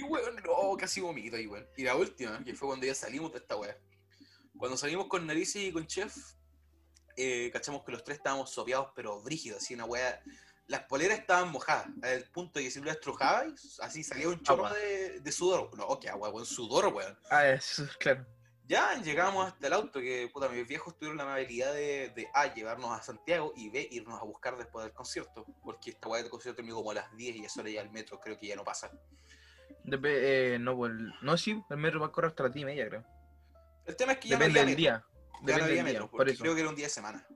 Y 0.00 0.02
weón, 0.08 0.36
no, 0.36 0.76
casi 0.76 1.00
vomito 1.00 1.36
ahí, 1.36 1.46
weón. 1.46 1.66
Y 1.76 1.84
la 1.84 1.96
última, 1.96 2.42
que 2.44 2.54
fue 2.54 2.68
cuando 2.68 2.86
ya 2.86 2.94
salimos 2.94 3.32
de 3.32 3.38
esta 3.38 3.56
weá. 3.56 3.76
Cuando 4.56 4.76
salimos 4.76 5.06
con 5.06 5.26
Narices 5.26 5.62
y 5.62 5.72
con 5.72 5.86
Chef, 5.86 6.14
eh, 7.16 7.50
cachamos 7.52 7.84
que 7.84 7.92
los 7.92 8.04
tres 8.04 8.18
estábamos 8.18 8.50
sopeados, 8.50 8.88
pero 8.94 9.20
brígidos, 9.22 9.62
así 9.62 9.74
una 9.74 9.84
weá. 9.84 10.22
Las 10.66 10.84
poleras 10.84 11.18
estaban 11.18 11.50
mojadas, 11.50 11.88
al 12.02 12.24
punto 12.30 12.60
de 12.60 12.64
que 12.64 12.70
si 12.70 12.78
tú 12.78 12.84
las 12.84 12.96
estrujabas, 12.96 13.78
así 13.80 14.04
salía 14.04 14.28
un 14.28 14.40
chorro 14.40 14.72
de, 14.72 15.20
de 15.20 15.32
sudor. 15.32 15.76
No, 15.76 15.98
qué 15.98 16.08
agua, 16.08 16.30
weón, 16.30 16.46
sudor, 16.46 16.86
weón. 16.94 17.18
Ah, 17.28 17.48
eso, 17.48 17.86
claro. 17.98 18.24
Ya 18.68 18.94
llegamos 19.02 19.48
hasta 19.48 19.66
el 19.66 19.72
auto, 19.72 19.98
que 19.98 20.30
puta, 20.32 20.48
mis 20.48 20.68
viejos 20.68 20.96
tuvieron 20.96 21.16
la 21.16 21.24
amabilidad 21.24 21.72
de, 21.74 22.12
de 22.14 22.28
A, 22.32 22.54
llevarnos 22.54 22.96
a 22.96 23.02
Santiago 23.02 23.52
y 23.56 23.68
B, 23.68 23.88
irnos 23.90 24.20
a 24.20 24.24
buscar 24.24 24.56
después 24.56 24.84
del 24.84 24.94
concierto. 24.94 25.44
Porque 25.64 25.90
esta 25.90 26.08
weá 26.08 26.22
del 26.22 26.30
concierto 26.30 26.58
terminó 26.58 26.76
como 26.76 26.92
a 26.92 26.94
las 26.94 27.16
10 27.16 27.36
y 27.36 27.44
eso 27.46 27.62
era 27.62 27.70
ya 27.70 27.80
el 27.80 27.90
metro, 27.90 28.20
creo 28.20 28.38
que 28.38 28.46
ya 28.46 28.54
no 28.54 28.62
pasa. 28.62 28.92
Dep- 29.84 30.00
eh, 30.04 30.58
no, 30.60 30.76
pues, 30.76 30.92
el- 30.92 31.12
no, 31.22 31.36
sí, 31.36 31.62
el 31.70 31.76
metro 31.76 32.00
va 32.00 32.06
a 32.06 32.12
correr 32.12 32.30
hasta 32.30 32.44
las 32.44 32.52
10 32.52 32.62
y 32.62 32.66
media, 32.66 32.88
creo. 32.88 33.04
El 33.86 33.96
tema 33.96 34.12
es 34.12 34.18
que 34.18 34.28
ya 34.28 34.36
Depende 34.38 34.60
no 34.60 34.66
del 34.66 34.76
día. 34.76 34.90
Ya 34.92 35.38
no 35.40 35.46
Depende 35.46 35.64
del 35.66 35.74
día, 35.74 35.82
metro, 35.84 36.10
por 36.10 36.18
porque 36.18 36.32
eso. 36.32 36.42
creo 36.42 36.54
que 36.54 36.60
era 36.60 36.68
un 36.70 36.76
día 36.76 36.86
de 36.86 36.90
semana. 36.90 37.26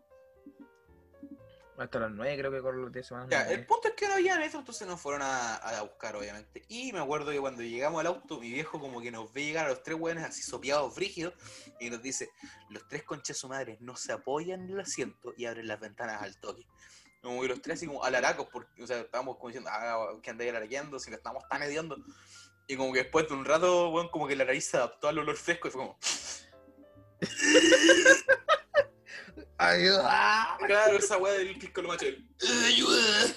Hasta 1.76 1.98
las 1.98 2.10
9 2.12 2.36
creo 2.38 2.52
que 2.52 2.60
corre 2.60 2.78
los 2.78 2.92
10 2.92 3.04
semanas. 3.04 3.28
Ya, 3.30 3.50
el 3.50 3.66
punto 3.66 3.88
es 3.88 3.94
que 3.94 4.06
no 4.06 4.14
había 4.14 4.38
metro, 4.38 4.60
entonces 4.60 4.86
nos 4.86 5.00
fueron 5.00 5.22
a, 5.22 5.56
a 5.56 5.82
buscar, 5.82 6.14
obviamente. 6.14 6.62
Y 6.68 6.92
me 6.92 7.00
acuerdo 7.00 7.32
que 7.32 7.40
cuando 7.40 7.62
llegamos 7.62 7.98
al 7.98 8.06
auto, 8.06 8.38
mi 8.38 8.52
viejo 8.52 8.78
como 8.78 9.00
que 9.02 9.10
nos 9.10 9.32
ve 9.32 9.44
llegar 9.44 9.66
a 9.66 9.70
los 9.70 9.82
tres 9.82 9.98
hueones 9.98 10.22
así 10.22 10.40
sopeados, 10.42 10.94
frígidos, 10.94 11.34
y 11.80 11.90
nos 11.90 12.00
dice, 12.00 12.30
los 12.68 12.86
tres 12.86 13.02
conchas 13.02 13.38
su 13.38 13.48
madre 13.48 13.76
no 13.80 13.96
se 13.96 14.12
apoyan 14.12 14.62
en 14.62 14.70
el 14.70 14.80
asiento 14.80 15.34
y 15.36 15.46
abren 15.46 15.66
las 15.66 15.80
ventanas 15.80 16.22
al 16.22 16.38
toque. 16.38 16.64
Como 17.24 17.40
que 17.40 17.48
los 17.48 17.62
tres 17.62 17.78
así 17.78 17.86
como 17.86 18.04
alaracos, 18.04 18.46
porque, 18.52 18.82
o 18.82 18.86
sea, 18.86 19.00
estábamos 19.00 19.36
como 19.36 19.48
diciendo, 19.48 19.70
ah, 19.72 20.12
que 20.22 20.30
andáis 20.30 20.50
alaraqueando, 20.50 20.98
si 20.98 21.10
le 21.10 21.16
estábamos 21.16 21.48
tan 21.48 21.62
hediondo. 21.62 21.96
Y 22.66 22.76
como 22.76 22.92
que 22.92 23.02
después 23.02 23.26
de 23.28 23.34
un 23.34 23.44
rato, 23.44 23.90
bueno, 23.90 24.10
como 24.10 24.28
que 24.28 24.36
la 24.36 24.44
nariz 24.44 24.66
se 24.66 24.76
adaptó 24.76 25.08
al 25.08 25.18
olor 25.18 25.36
fresco 25.36 25.68
y 25.68 25.70
fue 25.70 25.80
como, 25.80 25.98
Ayuda. 29.58 30.58
claro, 30.66 30.98
esa 30.98 31.16
weá 31.16 31.32
del 31.34 31.58
pisco 31.58 31.82
lo 31.82 31.88
macho. 31.88 32.06
¡Ayuda! 32.66 33.34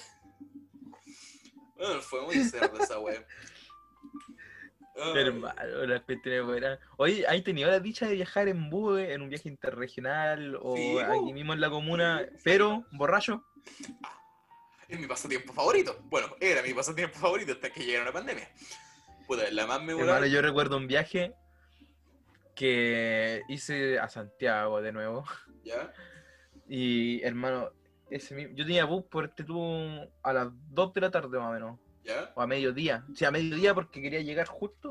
Bueno, 1.75 2.01
fue 2.01 2.21
muy 2.23 2.43
cerdo 2.43 2.77
esa 2.81 2.99
weá. 2.99 3.25
Hermano, 5.15 5.85
las 5.85 6.01
cuestiones 6.01 6.43
buenas. 6.43 6.79
Oye, 6.97 7.25
¿hay 7.27 7.41
tenido 7.43 7.69
la 7.69 7.79
dicha 7.79 8.07
de 8.07 8.15
viajar 8.15 8.47
en 8.47 8.69
bus 8.69 8.99
en 8.99 9.21
un 9.21 9.29
viaje 9.29 9.47
interregional 9.49 10.57
o 10.61 10.75
Sí, 10.75 10.97
aquí 10.99 11.17
uh. 11.19 11.33
mismo 11.33 11.53
en 11.53 11.61
la 11.61 11.69
comuna, 11.69 12.25
Sí, 12.35 12.41
pero 12.43 12.85
borracho? 12.91 13.45
Es 14.87 14.99
mi 14.99 15.05
pasatiempo 15.07 15.53
favorito. 15.53 15.99
Bueno, 16.05 16.27
era 16.39 16.61
mi 16.63 16.73
pasatiempo 16.73 17.17
favorito 17.19 17.51
hasta 17.51 17.69
que 17.69 17.83
llegara 17.85 18.05
la 18.05 18.13
pandemia. 18.13 18.49
Puta, 19.27 19.43
la 19.51 19.67
más 19.67 19.79
Hermano, 19.81 19.97
memorable. 19.99 20.31
yo 20.31 20.41
recuerdo 20.41 20.77
un 20.77 20.87
viaje 20.87 21.33
que 22.55 23.43
hice 23.49 23.99
a 23.99 24.09
Santiago 24.09 24.81
de 24.81 24.91
nuevo. 24.91 25.25
¿Ya? 25.63 25.91
Y 26.67 27.21
hermano, 27.23 27.69
ese 28.09 28.33
mi- 28.33 28.55
yo 28.55 28.65
tenía 28.65 28.85
bus 28.85 29.03
por 29.11 29.25
este 29.25 29.43
tubo 29.43 30.09
a 30.23 30.33
las 30.33 30.47
2 30.71 30.93
de 30.93 31.01
la 31.01 31.11
tarde 31.11 31.37
más 31.37 31.49
o 31.49 31.53
menos. 31.53 31.79
¿Ya? 32.07 32.31
O 32.35 32.41
a 32.41 32.47
mediodía. 32.47 33.05
Sí, 33.13 33.25
a 33.25 33.31
mediodía 33.31 33.75
porque 33.75 34.01
quería 34.01 34.21
llegar 34.21 34.47
justo 34.47 34.89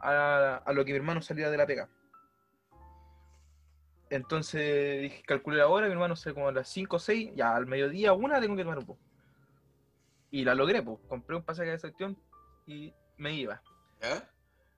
a, 0.00 0.62
a 0.64 0.72
lo 0.72 0.84
que 0.84 0.92
mi 0.92 0.96
hermano 0.96 1.22
salía 1.22 1.50
de 1.50 1.56
la 1.56 1.66
pega. 1.66 1.88
Entonces 4.08 5.02
dije, 5.02 5.22
calculé 5.26 5.58
la 5.58 5.68
hora, 5.68 5.86
mi 5.86 5.92
hermano 5.92 6.16
se 6.16 6.32
como 6.32 6.48
a 6.48 6.52
las 6.52 6.68
5 6.68 6.96
o 6.96 6.98
6, 6.98 7.32
ya 7.34 7.56
al 7.56 7.66
mediodía, 7.66 8.12
una 8.12 8.40
tengo 8.40 8.56
que 8.56 8.62
tomar 8.62 8.78
un 8.78 8.86
bus. 8.86 8.98
Y 10.30 10.44
la 10.44 10.54
logré, 10.54 10.82
pues. 10.82 10.98
Compré 11.08 11.36
un 11.36 11.42
pasaje 11.42 11.70
de 11.70 11.78
sección 11.78 12.16
y 12.66 12.92
me 13.16 13.34
iba. 13.34 13.62
¿Ya? 14.00 14.28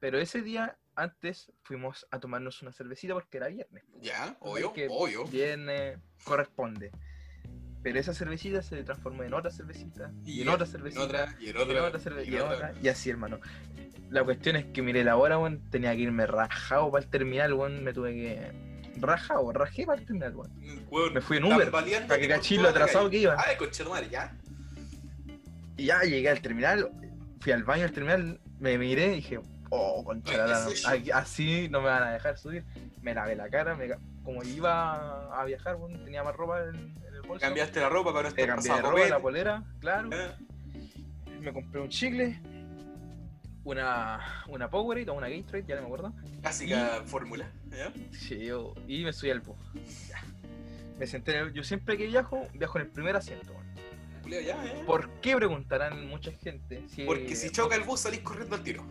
Pero 0.01 0.19
ese 0.19 0.41
día, 0.41 0.79
antes, 0.95 1.53
fuimos 1.63 2.07
a 2.11 2.21
tomarnos 2.21 2.63
una 2.63 2.73
cervecita 2.73 3.15
porque 3.15 3.37
era 3.37 3.49
viernes. 3.49 3.85
¿Ya? 4.01 4.37
Obvio, 4.41 4.73
obvio. 4.91 5.25
Viernes 5.27 5.99
corresponde. 6.25 6.91
Pero 7.83 7.99
esa 8.01 8.13
cervecita 8.13 8.61
se 8.63 8.83
transformó 8.83 9.23
en 9.23 9.33
otra 9.35 9.51
cervecita. 9.51 10.11
Y, 10.25 10.33
Y 10.33 10.43
en 10.43 10.49
en- 10.49 10.55
otra 10.55 10.67
en 10.67 10.73
cervecita. 10.73 11.03
otra, 11.03 11.35
y 11.41 11.45
en 11.45 11.47
y 11.47 11.49
en 11.51 11.57
otra, 11.59 11.85
otra 11.85 12.01
cerve- 12.01 12.25
y 12.25 12.29
en 12.29 12.35
en 12.35 12.41
otra. 12.43 12.55
otra, 12.57 12.75
y 12.83 12.89
así, 12.89 13.11
hermano. 13.11 13.39
La 14.11 14.25
cuestión 14.25 14.57
es 14.57 14.65
que, 14.67 14.83
mire, 14.83 15.05
la 15.05 15.17
hora, 15.17 15.39
weón, 15.39 15.61
tenía 15.71 15.95
que 15.95 16.01
irme 16.03 16.27
rajado 16.27 16.91
para 16.91 17.05
el 17.05 17.11
terminal, 17.11 17.53
weón. 17.53 17.85
Me 17.85 17.93
tuve 17.93 18.13
que. 18.15 18.69
Rajado, 19.01 19.53
rajé 19.53 19.87
para 19.87 20.01
el 20.01 20.07
terminal, 20.07 20.35
weón. 20.35 20.51
Weón, 20.91 21.15
Me 21.15 21.21
fui 21.21 21.37
en 21.37 21.45
Uber, 21.45 21.71
para 21.71 22.19
que 22.19 22.27
cachis 22.29 22.61
lo 22.61 22.69
atrasado 22.69 23.09
que 23.11 23.19
iba. 23.19 23.37
Madre, 23.37 24.09
ya. 24.11 24.37
Y 25.77 25.85
ya 25.87 26.01
llegué 26.03 26.29
al 26.31 26.41
terminal, 26.41 26.91
fui 27.41 27.53
al 27.53 27.63
baño 27.63 27.83
del 27.83 27.93
terminal, 27.93 28.41
me 28.59 28.77
miré 28.79 29.13
y 29.13 29.17
dije, 29.17 29.41
oh, 29.71 30.05
concha 30.05 30.47
la 30.47 30.67
así 31.15 31.69
no 31.69 31.81
me 31.81 31.89
van 31.89 32.03
a 32.05 32.11
dejar 32.13 32.39
subir. 32.39 32.65
Me 33.03 33.15
lavé 33.15 33.37
la 33.37 33.49
cara, 33.49 33.75
me 33.75 33.89
como 34.25 34.43
iba 34.43 35.41
a 35.41 35.45
viajar, 35.45 35.79
tenía 36.05 36.23
más 36.23 36.37
ropa 36.37 36.61
en, 36.63 36.77
en 37.07 37.15
el 37.15 37.23
bolso. 37.23 37.41
Cambiaste 37.47 37.81
la 37.81 37.89
ropa 37.89 38.13
para 38.13 38.29
no 38.29 38.35
Me 38.35 38.43
estar 38.43 38.47
cambié 38.55 38.71
pasado 38.71 38.91
ropa, 38.91 39.09
la 39.09 39.19
polera, 39.21 39.65
claro. 39.81 40.11
Eh, 40.13 40.31
Me 41.41 41.53
compré 41.53 41.81
un 41.81 41.89
chicle, 41.89 42.39
una, 43.65 44.43
una 44.49 44.69
Powerade 44.71 45.09
o 45.11 45.15
una 45.15 45.29
Gatorade, 45.29 45.65
ya 45.67 45.75
no 45.77 45.83
me 45.83 45.87
acuerdo. 45.87 46.13
Clásica 46.41 47.03
fórmula. 47.07 47.51
¿ya? 47.71 47.93
Sí, 48.13 48.47
yo- 48.47 48.75
y 48.87 49.05
me 49.05 49.13
subí 49.13 49.31
al 49.31 49.41
bus. 49.41 49.57
Me 50.99 51.07
senté 51.07 51.37
en 51.37 51.47
el- 51.47 51.53
Yo 51.53 51.63
siempre 51.63 51.97
que 51.97 52.07
viajo, 52.07 52.47
viajo 52.55 52.79
en 52.79 52.85
el 52.87 52.91
primer 52.91 53.17
asiento. 53.17 53.53
ya, 54.27 54.63
eh. 54.67 54.83
¿Por 54.87 55.09
qué 55.21 55.37
preguntarán 55.37 56.07
mucha 56.09 56.33
gente? 56.33 56.83
Si 56.89 57.05
Porque 57.05 57.35
si 57.37 57.51
choca 57.51 57.77
el 57.77 57.83
bus 57.85 58.01
salís 58.01 58.21
corriendo 58.21 58.57
al 58.57 58.63
tiro. 58.63 58.85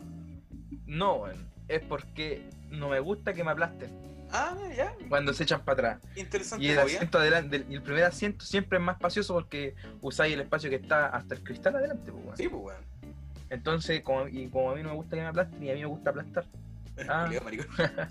No, 0.88 1.15
weón. 1.15 1.45
Es 1.67 1.82
porque 1.82 2.43
no 2.71 2.89
me 2.89 3.00
gusta 3.00 3.34
que 3.34 3.43
me 3.43 3.52
aplasten 3.52 3.89
Ah, 4.32 4.56
ya. 4.76 4.93
cuando 5.10 5.34
se 5.34 5.43
echan 5.43 5.62
para 5.63 5.95
atrás. 5.97 6.12
Interesante. 6.17 6.65
Y 6.65 6.69
el 6.69 6.80
asiento 6.80 7.17
adelante, 7.19 7.65
el 7.69 7.82
primer 7.82 8.04
asiento 8.06 8.43
siempre 8.45 8.78
es 8.78 8.84
más 8.84 8.95
espacioso 8.95 9.34
porque 9.34 9.76
usáis 10.02 10.34
el 10.34 10.41
espacio 10.41 10.69
que 10.69 10.78
está 10.78 11.08
hasta 11.08 11.36
el 11.36 11.43
cristal 11.43 11.76
adelante, 11.76 12.12
pues, 12.12 12.23
weón. 12.26 12.38
Sí, 12.38 12.47
pues, 12.50 12.62
weón. 12.63 12.82
Entonces, 13.50 14.02
como, 14.02 14.28
y 14.28 14.47
como 14.50 14.71
a 14.71 14.76
mí 14.76 14.84
no 14.84 14.89
me 14.89 14.95
gusta 14.95 15.15
que 15.15 15.21
me 15.21 15.28
aplasten 15.28 15.63
y 15.63 15.69
a 15.71 15.73
mí 15.76 15.80
me 15.82 15.86
gusta 15.88 16.10
aplastar. 16.10 16.45
Ah. 17.08 17.30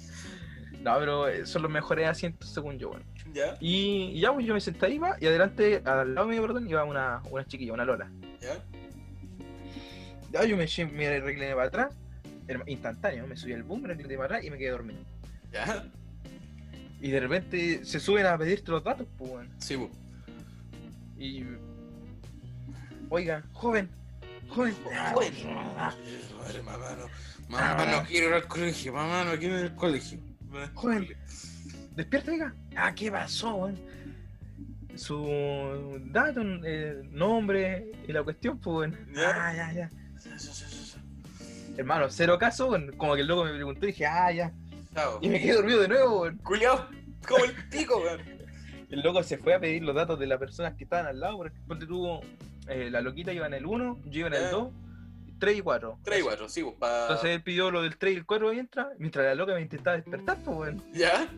No, 0.83 0.97
pero 1.01 1.27
eh, 1.29 1.45
son 1.47 1.63
los 1.63 1.71
mejores 1.71 2.07
asientos 2.07 2.49
según 2.51 2.79
yo, 2.79 2.91
weón. 2.91 3.03
Ya, 3.33 3.57
Y, 3.61 4.13
y 4.15 4.21
ya, 4.21 4.33
pues 4.33 4.47
yo 4.47 4.55
me 4.55 4.61
senté 4.61 4.87
ahí, 4.87 4.99
va, 4.99 5.17
y 5.21 5.27
adelante, 5.27 5.83
al 5.85 6.15
lado 6.15 6.29
mío, 6.29 6.41
perdón, 6.43 6.69
iba 6.69 6.85
una, 6.85 7.21
una 7.31 7.45
chiquilla, 7.45 7.73
una 7.73 7.85
Lola. 7.85 8.09
ya. 8.41 8.63
Ya, 10.33 10.45
yo 10.45 10.57
me, 10.57 10.67
me 10.93 11.21
recliné 11.21 11.55
para 11.55 11.67
atrás, 11.67 11.95
instantáneo, 12.67 13.27
me 13.27 13.37
subí 13.37 13.53
al 13.53 13.63
boom, 13.63 13.83
me 13.83 13.89
recliné 13.89 14.17
para 14.17 14.27
atrás 14.27 14.45
y 14.45 14.51
me 14.51 14.59
quedé 14.59 14.71
dormido. 14.71 15.01
Ya. 15.53 15.85
Y 17.01 17.11
de 17.11 17.21
repente 17.21 17.85
se 17.85 18.01
suben 18.01 18.27
a 18.27 18.39
pedirte 18.39 18.71
los 18.71 18.83
datos, 18.83 19.07
pues, 19.19 19.31
weón. 19.31 19.51
Sí, 19.59 19.77
pues. 19.77 19.91
Y. 21.19 21.45
Oiga, 23.09 23.45
joven, 23.53 23.89
joven. 24.49 24.75
Joder. 25.13 25.33
Madre, 25.75 26.63
mamá, 26.63 26.97
no. 26.99 27.07
Mamá, 27.49 27.87
no 27.87 28.03
quiero 28.05 28.29
ir 28.29 28.35
al 28.35 28.47
colegio. 28.47 28.93
Mamá, 28.93 29.25
no 29.25 29.39
quiero 29.39 29.59
ir 29.59 29.65
al 29.67 29.75
colegio. 29.77 30.19
Joven. 30.75 31.09
Despierta, 31.95 32.31
oiga. 32.31 32.55
Ah, 32.77 32.95
¿qué 32.95 33.11
pasó, 33.11 33.55
weón? 33.55 33.79
Su 34.95 36.01
dato, 36.07 36.41
eh, 36.65 37.03
nombre 37.11 37.93
y 38.09 38.13
la 38.13 38.23
cuestión, 38.23 38.59
pues, 38.59 38.91
weón. 38.91 39.15
Ya. 39.15 39.49
Ah, 39.49 39.55
ya, 39.55 39.73
ya. 39.73 39.91
Hermano, 41.77 42.07
cero 42.11 42.39
caso. 42.39 42.75
Como 42.97 43.15
que 43.15 43.21
el 43.21 43.27
loco 43.27 43.45
me 43.45 43.53
preguntó 43.53 43.85
y 43.87 43.89
dije, 43.89 44.07
ah, 44.07 44.33
ya. 44.33 44.53
Chao. 44.95 45.19
Y 45.21 45.29
me 45.29 45.41
quedé 45.41 45.55
dormido 45.55 45.81
de 45.81 45.89
nuevo, 45.89 46.23
weón. 46.23 46.39
Culeado, 46.39 46.89
como 47.27 47.45
el 47.45 47.53
pico, 47.69 47.99
weón. 47.99 48.21
El 48.91 49.01
loco 49.01 49.23
se 49.23 49.37
fue 49.39 49.55
a 49.55 49.61
pedir 49.61 49.83
los 49.83 49.95
datos 49.95 50.19
de 50.19 50.27
las 50.27 50.39
personas 50.39 50.75
que 50.75 50.85
estaban 50.85 51.07
al 51.07 51.19
lado, 51.21 51.37
porque 51.39 51.59
ponte 51.67 51.87
tú, 51.87 52.21
eh, 52.69 52.89
la 52.91 53.01
loquita 53.01 53.33
iba 53.33 53.47
en 53.47 53.55
el 53.55 53.67
1, 53.67 54.01
yo 54.07 54.19
iba 54.21 54.29
en 54.29 54.35
el 54.35 54.43
Ya. 54.43 54.51
2, 54.51 54.69
3 55.41 55.59
y 55.59 55.61
4. 55.61 55.99
3 56.05 56.21
y 56.21 56.23
4, 56.23 56.49
sí, 56.49 56.63
pues, 56.63 56.77
para. 56.77 57.03
Entonces 57.03 57.31
él 57.31 57.43
pidió 57.43 57.71
lo 57.71 57.83
del 57.83 57.99
3 57.99 58.15
y 58.15 58.17
el 58.19 58.25
4 58.27 58.53
y 58.53 58.59
entra, 58.61 58.89
mientras 58.99 59.27
la 59.27 59.35
loca 59.35 59.55
me 59.55 59.61
intentaba 59.61 59.97
despertar, 59.97 60.39
pues, 60.45 60.57
weón. 60.57 60.83
¿Ya? 60.95 61.29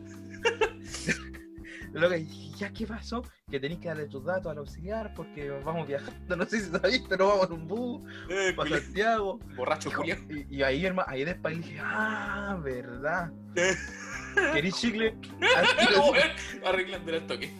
Loca 1.93 2.15
dije, 2.15 2.51
¿ya 2.57 2.71
qué 2.71 2.85
pasó? 2.85 3.23
Que 3.49 3.59
tenéis 3.59 3.79
que 3.79 3.87
darle 3.87 4.05
tus 4.07 4.23
datos 4.23 4.51
al 4.51 4.59
auxiliar 4.59 5.13
porque 5.15 5.49
vamos 5.63 5.87
viajando, 5.87 6.35
no 6.37 6.45
sé 6.45 6.59
si 6.61 6.71
sabéis, 6.71 7.03
pero 7.09 7.27
vamos 7.27 7.47
en 7.47 7.53
un 7.53 7.67
bus 7.67 8.01
Eh, 8.29 8.53
para. 8.55 8.79
Santiago. 8.79 9.39
Borracho, 9.55 9.91
culiao. 9.91 10.19
y, 10.29 10.57
y 10.57 10.63
ahí, 10.63 10.85
hermano, 10.85 11.07
ahí 11.09 11.25
después 11.25 11.57
dije, 11.57 11.79
ah, 11.81 12.59
verdad. 12.63 13.31
¿Querís 14.53 14.75
chicle? 14.75 15.15
Ah, 15.41 15.63
No. 15.95 16.67
Arreglando 16.69 17.11
el 17.13 17.25
toque. 17.27 17.51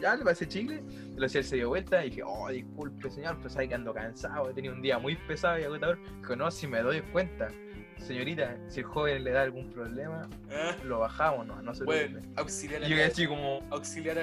ya 0.00 0.16
le 0.16 0.24
pasé 0.24 0.46
chicle. 0.48 0.82
Si 1.28 1.38
él 1.38 1.44
se 1.44 1.56
dio 1.56 1.68
vuelta 1.68 2.04
y 2.04 2.10
dije, 2.10 2.22
oh, 2.26 2.48
disculpe 2.50 3.10
señor, 3.10 3.38
pues 3.40 3.54
sabe 3.54 3.68
que 3.68 3.74
ando 3.74 3.94
cansado, 3.94 4.50
he 4.50 4.54
tenido 4.54 4.74
un 4.74 4.82
día 4.82 4.98
muy 4.98 5.16
pesado 5.16 5.58
y 5.58 5.64
agotador. 5.64 5.98
Dijo, 6.20 6.36
no, 6.36 6.50
si 6.50 6.66
me 6.66 6.80
doy 6.80 7.00
cuenta. 7.12 7.48
Señorita, 7.98 8.56
si 8.68 8.80
el 8.80 8.86
joven 8.86 9.24
le 9.24 9.30
da 9.32 9.42
algún 9.42 9.70
problema, 9.72 10.28
Ah, 10.50 10.76
lo 10.84 11.00
bajamos, 11.00 11.46
no, 11.46 11.60
no 11.62 11.74
se 11.74 11.84
Bueno, 11.84 12.18
preocupe. 12.20 12.40
auxiliar 12.40 12.82
Y 12.84 12.88
yo 12.96 13.04
así 13.04 13.26
como, 13.26 13.60
Auxiliar 13.70 14.18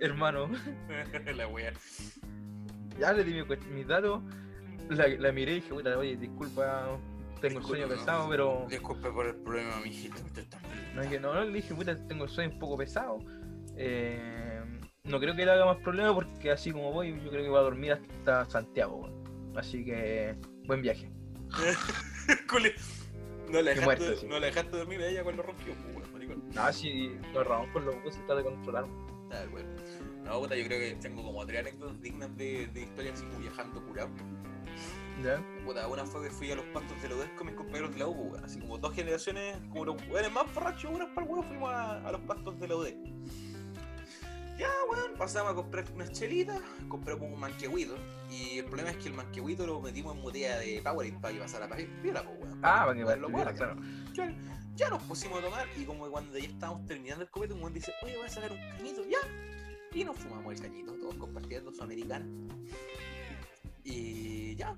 hermano, 0.00 0.50
La 1.36 1.46
wea. 1.46 1.72
ya 2.98 3.12
le 3.12 3.22
di 3.24 3.32
mi 3.34 3.44
mis 3.74 3.86
datos, 3.86 4.22
la, 4.88 5.06
la 5.08 5.32
miré 5.32 5.52
y 5.52 5.54
dije, 5.56 5.70
puta, 5.74 5.96
oye, 5.96 6.16
disculpa, 6.16 6.98
tengo 7.40 7.60
el 7.60 7.64
sueño 7.64 7.88
pesado, 7.88 8.24
no. 8.24 8.30
pero... 8.30 8.66
Disculpe 8.68 9.10
por 9.10 9.26
el 9.26 9.36
problema, 9.36 9.76
mijito. 9.82 10.16
No, 10.94 11.02
dije, 11.02 11.20
no, 11.20 11.32
no, 11.34 11.44
le 11.44 11.52
dije, 11.52 11.74
puta, 11.74 11.96
tengo 12.06 12.24
el 12.24 12.30
sueño 12.30 12.52
un 12.52 12.58
poco 12.58 12.76
pesado. 12.76 13.18
Eh, 13.76 14.60
no 15.04 15.18
creo 15.20 15.34
que 15.34 15.44
le 15.44 15.50
haga 15.52 15.64
más 15.66 15.78
problema 15.78 16.12
porque 16.14 16.50
así 16.50 16.72
como 16.72 16.92
voy, 16.92 17.12
yo 17.22 17.30
creo 17.30 17.42
que 17.42 17.48
voy 17.48 17.58
a 17.58 17.62
dormir 17.62 17.92
hasta 17.92 18.44
Santiago. 18.46 19.08
Así 19.56 19.84
que, 19.84 20.36
buen 20.66 20.82
viaje. 20.82 21.10
No 23.50 23.60
la 23.62 23.70
dejaste, 23.70 23.84
muerto, 23.84 24.20
sí. 24.20 24.26
no 24.28 24.38
la 24.38 24.46
dejaste 24.46 24.76
dormir 24.76 25.00
a 25.00 25.08
ella 25.08 25.24
cuando 25.24 25.42
rompió. 25.42 25.74
No, 26.54 26.72
si 26.72 27.08
nos 27.34 27.44
robamos 27.44 27.70
con 27.72 27.84
los 27.84 28.00
buses, 28.04 28.24
trata 28.26 28.36
de 28.36 28.44
controlar. 28.44 28.86
Bueno. 29.50 29.68
No, 30.24 30.40
puta, 30.40 30.56
yo 30.56 30.64
creo 30.66 30.78
que 30.78 30.96
tengo 31.00 31.22
como 31.22 31.44
tres 31.46 31.60
anécdotas 31.60 32.00
dignas 32.00 32.36
de, 32.36 32.68
de 32.68 32.82
historias 32.82 33.14
así 33.14 33.24
como 33.26 33.38
viajando 33.40 33.84
curado. 33.84 34.10
¿Ya? 35.24 35.42
Puta, 35.64 35.86
una 35.88 36.06
fue 36.06 36.24
que 36.24 36.30
fui 36.30 36.50
a 36.52 36.56
los 36.56 36.64
pastos 36.66 37.00
de 37.02 37.08
la 37.08 37.16
UDES 37.16 37.30
con 37.36 37.46
mis 37.48 37.56
compañeros 37.56 37.92
de 37.92 37.98
la 37.98 38.06
U, 38.06 38.14
pues, 38.14 38.32
weón. 38.32 38.44
Así 38.44 38.60
como 38.60 38.78
dos 38.78 38.94
generaciones, 38.94 39.56
como 39.70 39.86
los 39.86 39.96
weones 40.08 40.32
más 40.32 40.54
borrachos, 40.54 40.90
unos 40.92 41.08
para 41.10 41.26
el 41.26 41.32
huevo, 41.32 41.42
fuimos 41.44 41.70
a, 41.70 42.06
a 42.06 42.12
los 42.12 42.20
pastos 42.22 42.58
de 42.60 42.68
la 42.68 42.76
UDES. 42.76 42.94
Ya, 44.60 44.68
weón, 44.90 45.14
pasamos 45.16 45.52
a 45.52 45.54
comprar 45.54 45.86
unas 45.94 46.12
chelitas, 46.12 46.60
compramos 46.86 47.32
un 47.32 47.40
manquehuito. 47.40 47.96
Y 48.30 48.58
el 48.58 48.66
problema 48.66 48.90
es 48.90 48.98
que 48.98 49.08
el 49.08 49.14
manquehuito 49.14 49.66
lo 49.66 49.80
metimos 49.80 50.14
en 50.14 50.22
botella 50.22 50.58
de 50.58 50.82
Powerade 50.84 51.18
para 51.18 51.32
que 51.32 51.40
pasara 51.40 51.66
para 51.66 51.82
piola, 52.02 52.22
pues, 52.22 52.38
weón. 52.40 52.60
Ah, 52.62 52.84
para 52.84 53.52
que 53.52 53.56
claro. 53.56 53.76
Ya, 54.12 54.34
ya 54.76 54.90
nos 54.90 55.02
pusimos 55.04 55.38
a 55.38 55.42
tomar 55.46 55.66
y 55.78 55.84
como 55.84 56.10
cuando 56.10 56.36
ya 56.36 56.44
estábamos 56.44 56.84
terminando 56.84 57.24
el 57.24 57.30
copete, 57.30 57.54
un 57.54 57.60
weón 57.60 57.72
dice, 57.72 57.90
oye, 58.02 58.18
voy 58.18 58.26
a 58.26 58.28
sacar 58.28 58.52
un 58.52 58.58
cañito, 58.58 59.02
ya. 59.08 59.18
Y 59.94 60.04
nos 60.04 60.18
fumamos 60.18 60.52
el 60.52 60.60
cañito, 60.60 60.92
todos 60.92 61.14
compartiendo 61.14 61.72
su 61.72 61.82
americana. 61.82 62.26
Y 63.82 64.56
ya. 64.56 64.76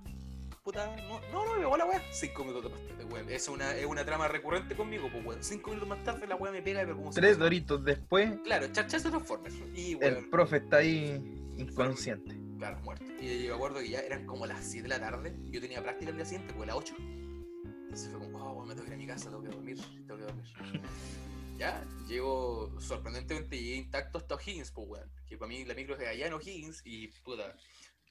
Puta, 0.62 0.94
no, 1.08 1.20
no, 1.32 1.44
no 1.44 1.54
me 1.54 1.58
pegó 1.60 1.76
la 1.76 1.84
weá. 1.86 2.00
Cinco 2.12 2.44
minutos 2.44 2.70
más 2.70 2.80
tarde, 2.86 3.04
weón. 3.04 3.28
Es 3.28 3.48
una, 3.48 3.74
es 3.76 3.84
una 3.84 4.04
trama 4.04 4.28
recurrente 4.28 4.76
conmigo, 4.76 5.08
pues 5.10 5.24
weón. 5.24 5.42
Cinco 5.42 5.70
minutos 5.70 5.88
más 5.88 6.04
tarde 6.04 6.26
la 6.26 6.36
weá 6.36 6.52
me 6.52 6.62
pega, 6.62 6.80
pero 6.82 6.96
como 6.96 7.10
Tres 7.10 7.36
doritos 7.36 7.84
después, 7.84 8.30
Claro, 8.44 8.68
chachazo 8.70 9.10
Transformers. 9.10 9.56
Y 9.74 9.92
el 9.94 10.14
weón, 10.14 10.30
profe 10.30 10.58
está 10.58 10.76
ahí 10.78 11.20
inconsciente. 11.58 12.36
claro, 12.58 12.78
muerto. 12.82 13.04
Y 13.20 13.42
yo 13.44 13.50
me 13.50 13.54
acuerdo 13.56 13.80
que 13.80 13.88
ya 13.88 14.00
eran 14.00 14.24
como 14.24 14.46
las 14.46 14.64
7 14.64 14.82
de 14.82 14.88
la 14.88 15.00
tarde. 15.00 15.34
Yo 15.50 15.60
tenía 15.60 15.82
práctica 15.82 16.10
el 16.10 16.16
día 16.16 16.24
siguiente, 16.26 16.54
pues 16.54 16.62
a 16.70 16.74
las 16.74 16.76
8. 16.76 16.94
Entonces 16.96 18.08
fue 18.10 18.20
como, 18.20 18.38
oh, 18.38 18.52
weón, 18.52 18.68
me 18.68 18.74
tengo 18.74 18.84
que 18.84 18.90
ir 18.90 18.94
a 18.94 18.98
mi 18.98 19.06
casa, 19.06 19.30
tengo 19.30 19.42
que 19.42 19.48
dormir, 19.48 19.78
tengo 20.06 20.16
que 20.16 20.24
dormir. 20.24 20.44
ya, 21.58 21.84
llego, 22.06 22.72
sorprendentemente 22.80 23.56
llegué 23.60 23.76
intacto 23.78 24.18
hasta 24.18 24.36
O'Higgins, 24.36 24.70
pues 24.70 24.88
weón. 24.88 25.10
Que 25.26 25.36
para 25.36 25.48
mí 25.48 25.64
la 25.64 25.74
micro 25.74 25.94
es 25.94 26.00
de 26.00 26.06
allá 26.08 26.28
en 26.28 26.34
O'Higgins 26.34 26.82
y 26.84 27.08
puta, 27.08 27.56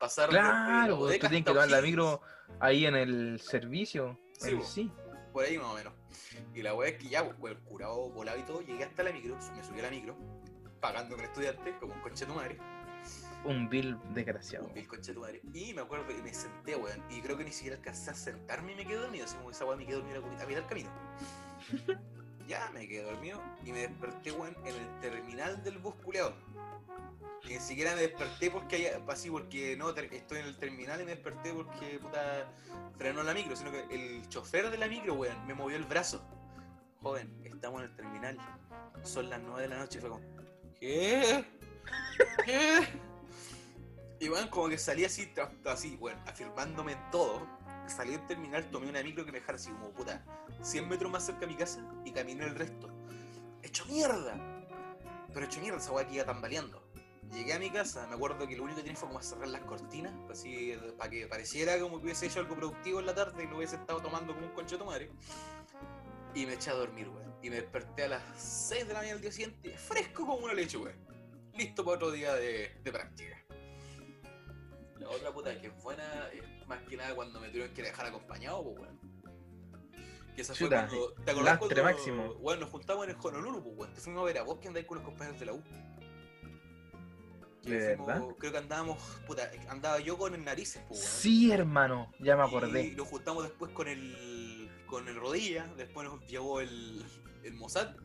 pasar 0.01 0.29
Claro, 0.29 0.97
pues, 0.97 1.19
tú 1.19 1.27
tienes 1.27 1.45
que 1.45 1.51
tomar 1.51 1.69
la 1.69 1.81
micro 1.81 2.21
ahí 2.59 2.85
en 2.85 2.95
el 2.95 3.39
servicio. 3.39 4.19
Sí, 4.33 4.55
bo. 4.55 4.63
sí. 4.63 4.91
Por 5.31 5.45
ahí 5.45 5.57
más 5.57 5.67
o 5.67 5.75
menos. 5.75 5.93
Y 6.53 6.61
la 6.61 6.73
weá 6.73 6.89
es 6.89 6.97
que 6.97 7.07
ya, 7.07 7.23
pues, 7.37 7.53
el 7.53 7.59
curado 7.59 8.09
volado 8.09 8.37
y 8.39 8.43
todo, 8.43 8.61
llegué 8.61 8.83
hasta 8.83 9.03
la 9.03 9.13
micro, 9.13 9.37
me 9.55 9.63
subí 9.63 9.79
a 9.79 9.83
la 9.83 9.91
micro, 9.91 10.17
pagando 10.81 11.15
con 11.15 11.23
estudiante, 11.23 11.77
como 11.79 11.93
un 11.93 12.01
conche 12.01 12.25
de 12.25 12.31
tu 12.31 12.37
madre. 12.37 12.57
Un 13.45 13.69
bill 13.69 13.97
desgraciado. 14.13 14.65
Un 14.65 14.73
vil 14.73 14.87
conche 14.87 15.11
de 15.11 15.13
tu 15.13 15.21
madre. 15.21 15.41
Y 15.53 15.73
me 15.73 15.81
acuerdo 15.81 16.05
que 16.07 16.21
me 16.21 16.33
senté, 16.33 16.75
weón. 16.75 17.01
Y 17.09 17.21
creo 17.21 17.37
que 17.37 17.45
ni 17.45 17.51
siquiera 17.51 17.77
alcancé 17.77 18.11
a 18.11 18.15
sentarme 18.15 18.73
y 18.73 18.75
me 18.75 18.85
quedé 18.85 18.97
dormido. 18.97 19.25
Así 19.25 19.37
como 19.37 19.51
esa 19.51 19.65
weá 19.65 19.77
me 19.77 19.85
quedé 19.85 19.95
dormido 19.95 20.23
a 20.25 20.29
mitad 20.29 20.45
del 20.47 20.65
camino. 20.65 20.89
ya 22.47 22.69
me 22.73 22.87
quedé 22.87 23.03
dormido 23.03 23.41
y 23.65 23.71
me 23.71 23.79
desperté, 23.79 24.31
weón, 24.31 24.55
en 24.65 24.75
el 24.75 24.99
terminal 24.99 25.63
del 25.63 25.77
bus 25.79 25.95
culeado. 25.95 26.35
Ni 27.47 27.59
siquiera 27.59 27.95
me 27.95 28.01
desperté 28.01 28.51
porque 28.51 28.75
haya, 28.75 29.01
así 29.07 29.29
porque 29.29 29.75
no 29.75 29.89
estoy 29.89 30.39
en 30.39 30.45
el 30.45 30.57
terminal 30.57 31.01
y 31.01 31.05
me 31.05 31.11
desperté 31.11 31.53
porque 31.53 31.99
puta 31.99 32.51
frenó 32.97 33.23
la 33.23 33.33
micro, 33.33 33.55
sino 33.55 33.71
que 33.71 33.85
el 33.89 34.27
chofer 34.29 34.69
de 34.69 34.77
la 34.77 34.87
micro, 34.87 35.15
weón, 35.15 35.45
me 35.47 35.53
movió 35.53 35.75
el 35.77 35.85
brazo. 35.85 36.23
Joven, 37.01 37.41
estamos 37.45 37.81
en 37.81 37.89
el 37.89 37.95
terminal. 37.95 38.37
Son 39.03 39.29
las 39.29 39.41
9 39.41 39.61
de 39.63 39.67
la 39.69 39.79
noche, 39.79 39.99
fue 39.99 40.09
como, 40.09 40.21
¿qué? 40.79 41.45
¿Qué? 42.45 42.87
Y 44.19 44.29
bueno, 44.29 44.51
como 44.51 44.69
que 44.69 44.77
salí 44.77 45.03
así, 45.03 45.33
así, 45.65 45.95
bueno, 45.95 46.21
afirmándome 46.27 46.95
todo. 47.11 47.47
Salí 47.87 48.13
al 48.13 48.25
terminal, 48.27 48.69
tomé 48.69 48.87
una 48.87 49.01
micro 49.01 49.25
que 49.25 49.31
me 49.31 49.39
dejara 49.39 49.55
así 49.55 49.71
como 49.71 49.89
puta, 49.89 50.23
100 50.61 50.87
metros 50.89 51.11
más 51.11 51.25
cerca 51.25 51.41
de 51.41 51.47
mi 51.47 51.55
casa 51.55 51.85
y 52.05 52.11
caminé 52.11 52.45
el 52.45 52.55
resto. 52.55 52.89
¡Hecho 53.63 53.85
mierda! 53.85 54.39
Pero 55.33 55.45
hecho 55.45 55.61
mierda, 55.61 55.79
esa 55.79 55.91
weá 55.91 56.07
que 56.07 56.15
iba 56.15 56.25
tambaleando. 56.25 56.81
Llegué 57.31 57.53
a 57.53 57.59
mi 57.59 57.69
casa, 57.69 58.05
me 58.07 58.15
acuerdo 58.15 58.45
que 58.45 58.57
lo 58.57 58.63
único 58.63 58.77
que 58.77 58.83
tenía 58.83 58.97
fue 58.97 59.07
como 59.07 59.21
cerrar 59.21 59.47
las 59.47 59.61
cortinas, 59.61 60.13
así, 60.29 60.75
para 60.97 61.09
que 61.09 61.27
pareciera 61.27 61.79
como 61.79 61.97
que 61.97 62.05
hubiese 62.05 62.25
hecho 62.25 62.39
algo 62.39 62.55
productivo 62.55 62.99
en 62.99 63.05
la 63.05 63.15
tarde 63.15 63.45
y 63.45 63.47
lo 63.47 63.57
hubiese 63.57 63.77
estado 63.77 64.01
tomando 64.01 64.33
como 64.33 64.47
un 64.47 64.53
concho 64.53 64.77
de 64.77 64.83
madre. 64.83 65.11
Y 66.35 66.45
me 66.45 66.53
eché 66.53 66.71
a 66.71 66.73
dormir, 66.73 67.07
weón. 67.07 67.33
Y 67.41 67.49
me 67.49 67.55
desperté 67.57 68.03
a 68.03 68.07
las 68.09 68.23
6 68.35 68.87
de 68.87 68.93
la 68.93 68.99
mañana 68.99 69.13
del 69.13 69.21
día 69.21 69.31
siguiente, 69.31 69.77
fresco 69.77 70.25
como 70.25 70.45
una 70.45 70.53
leche, 70.53 70.77
weón. 70.77 70.97
Listo 71.57 71.85
para 71.85 71.95
otro 71.95 72.11
día 72.11 72.33
de, 72.35 72.77
de 72.83 72.91
práctica. 72.91 73.37
La 74.99 75.09
otra 75.09 75.33
puta 75.33 75.59
que 75.59 75.67
es 75.67 75.83
buena 75.83 76.29
es 76.33 76.67
más 76.67 76.81
que 76.83 76.97
nada 76.97 77.15
cuando 77.15 77.39
me 77.39 77.47
tuvieron 77.47 77.73
que 77.73 77.81
dejar 77.81 78.07
acompañado, 78.07 78.63
pues, 78.63 78.79
weón. 78.79 79.10
Que 80.35 80.41
esa 80.43 80.53
fue 80.55 80.67
Chuta, 80.67 80.87
cuando. 80.87 81.13
¿Te 81.13 81.31
acordás 81.31 81.59
lastre 81.59 81.81
cuando, 81.81 81.83
máximo. 81.83 82.23
Weón, 82.39 82.59
nos 82.59 82.69
juntamos 82.69 83.03
en 83.05 83.09
el 83.11 83.15
Honolulu, 83.21 83.63
pues, 83.63 83.77
weón. 83.77 83.93
Te 83.93 84.01
fuimos 84.01 84.21
a 84.21 84.25
ver 84.25 84.37
a 84.37 84.43
vos 84.43 84.57
que 84.59 84.67
andáis 84.67 84.85
con 84.85 84.97
los 84.97 85.05
compañeros 85.05 85.39
de 85.39 85.45
la 85.45 85.53
U. 85.53 85.63
¿De 87.63 87.95
fuimos- 87.95 88.07
verdad? 88.07 88.23
Creo 88.39 88.51
que 88.51 88.57
andábamos, 88.57 88.97
puta, 89.27 89.51
andaba 89.69 89.99
yo 89.99 90.17
con 90.17 90.33
el 90.33 90.43
narices, 90.43 90.83
pues, 90.87 90.99
weón. 90.99 91.11
Sí, 91.11 91.51
hermano, 91.51 92.11
ya 92.19 92.35
me 92.35 92.43
Y 92.43 92.47
acordé. 92.47 92.91
nos 92.95 93.07
juntamos 93.07 93.43
después 93.43 93.71
con 93.71 93.87
el 93.87 94.69
con 94.87 95.07
el 95.07 95.15
rodilla, 95.15 95.67
después 95.77 96.05
nos 96.05 96.19
llevó 96.27 96.59
el, 96.59 97.05
el 97.43 97.53
Mossad, 97.53 97.95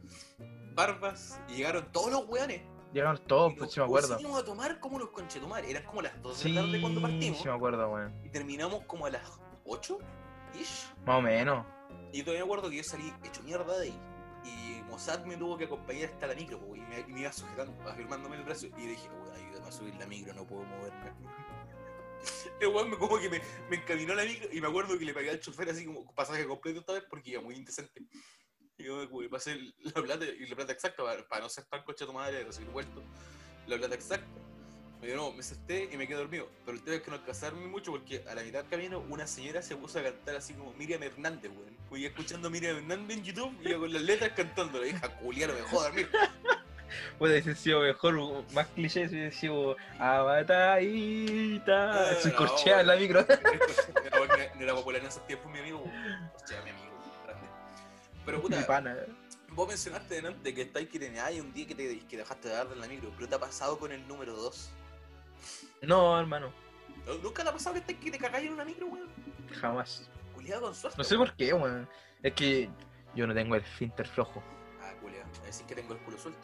Barbas, 0.74 1.41
y 1.49 1.55
llegaron 1.57 1.91
todos 1.91 2.12
los 2.12 2.29
weones. 2.29 2.62
Llegaron 2.93 3.18
todos, 3.27 3.53
y 3.53 3.57
pues 3.57 3.66
nos 3.66 3.74
sí 3.74 3.81
me 3.81 3.87
acuerdo. 3.87 4.14
pusimos 4.14 4.41
a 4.41 4.45
tomar 4.45 4.79
como 4.79 4.99
los 5.01 5.09
conchetumares. 5.11 5.68
Eran 5.68 5.83
como 5.85 6.01
las 6.03 6.22
2 6.22 6.37
de 6.39 6.43
Sí, 6.45 6.53
la 6.53 6.61
tarde 6.62 6.81
cuando 6.81 7.01
partimos. 7.03 7.39
sí 7.39 7.45
me 7.49 7.55
acuerdo, 7.55 7.89
weón. 7.91 8.14
Y 8.24 8.29
terminamos 8.31 8.85
como 8.85 9.07
a 9.07 9.11
las 9.11 9.22
8 9.64 9.99
ish. 10.55 10.87
Más 11.05 11.18
o 11.18 11.22
menos. 11.22 11.66
Y 12.16 12.22
todavía 12.22 12.46
me 12.46 12.50
acuerdo 12.50 12.70
que 12.70 12.76
yo 12.76 12.82
salí 12.82 13.12
hecho 13.24 13.42
mierda 13.42 13.76
de 13.78 13.88
ahí. 13.88 14.00
Y 14.42 14.82
Mossad 14.84 15.26
me 15.26 15.36
tuvo 15.36 15.58
que 15.58 15.64
acompañar 15.64 16.08
hasta 16.08 16.26
la 16.26 16.34
micro, 16.34 16.58
y 16.74 16.80
me, 16.80 17.20
iba 17.20 17.30
sujetando, 17.30 17.78
afirmándome 17.86 18.36
el 18.36 18.42
brazo. 18.42 18.68
Y 18.68 18.86
dije, 18.86 19.10
weón, 19.10 19.34
ayúdame 19.34 19.68
a 19.68 19.70
subir 19.72 19.94
la 19.96 20.06
micro, 20.06 20.32
no 20.32 20.46
puedo 20.46 20.64
moverme. 20.64 21.12
El 22.60 22.68
weón 22.68 22.88
me 22.88 22.96
como 22.96 23.18
que 23.18 23.28
me, 23.28 23.42
me 23.68 23.76
encaminó 23.76 24.14
a 24.14 24.16
la 24.16 24.24
micro 24.24 24.48
y 24.50 24.62
me 24.62 24.66
acuerdo 24.66 24.98
que 24.98 25.04
le 25.04 25.12
pagué 25.12 25.28
al 25.28 25.40
chofer 25.40 25.68
así 25.68 25.84
como 25.84 26.10
pasaje 26.14 26.46
completo 26.46 26.80
esta 26.80 26.94
vez 26.94 27.04
porque 27.10 27.32
iba 27.32 27.42
muy 27.42 27.54
indecente. 27.54 28.00
Y 28.78 28.84
yo 28.84 29.06
me 29.10 29.28
pasé 29.28 29.58
la 29.80 30.02
plata 30.02 30.24
y 30.24 30.46
la 30.46 30.56
plata 30.56 30.72
exacta 30.72 31.04
para, 31.04 31.28
para 31.28 31.42
no 31.42 31.50
ser 31.50 31.64
tan 31.66 31.84
coche 31.84 32.06
de 32.06 32.06
tu 32.06 32.14
madre 32.14 32.44
recibir 32.44 32.70
vuelto. 32.70 33.02
La 33.66 33.76
plata 33.76 33.94
exacta. 33.94 34.45
Me 35.01 35.09
dio, 35.09 35.16
no, 35.16 35.32
me 35.32 35.42
senté 35.42 35.88
y 35.92 35.97
me 35.97 36.07
quedé 36.09 36.18
dormido. 36.18 36.49
Pero 36.64 36.76
el 36.76 36.82
tema 36.82 36.97
es 36.97 37.03
que 37.03 37.11
no 37.11 37.16
alcanzé 37.16 37.47
a 37.47 37.51
dormir 37.51 37.68
mucho 37.68 37.90
porque 37.92 38.24
a 38.28 38.34
la 38.34 38.42
mitad 38.42 38.61
del 38.61 38.68
camino 38.70 39.01
una 39.11 39.26
señora 39.26 39.61
se 39.62 39.76
puso 39.76 39.99
a 39.99 40.03
cantar 40.03 40.36
así 40.36 40.55
como 40.55 40.72
Miriam 40.74 41.03
Hernández, 41.03 41.51
weón. 41.51 41.76
Fui 41.88 42.05
escuchando 42.07 42.49
a 42.49 42.51
Miriam 42.51 42.76
Hernández 42.78 43.18
en 43.18 43.24
YouTube 43.24 43.55
y 43.62 43.68
yo 43.70 43.78
con 43.80 43.92
las 43.92 44.03
letras 44.03 44.32
cantando. 44.34 44.80
La 44.80 44.86
hija 44.86 45.09
culiar, 45.18 45.51
me 45.51 45.57
dejó 45.57 45.82
dormir. 45.82 46.09
Puede 47.18 47.40
haber 47.40 47.57
sido 47.57 47.80
mejor, 47.80 48.44
más 48.53 48.68
cliché 48.68 49.09
si 49.09 49.16
hubiese 49.16 49.36
sido 49.38 49.76
Abatadita. 49.99 52.11
Ah, 52.11 52.14
Se 52.14 52.30
no, 52.30 52.36
corchea 52.36 52.80
en 52.80 52.86
la 52.86 52.97
micro. 52.97 53.20
No, 53.22 53.26
no 54.57 54.62
era 54.62 54.74
popular 54.74 55.01
en 55.01 55.09
esos 55.09 55.26
tiempos, 55.26 55.51
mi 55.53 55.59
amigo. 55.59 55.84
Mi 55.84 55.90
amigo. 56.70 56.76
Pero 58.24 58.38
Mi 58.38 58.42
puta, 58.44 58.66
pana. 58.66 58.97
vos 59.51 59.68
mencionaste 59.68 60.14
delante 60.16 60.55
que 60.55 60.62
estáis 60.62 60.88
que 60.88 60.99
tenías 60.99 61.30
un 61.34 61.53
día 61.53 61.66
que, 61.66 61.74
te, 61.74 61.99
que 62.07 62.16
dejaste 62.16 62.49
de 62.49 62.55
dar 62.55 62.66
en 62.72 62.80
la 62.80 62.86
micro, 62.88 63.12
pero 63.16 63.28
te 63.28 63.34
ha 63.34 63.38
pasado 63.38 63.78
con 63.78 63.92
el 63.92 64.07
número 64.09 64.32
2. 64.34 64.70
No, 65.83 66.18
hermano, 66.18 66.53
¿Nunca 67.22 67.45
te 67.45 67.49
ha 67.51 67.53
pasado 67.53 67.74
que, 67.74 67.81
estáis 67.81 67.99
que 67.99 68.11
te 68.11 68.18
cagáis 68.18 68.47
en 68.49 68.55
una 68.55 68.64
micro, 68.64 68.87
weón? 68.87 69.09
jamás. 69.61 70.09
Culiado 70.35 70.62
con 70.62 70.74
suerte. 70.74 70.99
No 70.99 71.05
sé 71.05 71.16
por 71.16 71.33
qué, 71.37 71.53
weón. 71.55 71.89
Es 72.22 72.33
que 72.35 72.68
yo 73.14 73.27
no 73.27 73.35
tengo 73.35 73.55
el 73.55 73.62
finter 73.62 74.09
flojo. 74.09 74.43
Ah, 74.83 74.93
culiado. 75.01 75.24
Es 75.41 75.47
decir 75.47 75.66
que 75.66 75.74
tengo 75.77 75.93
el 75.95 76.01
culo 76.01 76.18
suelto. 76.18 76.41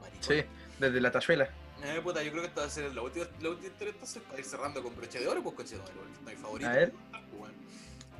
Maricón. 0.00 0.22
Sí, 0.22 0.44
desde 0.78 1.00
la 1.00 1.10
tachuela. 1.10 1.48
Eh, 1.82 2.00
puta, 2.00 2.22
yo 2.22 2.30
creo 2.30 2.42
que 2.42 2.48
esta 2.48 2.60
va 2.60 2.66
a 2.68 2.70
ser 2.70 2.94
la 2.94 3.02
última, 3.02 3.26
la 3.40 3.48
última 3.48 3.66
historia 3.72 3.92
entonces 3.92 4.22
para 4.22 4.38
ir 4.38 4.44
cerrando 4.44 4.80
con 4.84 4.94
broche 4.94 5.18
de 5.18 5.26
oro, 5.26 5.42
pues 5.42 5.56
coche 5.56 5.74
de 5.74 5.80
oro, 5.82 5.92
no 6.22 6.30
hay 6.30 6.36
favorito. 6.36 6.70
A 6.70 6.72
ver. 6.74 6.92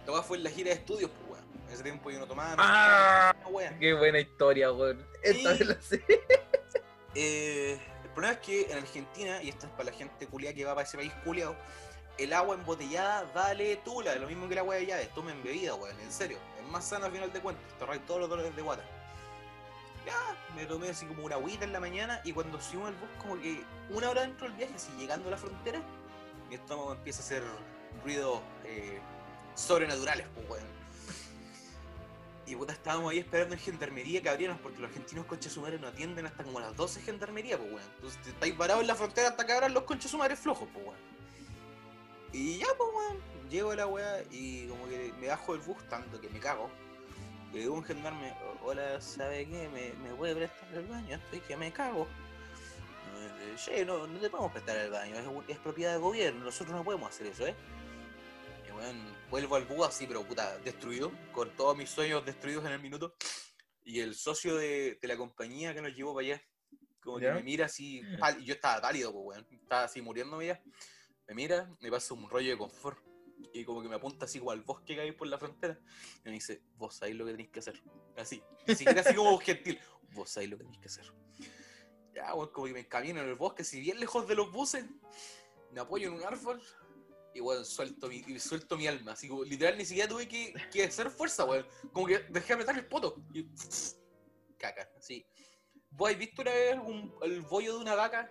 Weá 0.08 0.22
fue 0.22 0.36
en 0.38 0.42
la 0.44 0.50
gira 0.50 0.70
de 0.70 0.74
estudios, 0.74 1.10
pues 1.12 1.30
weón. 1.38 1.44
En 1.68 1.72
ese 1.74 1.82
tiempo 1.84 2.10
yo 2.10 2.18
no 2.18 2.26
tomaba, 2.26 2.56
no 2.56 2.62
Ah. 2.66 3.32
fumaba, 3.34 3.50
no 3.50 3.56
weón. 3.56 3.78
Qué 3.78 3.94
buena 3.94 4.18
historia, 4.18 4.72
weón. 4.72 5.06
Esta 5.22 5.52
Sí. 5.52 5.58
vez 5.60 5.68
la 5.68 5.80
sé. 5.80 6.04
Eh, 7.14 7.78
problema 8.12 8.34
es 8.34 8.40
que 8.40 8.70
en 8.70 8.78
Argentina, 8.78 9.42
y 9.42 9.48
esto 9.48 9.66
es 9.66 9.72
para 9.72 9.84
la 9.90 9.92
gente 9.92 10.26
culiada 10.26 10.54
que 10.54 10.64
va 10.64 10.74
para 10.74 10.86
ese 10.86 10.96
país 10.96 11.12
culiado, 11.24 11.56
el 12.18 12.32
agua 12.32 12.54
embotellada 12.54 13.24
vale 13.34 13.76
tula, 13.76 14.14
lo 14.16 14.26
mismo 14.26 14.46
que 14.46 14.54
el 14.54 14.58
agua 14.58 14.76
de 14.76 15.10
tomen 15.14 15.42
bebida, 15.42 15.74
weón, 15.74 15.98
en 16.00 16.12
serio. 16.12 16.38
Es 16.58 16.68
más 16.70 16.84
sana 16.84 17.06
al 17.06 17.12
final 17.12 17.32
de 17.32 17.40
cuentas, 17.40 17.64
te 17.78 17.98
todos 18.00 18.20
los 18.20 18.28
dolores 18.28 18.54
de 18.54 18.62
guata. 18.62 18.84
Ya, 20.04 20.36
me 20.56 20.66
tomé 20.66 20.90
así 20.90 21.06
como 21.06 21.24
una 21.24 21.36
agüita 21.36 21.64
en 21.64 21.72
la 21.72 21.80
mañana 21.80 22.20
y 22.24 22.32
cuando 22.32 22.60
subimos 22.60 22.88
al 22.88 22.94
bus, 22.94 23.08
como 23.20 23.40
que 23.40 23.64
una 23.90 24.10
hora 24.10 24.22
dentro 24.22 24.48
del 24.48 24.56
viaje, 24.56 24.74
así 24.74 24.90
llegando 24.98 25.28
a 25.28 25.32
la 25.32 25.36
frontera, 25.36 25.80
mi 26.48 26.56
estómago 26.56 26.92
empieza 26.92 27.20
a 27.20 27.24
hacer 27.24 27.42
ruidos 28.04 28.40
eh, 28.64 29.00
sobrenaturales, 29.54 30.26
pues 30.34 30.50
weón. 30.50 30.81
Y 32.52 32.54
puta, 32.56 32.74
estábamos 32.74 33.10
ahí 33.12 33.18
esperando 33.18 33.54
en 33.54 33.60
gendarmería 33.62 34.20
que 34.20 34.28
abrieran 34.28 34.58
porque 34.58 34.78
los 34.78 34.90
argentinos 34.90 35.24
conches 35.24 35.50
sumares 35.54 35.80
no 35.80 35.86
atienden 35.88 36.26
hasta 36.26 36.44
como 36.44 36.60
las 36.60 36.76
12 36.76 37.00
gendarmería, 37.00 37.56
pues 37.56 37.70
weón. 37.72 37.82
Entonces 37.96 38.26
estáis 38.26 38.52
parados 38.52 38.82
en 38.82 38.88
la 38.88 38.94
frontera 38.94 39.28
hasta 39.28 39.46
que 39.46 39.52
abran 39.54 39.72
los 39.72 39.84
conches 39.84 40.10
sumares 40.10 40.38
flojos, 40.38 40.68
pues 40.70 40.84
weón. 40.84 40.98
Y 42.34 42.58
ya, 42.58 42.66
pues 42.76 42.90
weón, 42.94 43.16
llego 43.48 43.70
a 43.70 43.76
la 43.76 43.86
weá 43.86 44.22
y 44.30 44.66
como 44.66 44.86
que 44.86 45.14
me 45.18 45.28
bajo 45.28 45.52
del 45.54 45.62
bus 45.62 45.78
tanto 45.88 46.20
que 46.20 46.28
me 46.28 46.40
cago. 46.40 46.68
Le 47.54 47.60
digo 47.60 47.74
a 47.74 47.78
un 47.78 47.84
gendarme, 47.84 48.34
"O- 48.62 48.66
hola, 48.68 49.00
¿sabe 49.00 49.46
qué? 49.46 49.70
¿Me, 49.70 49.94
me 50.06 50.14
puede 50.14 50.34
prestar 50.36 50.68
el 50.74 50.86
baño? 50.88 51.16
Estoy 51.16 51.40
que 51.40 51.56
me 51.56 51.72
cago. 51.72 52.06
Che, 53.56 53.82
no, 53.86 54.06
te 54.06 54.28
podemos 54.28 54.52
prestar 54.52 54.76
el 54.76 54.90
baño, 54.90 55.14
es 55.48 55.58
propiedad 55.58 55.92
del 55.92 56.00
gobierno, 56.02 56.44
nosotros 56.44 56.76
no 56.76 56.84
podemos 56.84 57.08
hacer 57.08 57.28
eso, 57.28 57.46
¿eh? 57.46 57.54
Weón, 58.82 59.16
vuelvo 59.30 59.54
al 59.54 59.64
bus 59.64 59.86
así, 59.86 60.08
pero 60.08 60.26
puta, 60.26 60.58
destruido, 60.58 61.12
con 61.30 61.54
todos 61.54 61.76
mis 61.76 61.88
sueños 61.88 62.26
destruidos 62.26 62.64
en 62.64 62.72
el 62.72 62.80
minuto. 62.80 63.14
Y 63.84 64.00
el 64.00 64.16
socio 64.16 64.56
de, 64.56 64.98
de 65.00 65.08
la 65.08 65.16
compañía 65.16 65.72
que 65.72 65.80
nos 65.80 65.94
llevó 65.94 66.14
para 66.14 66.26
allá, 66.26 66.42
como 67.00 67.20
¿Ya? 67.20 67.28
que 67.28 67.34
me 67.34 67.42
mira 67.44 67.66
así, 67.66 68.02
y 68.40 68.44
yo 68.44 68.54
estaba 68.54 68.80
pálido, 68.80 69.12
pues 69.12 69.38
weón, 69.38 69.46
estaba 69.52 69.84
así 69.84 70.02
muriéndome 70.02 70.46
ya. 70.46 70.60
Me 71.28 71.34
mira, 71.34 71.72
me 71.80 71.92
pasa 71.92 72.12
un 72.14 72.28
rollo 72.28 72.50
de 72.50 72.58
confort. 72.58 72.98
Y 73.54 73.64
como 73.64 73.82
que 73.82 73.88
me 73.88 73.94
apunta 73.94 74.24
así 74.24 74.40
como 74.40 74.50
al 74.50 74.62
bosque 74.62 74.96
que 74.96 75.00
hay 75.00 75.12
por 75.12 75.28
la 75.28 75.38
frontera. 75.38 75.78
Y 76.24 76.28
me 76.28 76.32
dice, 76.32 76.62
vos 76.74 76.96
sabés 76.96 77.14
lo 77.14 77.24
que 77.24 77.30
tenéis 77.32 77.50
que 77.50 77.60
hacer. 77.60 77.80
Así, 78.16 78.42
ni 78.66 78.74
siquiera 78.74 79.00
así 79.00 79.14
como 79.14 79.38
gentil. 79.40 79.78
Vos 80.10 80.28
sabés 80.28 80.50
lo 80.50 80.58
que 80.58 80.64
tenéis 80.64 80.80
que 80.80 80.88
hacer. 80.88 81.06
Ya, 82.14 82.34
weón, 82.34 82.50
como 82.50 82.66
que 82.66 82.72
me 82.72 82.80
encamino 82.80 83.20
en 83.20 83.28
el 83.28 83.36
bosque, 83.36 83.62
si 83.62 83.78
bien 83.78 84.00
lejos 84.00 84.26
de 84.26 84.34
los 84.34 84.50
buses, 84.50 84.84
me 85.70 85.80
apoyo 85.80 86.08
en 86.08 86.14
un 86.14 86.24
árbol 86.24 86.60
y 87.34 87.40
weón, 87.40 87.64
suelto 87.64 88.08
mi, 88.08 88.16
y 88.26 88.38
suelto 88.38 88.76
mi 88.76 88.86
alma. 88.86 89.12
Así 89.12 89.28
como, 89.28 89.44
literal, 89.44 89.76
ni 89.78 89.84
siquiera 89.84 90.08
tuve 90.08 90.28
que, 90.28 90.52
que 90.72 90.84
hacer 90.84 91.10
fuerza, 91.10 91.44
weón. 91.44 91.66
Como 91.92 92.06
que 92.06 92.18
dejé 92.30 92.52
apretar 92.52 92.76
el 92.76 92.86
poto. 92.86 93.16
Y 93.32 93.46
caca, 94.58 94.88
así. 94.98 95.26
¿Vos 95.90 96.06
habéis 96.08 96.18
visto 96.28 96.42
una 96.42 96.50
vez 96.52 96.78
un- 96.78 97.14
el 97.22 97.40
bollo 97.42 97.74
de 97.74 97.80
una 97.80 97.94
vaca? 97.94 98.30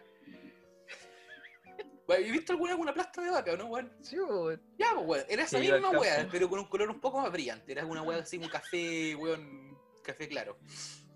¿Habéis 2.08 2.32
visto 2.34 2.52
alguna, 2.52 2.72
alguna 2.74 2.94
plasta 2.94 3.22
de 3.22 3.30
vaca, 3.32 3.56
no, 3.56 3.68
weón? 3.68 3.92
Sí, 4.02 4.20
weón. 4.20 4.62
Ya, 4.78 4.94
pues, 4.94 5.08
weón. 5.08 5.26
Era 5.30 5.44
esa 5.44 5.60
Sí, 5.60 5.72
misma 5.72 5.92
weá, 5.92 6.16
campo. 6.18 6.32
pero 6.34 6.50
con 6.50 6.60
un 6.60 6.66
color 6.68 6.90
un 6.90 7.00
poco 7.00 7.22
más 7.22 7.32
brillante. 7.32 7.72
Era 7.72 7.86
una 7.86 8.02
weá 8.02 8.20
así, 8.20 8.38
un 8.38 8.50
café, 8.50 9.16
weón. 9.16 9.78
Café 10.04 10.28
claro. 10.28 10.58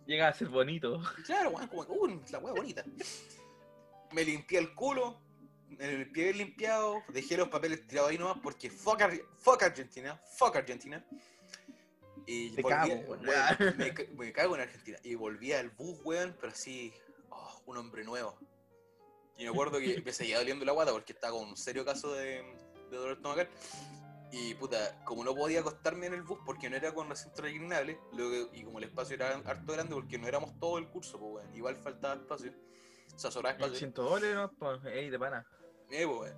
Llega 0.06 0.28
a 0.30 0.34
ser 0.34 0.48
bonito. 0.48 1.02
Claro, 1.26 1.50
weón, 1.50 1.68
como, 1.68 1.82
uh, 1.82 2.22
la 2.32 2.40
weá 2.40 2.54
bonita. 2.54 2.86
Me 4.14 4.24
limpié 4.24 4.60
el 4.60 4.74
culo, 4.74 5.20
el 5.80 6.12
pie 6.12 6.34
limpiado, 6.34 7.02
dejé 7.10 7.38
los 7.38 7.50
papeles 7.50 7.86
tirados 7.88 8.12
ahí 8.12 8.18
nomás 8.18 8.38
porque 8.42 8.70
fuck, 8.70 9.02
Ar- 9.02 9.20
fuck 9.40 9.64
Argentina, 9.64 10.20
fuck 10.38 10.56
Argentina. 10.56 11.06
Y 12.28 12.52
Te 12.52 12.64
volví- 12.64 12.70
cago, 12.70 12.94
weón, 13.08 13.28
weón. 13.28 13.78
me, 13.78 13.94
me 14.26 14.34
cago 14.34 14.56
en 14.56 14.62
Argentina. 14.62 14.98
Y 15.04 15.16
volví 15.16 15.52
al 15.54 15.70
bus, 15.72 16.00
weón, 16.04 16.36
pero 16.40 16.52
así, 16.54 16.92
oh, 17.30 17.62
un 17.68 17.78
hombre 17.78 18.04
nuevo. 18.04 18.38
Y 19.38 19.44
me 19.44 19.50
acuerdo 19.50 19.80
que 19.80 20.02
me 20.04 20.14
seguía 20.14 20.38
doliendo 20.40 20.64
la 20.66 20.72
guata 20.72 20.92
porque 20.92 21.14
estaba 21.14 21.38
con 21.38 21.50
un 21.50 21.58
serio 21.58 21.84
caso 21.86 22.14
de, 22.14 22.42
de 22.90 22.98
dolor 22.98 23.18
estomacal. 23.18 23.50
Y 24.32 24.54
puta, 24.56 25.04
como 25.06 25.24
no 25.24 25.36
podía 25.36 25.60
acostarme 25.60 26.08
en 26.08 26.14
el 26.16 26.24
bus 26.24 26.40
porque 26.46 26.70
no 26.70 26.76
era 26.78 26.94
con 26.94 27.12
asiento 27.12 27.42
reclinable, 27.44 28.00
y 28.54 28.64
como 28.64 28.80
el 28.80 28.86
espacio 28.86 29.16
era 29.16 29.36
harto 29.46 29.74
grande 29.74 29.94
porque 29.94 30.18
no 30.18 30.28
éramos 30.28 30.58
todo 30.60 30.78
el 30.78 30.88
curso, 30.90 31.20
pues 31.20 31.44
weón, 31.46 31.56
igual 31.56 31.76
faltaba 31.78 32.16
espacio. 32.16 32.54
Sobraba 33.18 33.52
espacio. 33.52 33.76
100 33.78 33.94
dólares, 33.94 34.36
¿no? 34.36 34.52
Pues, 34.54 34.84
ey, 34.86 35.10
de 35.10 35.20
pana. 35.20 35.46
Eh, 35.90 36.06
pues. 36.08 36.34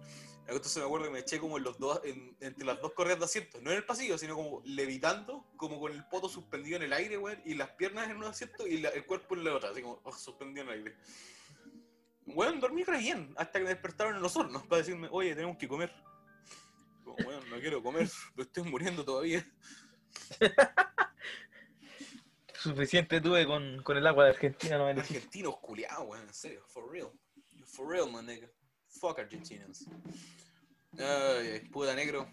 Entonces 0.50 0.78
me 0.78 0.84
acuerdo 0.86 1.08
que 1.08 1.12
me 1.12 1.20
eché 1.20 1.40
como 1.40 1.58
en 1.58 1.64
los 1.66 1.78
dos, 1.78 2.00
en- 2.06 2.38
entre 2.40 2.66
las 2.66 2.82
dos 2.82 2.94
correas 2.94 3.20
de 3.20 3.26
asientos, 3.26 3.62
no 3.62 3.70
en 3.72 3.78
el 3.78 3.86
pasillo, 3.86 4.18
sino 4.18 4.36
como 4.36 4.62
levitando, 4.64 5.46
como 5.58 5.78
con 5.80 5.92
el 5.92 6.06
poto 6.08 6.30
suspendido 6.30 6.78
en 6.78 6.84
el 6.84 6.94
aire, 6.94 7.18
weón, 7.18 7.42
y 7.44 7.54
las 7.56 7.72
piernas 7.72 8.10
en 8.10 8.16
un 8.18 8.24
asiento 8.24 8.66
y 8.66 8.78
la- 8.78 8.90
el 8.90 9.06
cuerpo 9.06 9.36
en 9.36 9.44
la 9.44 9.56
otra, 9.56 9.72
así 9.72 9.82
como 9.82 10.00
oh, 10.04 10.12
suspendido 10.14 10.64
en 10.64 10.70
el 10.70 10.76
aire. 10.80 10.98
Weón, 12.28 12.62
dormí 12.62 12.84
re 12.86 12.98
bien 13.00 13.34
hasta 13.38 13.60
que 13.60 13.64
me 13.66 13.70
despertaron 13.72 14.16
en 14.16 14.22
los 14.22 14.36
hornos 14.38 14.64
para 14.68 14.78
decirme, 14.80 15.10
oye, 15.12 15.36
tenemos 15.36 15.58
que 15.58 15.68
comer. 15.68 15.94
Como, 17.04 17.16
weón, 17.28 17.50
no 17.50 17.60
quiero 17.60 17.84
comer, 17.84 18.10
me 18.36 18.44
estoy 18.44 18.64
muriendo 18.64 19.04
todavía. 19.04 19.46
Suficiente 22.68 23.22
tuve 23.22 23.46
con, 23.46 23.82
con 23.84 23.98
el 23.98 24.06
agua 24.08 24.26
de 24.26 24.30
Argentina, 24.32 24.78
no 24.78 24.86
me. 24.86 24.92
Argentinos 24.92 25.58
culiados, 25.58 26.06
weón, 26.08 26.24
en 26.28 26.34
serio, 26.34 26.64
for 26.68 26.92
real. 26.92 27.10
For 27.66 27.88
real, 27.88 28.12
man, 28.12 28.26
nigga. 28.26 28.50
Fuck 28.88 29.20
Argentinians. 29.20 29.86
Ay, 30.98 31.68
puta 31.72 31.94
negro. 31.96 32.28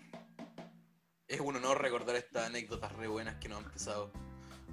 Es 1.26 1.40
un 1.40 1.56
honor 1.56 1.80
recordar 1.80 2.16
estas 2.16 2.46
anécdotas 2.46 2.92
re 2.92 3.08
buenas 3.08 3.36
que 3.36 3.48
nos 3.48 3.58
han 3.58 3.64
empezado. 3.64 4.12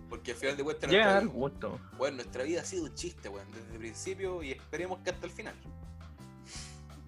Porque 0.10 0.32
al 0.32 0.38
final 0.38 0.58
de 0.58 0.64
cuentas 0.64 0.90
Llega 0.90 1.06
dar 1.06 1.24
nuestra, 1.24 1.40
gusto. 1.40 1.80
weón, 1.98 2.16
nuestra 2.18 2.44
vida 2.44 2.62
ha 2.62 2.66
sido 2.66 2.84
un 2.84 2.94
chiste, 2.96 3.30
weón, 3.30 3.50
desde 3.52 3.72
el 3.72 3.80
principio 3.80 4.44
y 4.44 4.52
esperemos 4.52 5.00
que 5.00 5.10
hasta 5.10 5.26
el 5.26 5.32
final. 5.32 5.56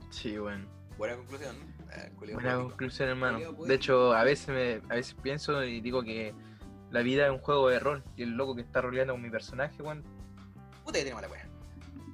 Sí, 0.09 0.37
bueno. 0.37 0.65
Buena 0.97 1.17
conclusión, 1.17 1.57
¿no? 1.59 2.15
Culiao 2.17 2.39
Buena 2.39 2.55
conclusión, 2.55 3.09
hermano. 3.09 3.39
De 3.53 3.75
hecho, 3.75 4.13
a 4.13 4.23
veces 4.23 4.47
me, 4.49 4.81
a 4.91 4.95
veces 4.95 5.15
pienso 5.21 5.63
y 5.63 5.81
digo 5.81 6.03
que 6.03 6.33
la 6.93 7.01
vida 7.01 7.25
es 7.25 7.31
un 7.31 7.39
juego 7.39 7.69
de 7.69 7.79
rol. 7.79 8.03
Y 8.15 8.21
el 8.21 8.37
loco 8.37 8.55
que 8.55 8.61
está 8.61 8.79
roleando 8.79 9.13
con 9.13 9.21
mi 9.21 9.31
personaje, 9.31 9.81
weón. 9.81 10.03
Puta 10.85 10.99
que 10.99 11.03
tiene 11.03 11.15
mala 11.15 11.27
weá. 11.27 11.45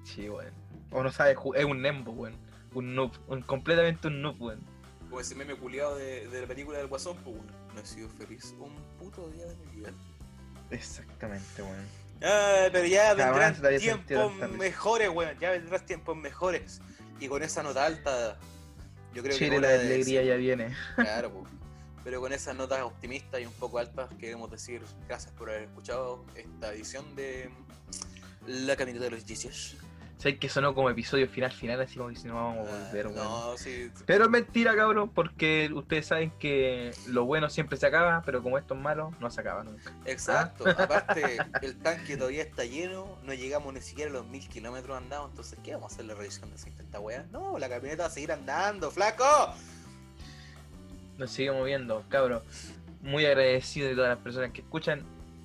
Sí, 0.06 0.30
weón. 0.30 0.54
O 0.92 1.04
no 1.04 1.12
sabe, 1.12 1.36
es 1.56 1.66
un 1.66 1.82
Nembo, 1.82 2.14
weón. 2.14 2.38
Un 2.74 2.96
noob. 2.96 3.12
Un, 3.28 3.42
completamente 3.42 4.08
un 4.08 4.22
noob, 4.22 4.42
weón. 4.42 4.62
Como 5.02 5.20
ese 5.20 5.36
meme 5.36 5.56
culiado 5.56 5.98
de, 5.98 6.28
de 6.30 6.42
la 6.42 6.48
película 6.48 6.78
del 6.78 6.88
Guasón, 6.88 7.18
pues 7.18 7.36
weón. 7.36 7.52
No 7.76 7.82
he 7.82 7.86
sido 7.86 8.08
feliz 8.10 8.56
un 8.58 8.74
puto 8.98 9.28
día 9.30 9.46
de 9.48 9.56
mi 9.58 9.66
vida. 9.76 9.92
Exactamente, 10.72 11.62
weón. 11.62 11.86
Ah, 12.24 12.70
pero 12.72 12.86
ya 12.86 13.14
vendrán 13.14 13.56
tiempos 13.80 14.34
mejores, 14.58 15.10
weón. 15.10 15.38
Ya 15.40 15.52
vendrán 15.52 15.86
tiempos 15.86 16.16
mejores. 16.16 16.82
Y 17.20 17.28
con 17.28 17.44
esa 17.44 17.64
nota 17.64 17.86
alta, 17.86 18.38
yo 19.14 19.22
creo 19.24 19.38
Chile, 19.38 19.56
que. 19.58 19.62
la 19.62 19.68
de 19.68 19.80
alegría 19.82 20.24
ya 20.24 20.36
viene. 20.36 20.74
Claro, 20.96 21.34
po. 21.34 21.59
Pero 22.04 22.22
con 22.22 22.34
esas 22.34 22.56
notas 22.56 22.82
optimistas 22.82 23.42
y 23.42 23.46
un 23.46 23.54
poco 23.54 23.80
altas, 23.80 24.10
queremos 24.20 24.50
decir 24.50 24.82
gracias 25.08 25.34
por 25.34 25.50
haber 25.50 25.64
escuchado 25.64 26.24
esta 26.36 26.74
edición 26.74 27.16
de 27.16 27.50
La 28.48 28.76
Caminata 28.76 29.06
de 29.06 29.12
los 29.12 29.26
Gicios. 29.26 29.78
Sé 30.20 30.38
que 30.38 30.50
sonó 30.50 30.76
como 30.76 30.90
episodio 30.90 31.30
final, 31.30 31.50
final, 31.50 31.80
así 31.80 31.96
como 31.96 32.10
que 32.10 32.18
si 32.18 32.28
no 32.28 32.36
vamos 32.36 32.68
a 32.68 32.72
volver, 32.74 33.08
weón. 33.08 33.16
no, 33.16 33.58
sí. 33.58 33.90
Pero 34.06 34.26
es 34.26 34.30
mentira, 34.30 34.76
cabrón, 34.76 35.10
porque 35.10 35.72
ustedes 35.74 36.08
saben 36.08 36.32
que 36.32 36.92
lo 37.08 37.24
bueno 37.24 37.50
siempre 37.50 37.78
se 37.78 37.88
acaba, 37.88 38.22
pero 38.26 38.44
como 38.44 38.58
esto 38.58 38.74
es 38.74 38.82
malo, 38.82 39.14
no 39.22 39.32
se 39.32 39.40
acaba 39.40 39.64
nunca. 39.64 39.94
Exacto. 40.04 40.70
Aparte, 40.70 41.38
el 41.62 41.78
tanque 41.78 42.18
todavía 42.18 42.44
está 42.44 42.66
lleno, 42.66 43.18
no 43.24 43.34
llegamos 43.34 43.74
ni 43.74 43.80
siquiera 43.80 44.12
a 44.12 44.14
los 44.14 44.28
mil 44.28 44.46
kilómetros 44.50 44.98
andados, 44.98 45.30
entonces, 45.30 45.58
¿qué 45.64 45.72
vamos 45.76 45.94
a 45.94 45.96
hacer 45.96 46.06
la 46.06 46.16
revisión 46.16 46.52
de 46.52 46.58
50 46.58 47.00
weá? 47.00 47.26
No, 47.32 47.58
la 47.58 47.70
camioneta 47.70 48.04
va 48.04 48.10
a 48.10 48.12
seguir 48.12 48.34
andando, 48.34 48.92
flaco. 48.92 49.24
Nos 51.20 51.32
seguimos 51.32 51.66
viendo, 51.66 52.06
cabrón. 52.08 52.42
Muy 53.02 53.26
agradecido 53.26 53.90
de 53.90 53.96
todas 53.96 54.10
las 54.10 54.20
personas 54.20 54.52
que 54.52 54.62
escuchan. 54.62 55.04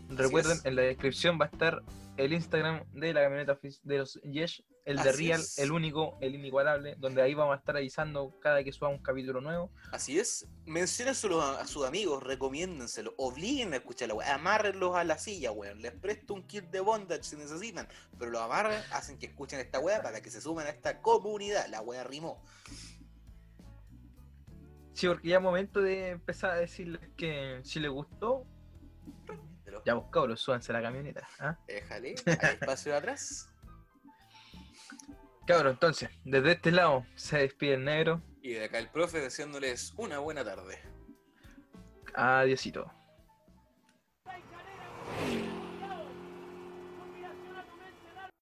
Recuerden, 0.08 0.58
es. 0.58 0.64
en 0.64 0.76
la 0.76 0.82
descripción 0.82 1.36
va 1.40 1.46
a 1.46 1.48
estar 1.48 1.82
el 2.16 2.32
Instagram 2.32 2.84
de 2.92 3.12
la 3.12 3.22
camioneta 3.22 3.58
de 3.82 3.98
los 3.98 4.20
Yesh, 4.22 4.62
el 4.84 4.98
de 4.98 5.10
Así 5.10 5.26
Real, 5.26 5.40
es. 5.40 5.58
el 5.58 5.72
único, 5.72 6.16
el 6.20 6.36
inigualable, 6.36 6.94
donde 7.00 7.22
ahí 7.22 7.34
vamos 7.34 7.56
a 7.56 7.58
estar 7.58 7.76
avisando 7.76 8.38
cada 8.40 8.62
que 8.62 8.70
suba 8.70 8.88
un 8.88 8.98
capítulo 8.98 9.40
nuevo. 9.40 9.68
Así 9.90 10.16
es, 10.16 10.46
menciónenselo 10.64 11.42
a, 11.42 11.60
a 11.62 11.66
sus 11.66 11.84
amigos, 11.84 12.22
recomiéndenselo, 12.22 13.12
obliguen 13.16 13.72
a 13.72 13.78
escuchar 13.78 14.06
la 14.06 14.14
weá, 14.14 14.32
amárrenlos 14.32 14.94
a 14.94 15.02
la 15.02 15.18
silla, 15.18 15.50
weón. 15.50 15.82
Les 15.82 15.90
presto 15.90 16.34
un 16.34 16.46
kit 16.46 16.66
de 16.66 16.78
bondage 16.78 17.24
si 17.24 17.34
necesitan, 17.34 17.88
pero 18.16 18.30
los 18.30 18.42
amarran, 18.42 18.80
hacen 18.92 19.18
que 19.18 19.26
escuchen 19.26 19.58
esta 19.58 19.80
weá 19.80 20.00
para 20.02 20.22
que 20.22 20.30
se 20.30 20.40
sumen 20.40 20.68
a 20.68 20.70
esta 20.70 21.02
comunidad. 21.02 21.66
La 21.66 21.80
weá 21.80 22.04
rimó. 22.04 22.40
Sí, 24.94 25.08
porque 25.08 25.28
ya 25.28 25.36
es 25.36 25.42
momento 25.42 25.82
de 25.82 26.10
empezar 26.10 26.52
a 26.52 26.54
decirles 26.54 27.00
que 27.16 27.60
si 27.64 27.80
les 27.80 27.90
gustó, 27.90 28.46
ya 29.84 29.94
vos 29.94 30.06
cabros, 30.10 30.40
súbanse 30.40 30.70
a 30.72 30.76
la 30.76 30.82
camioneta. 30.82 31.26
¿ah? 31.40 31.58
Déjale, 31.66 32.14
hay 32.26 32.54
espacio 32.54 32.92
de 32.92 32.98
atrás. 32.98 33.50
Cabros, 35.46 35.74
entonces, 35.74 36.08
desde 36.24 36.52
este 36.52 36.70
lado 36.70 37.04
se 37.16 37.38
despide 37.38 37.74
el 37.74 37.84
negro. 37.84 38.22
Y 38.40 38.52
de 38.52 38.64
acá 38.64 38.78
el 38.78 38.88
profe 38.88 39.18
deseándoles 39.20 39.92
una 39.96 40.20
buena 40.20 40.44
tarde. 40.44 40.78
Adiósito. 42.14 42.90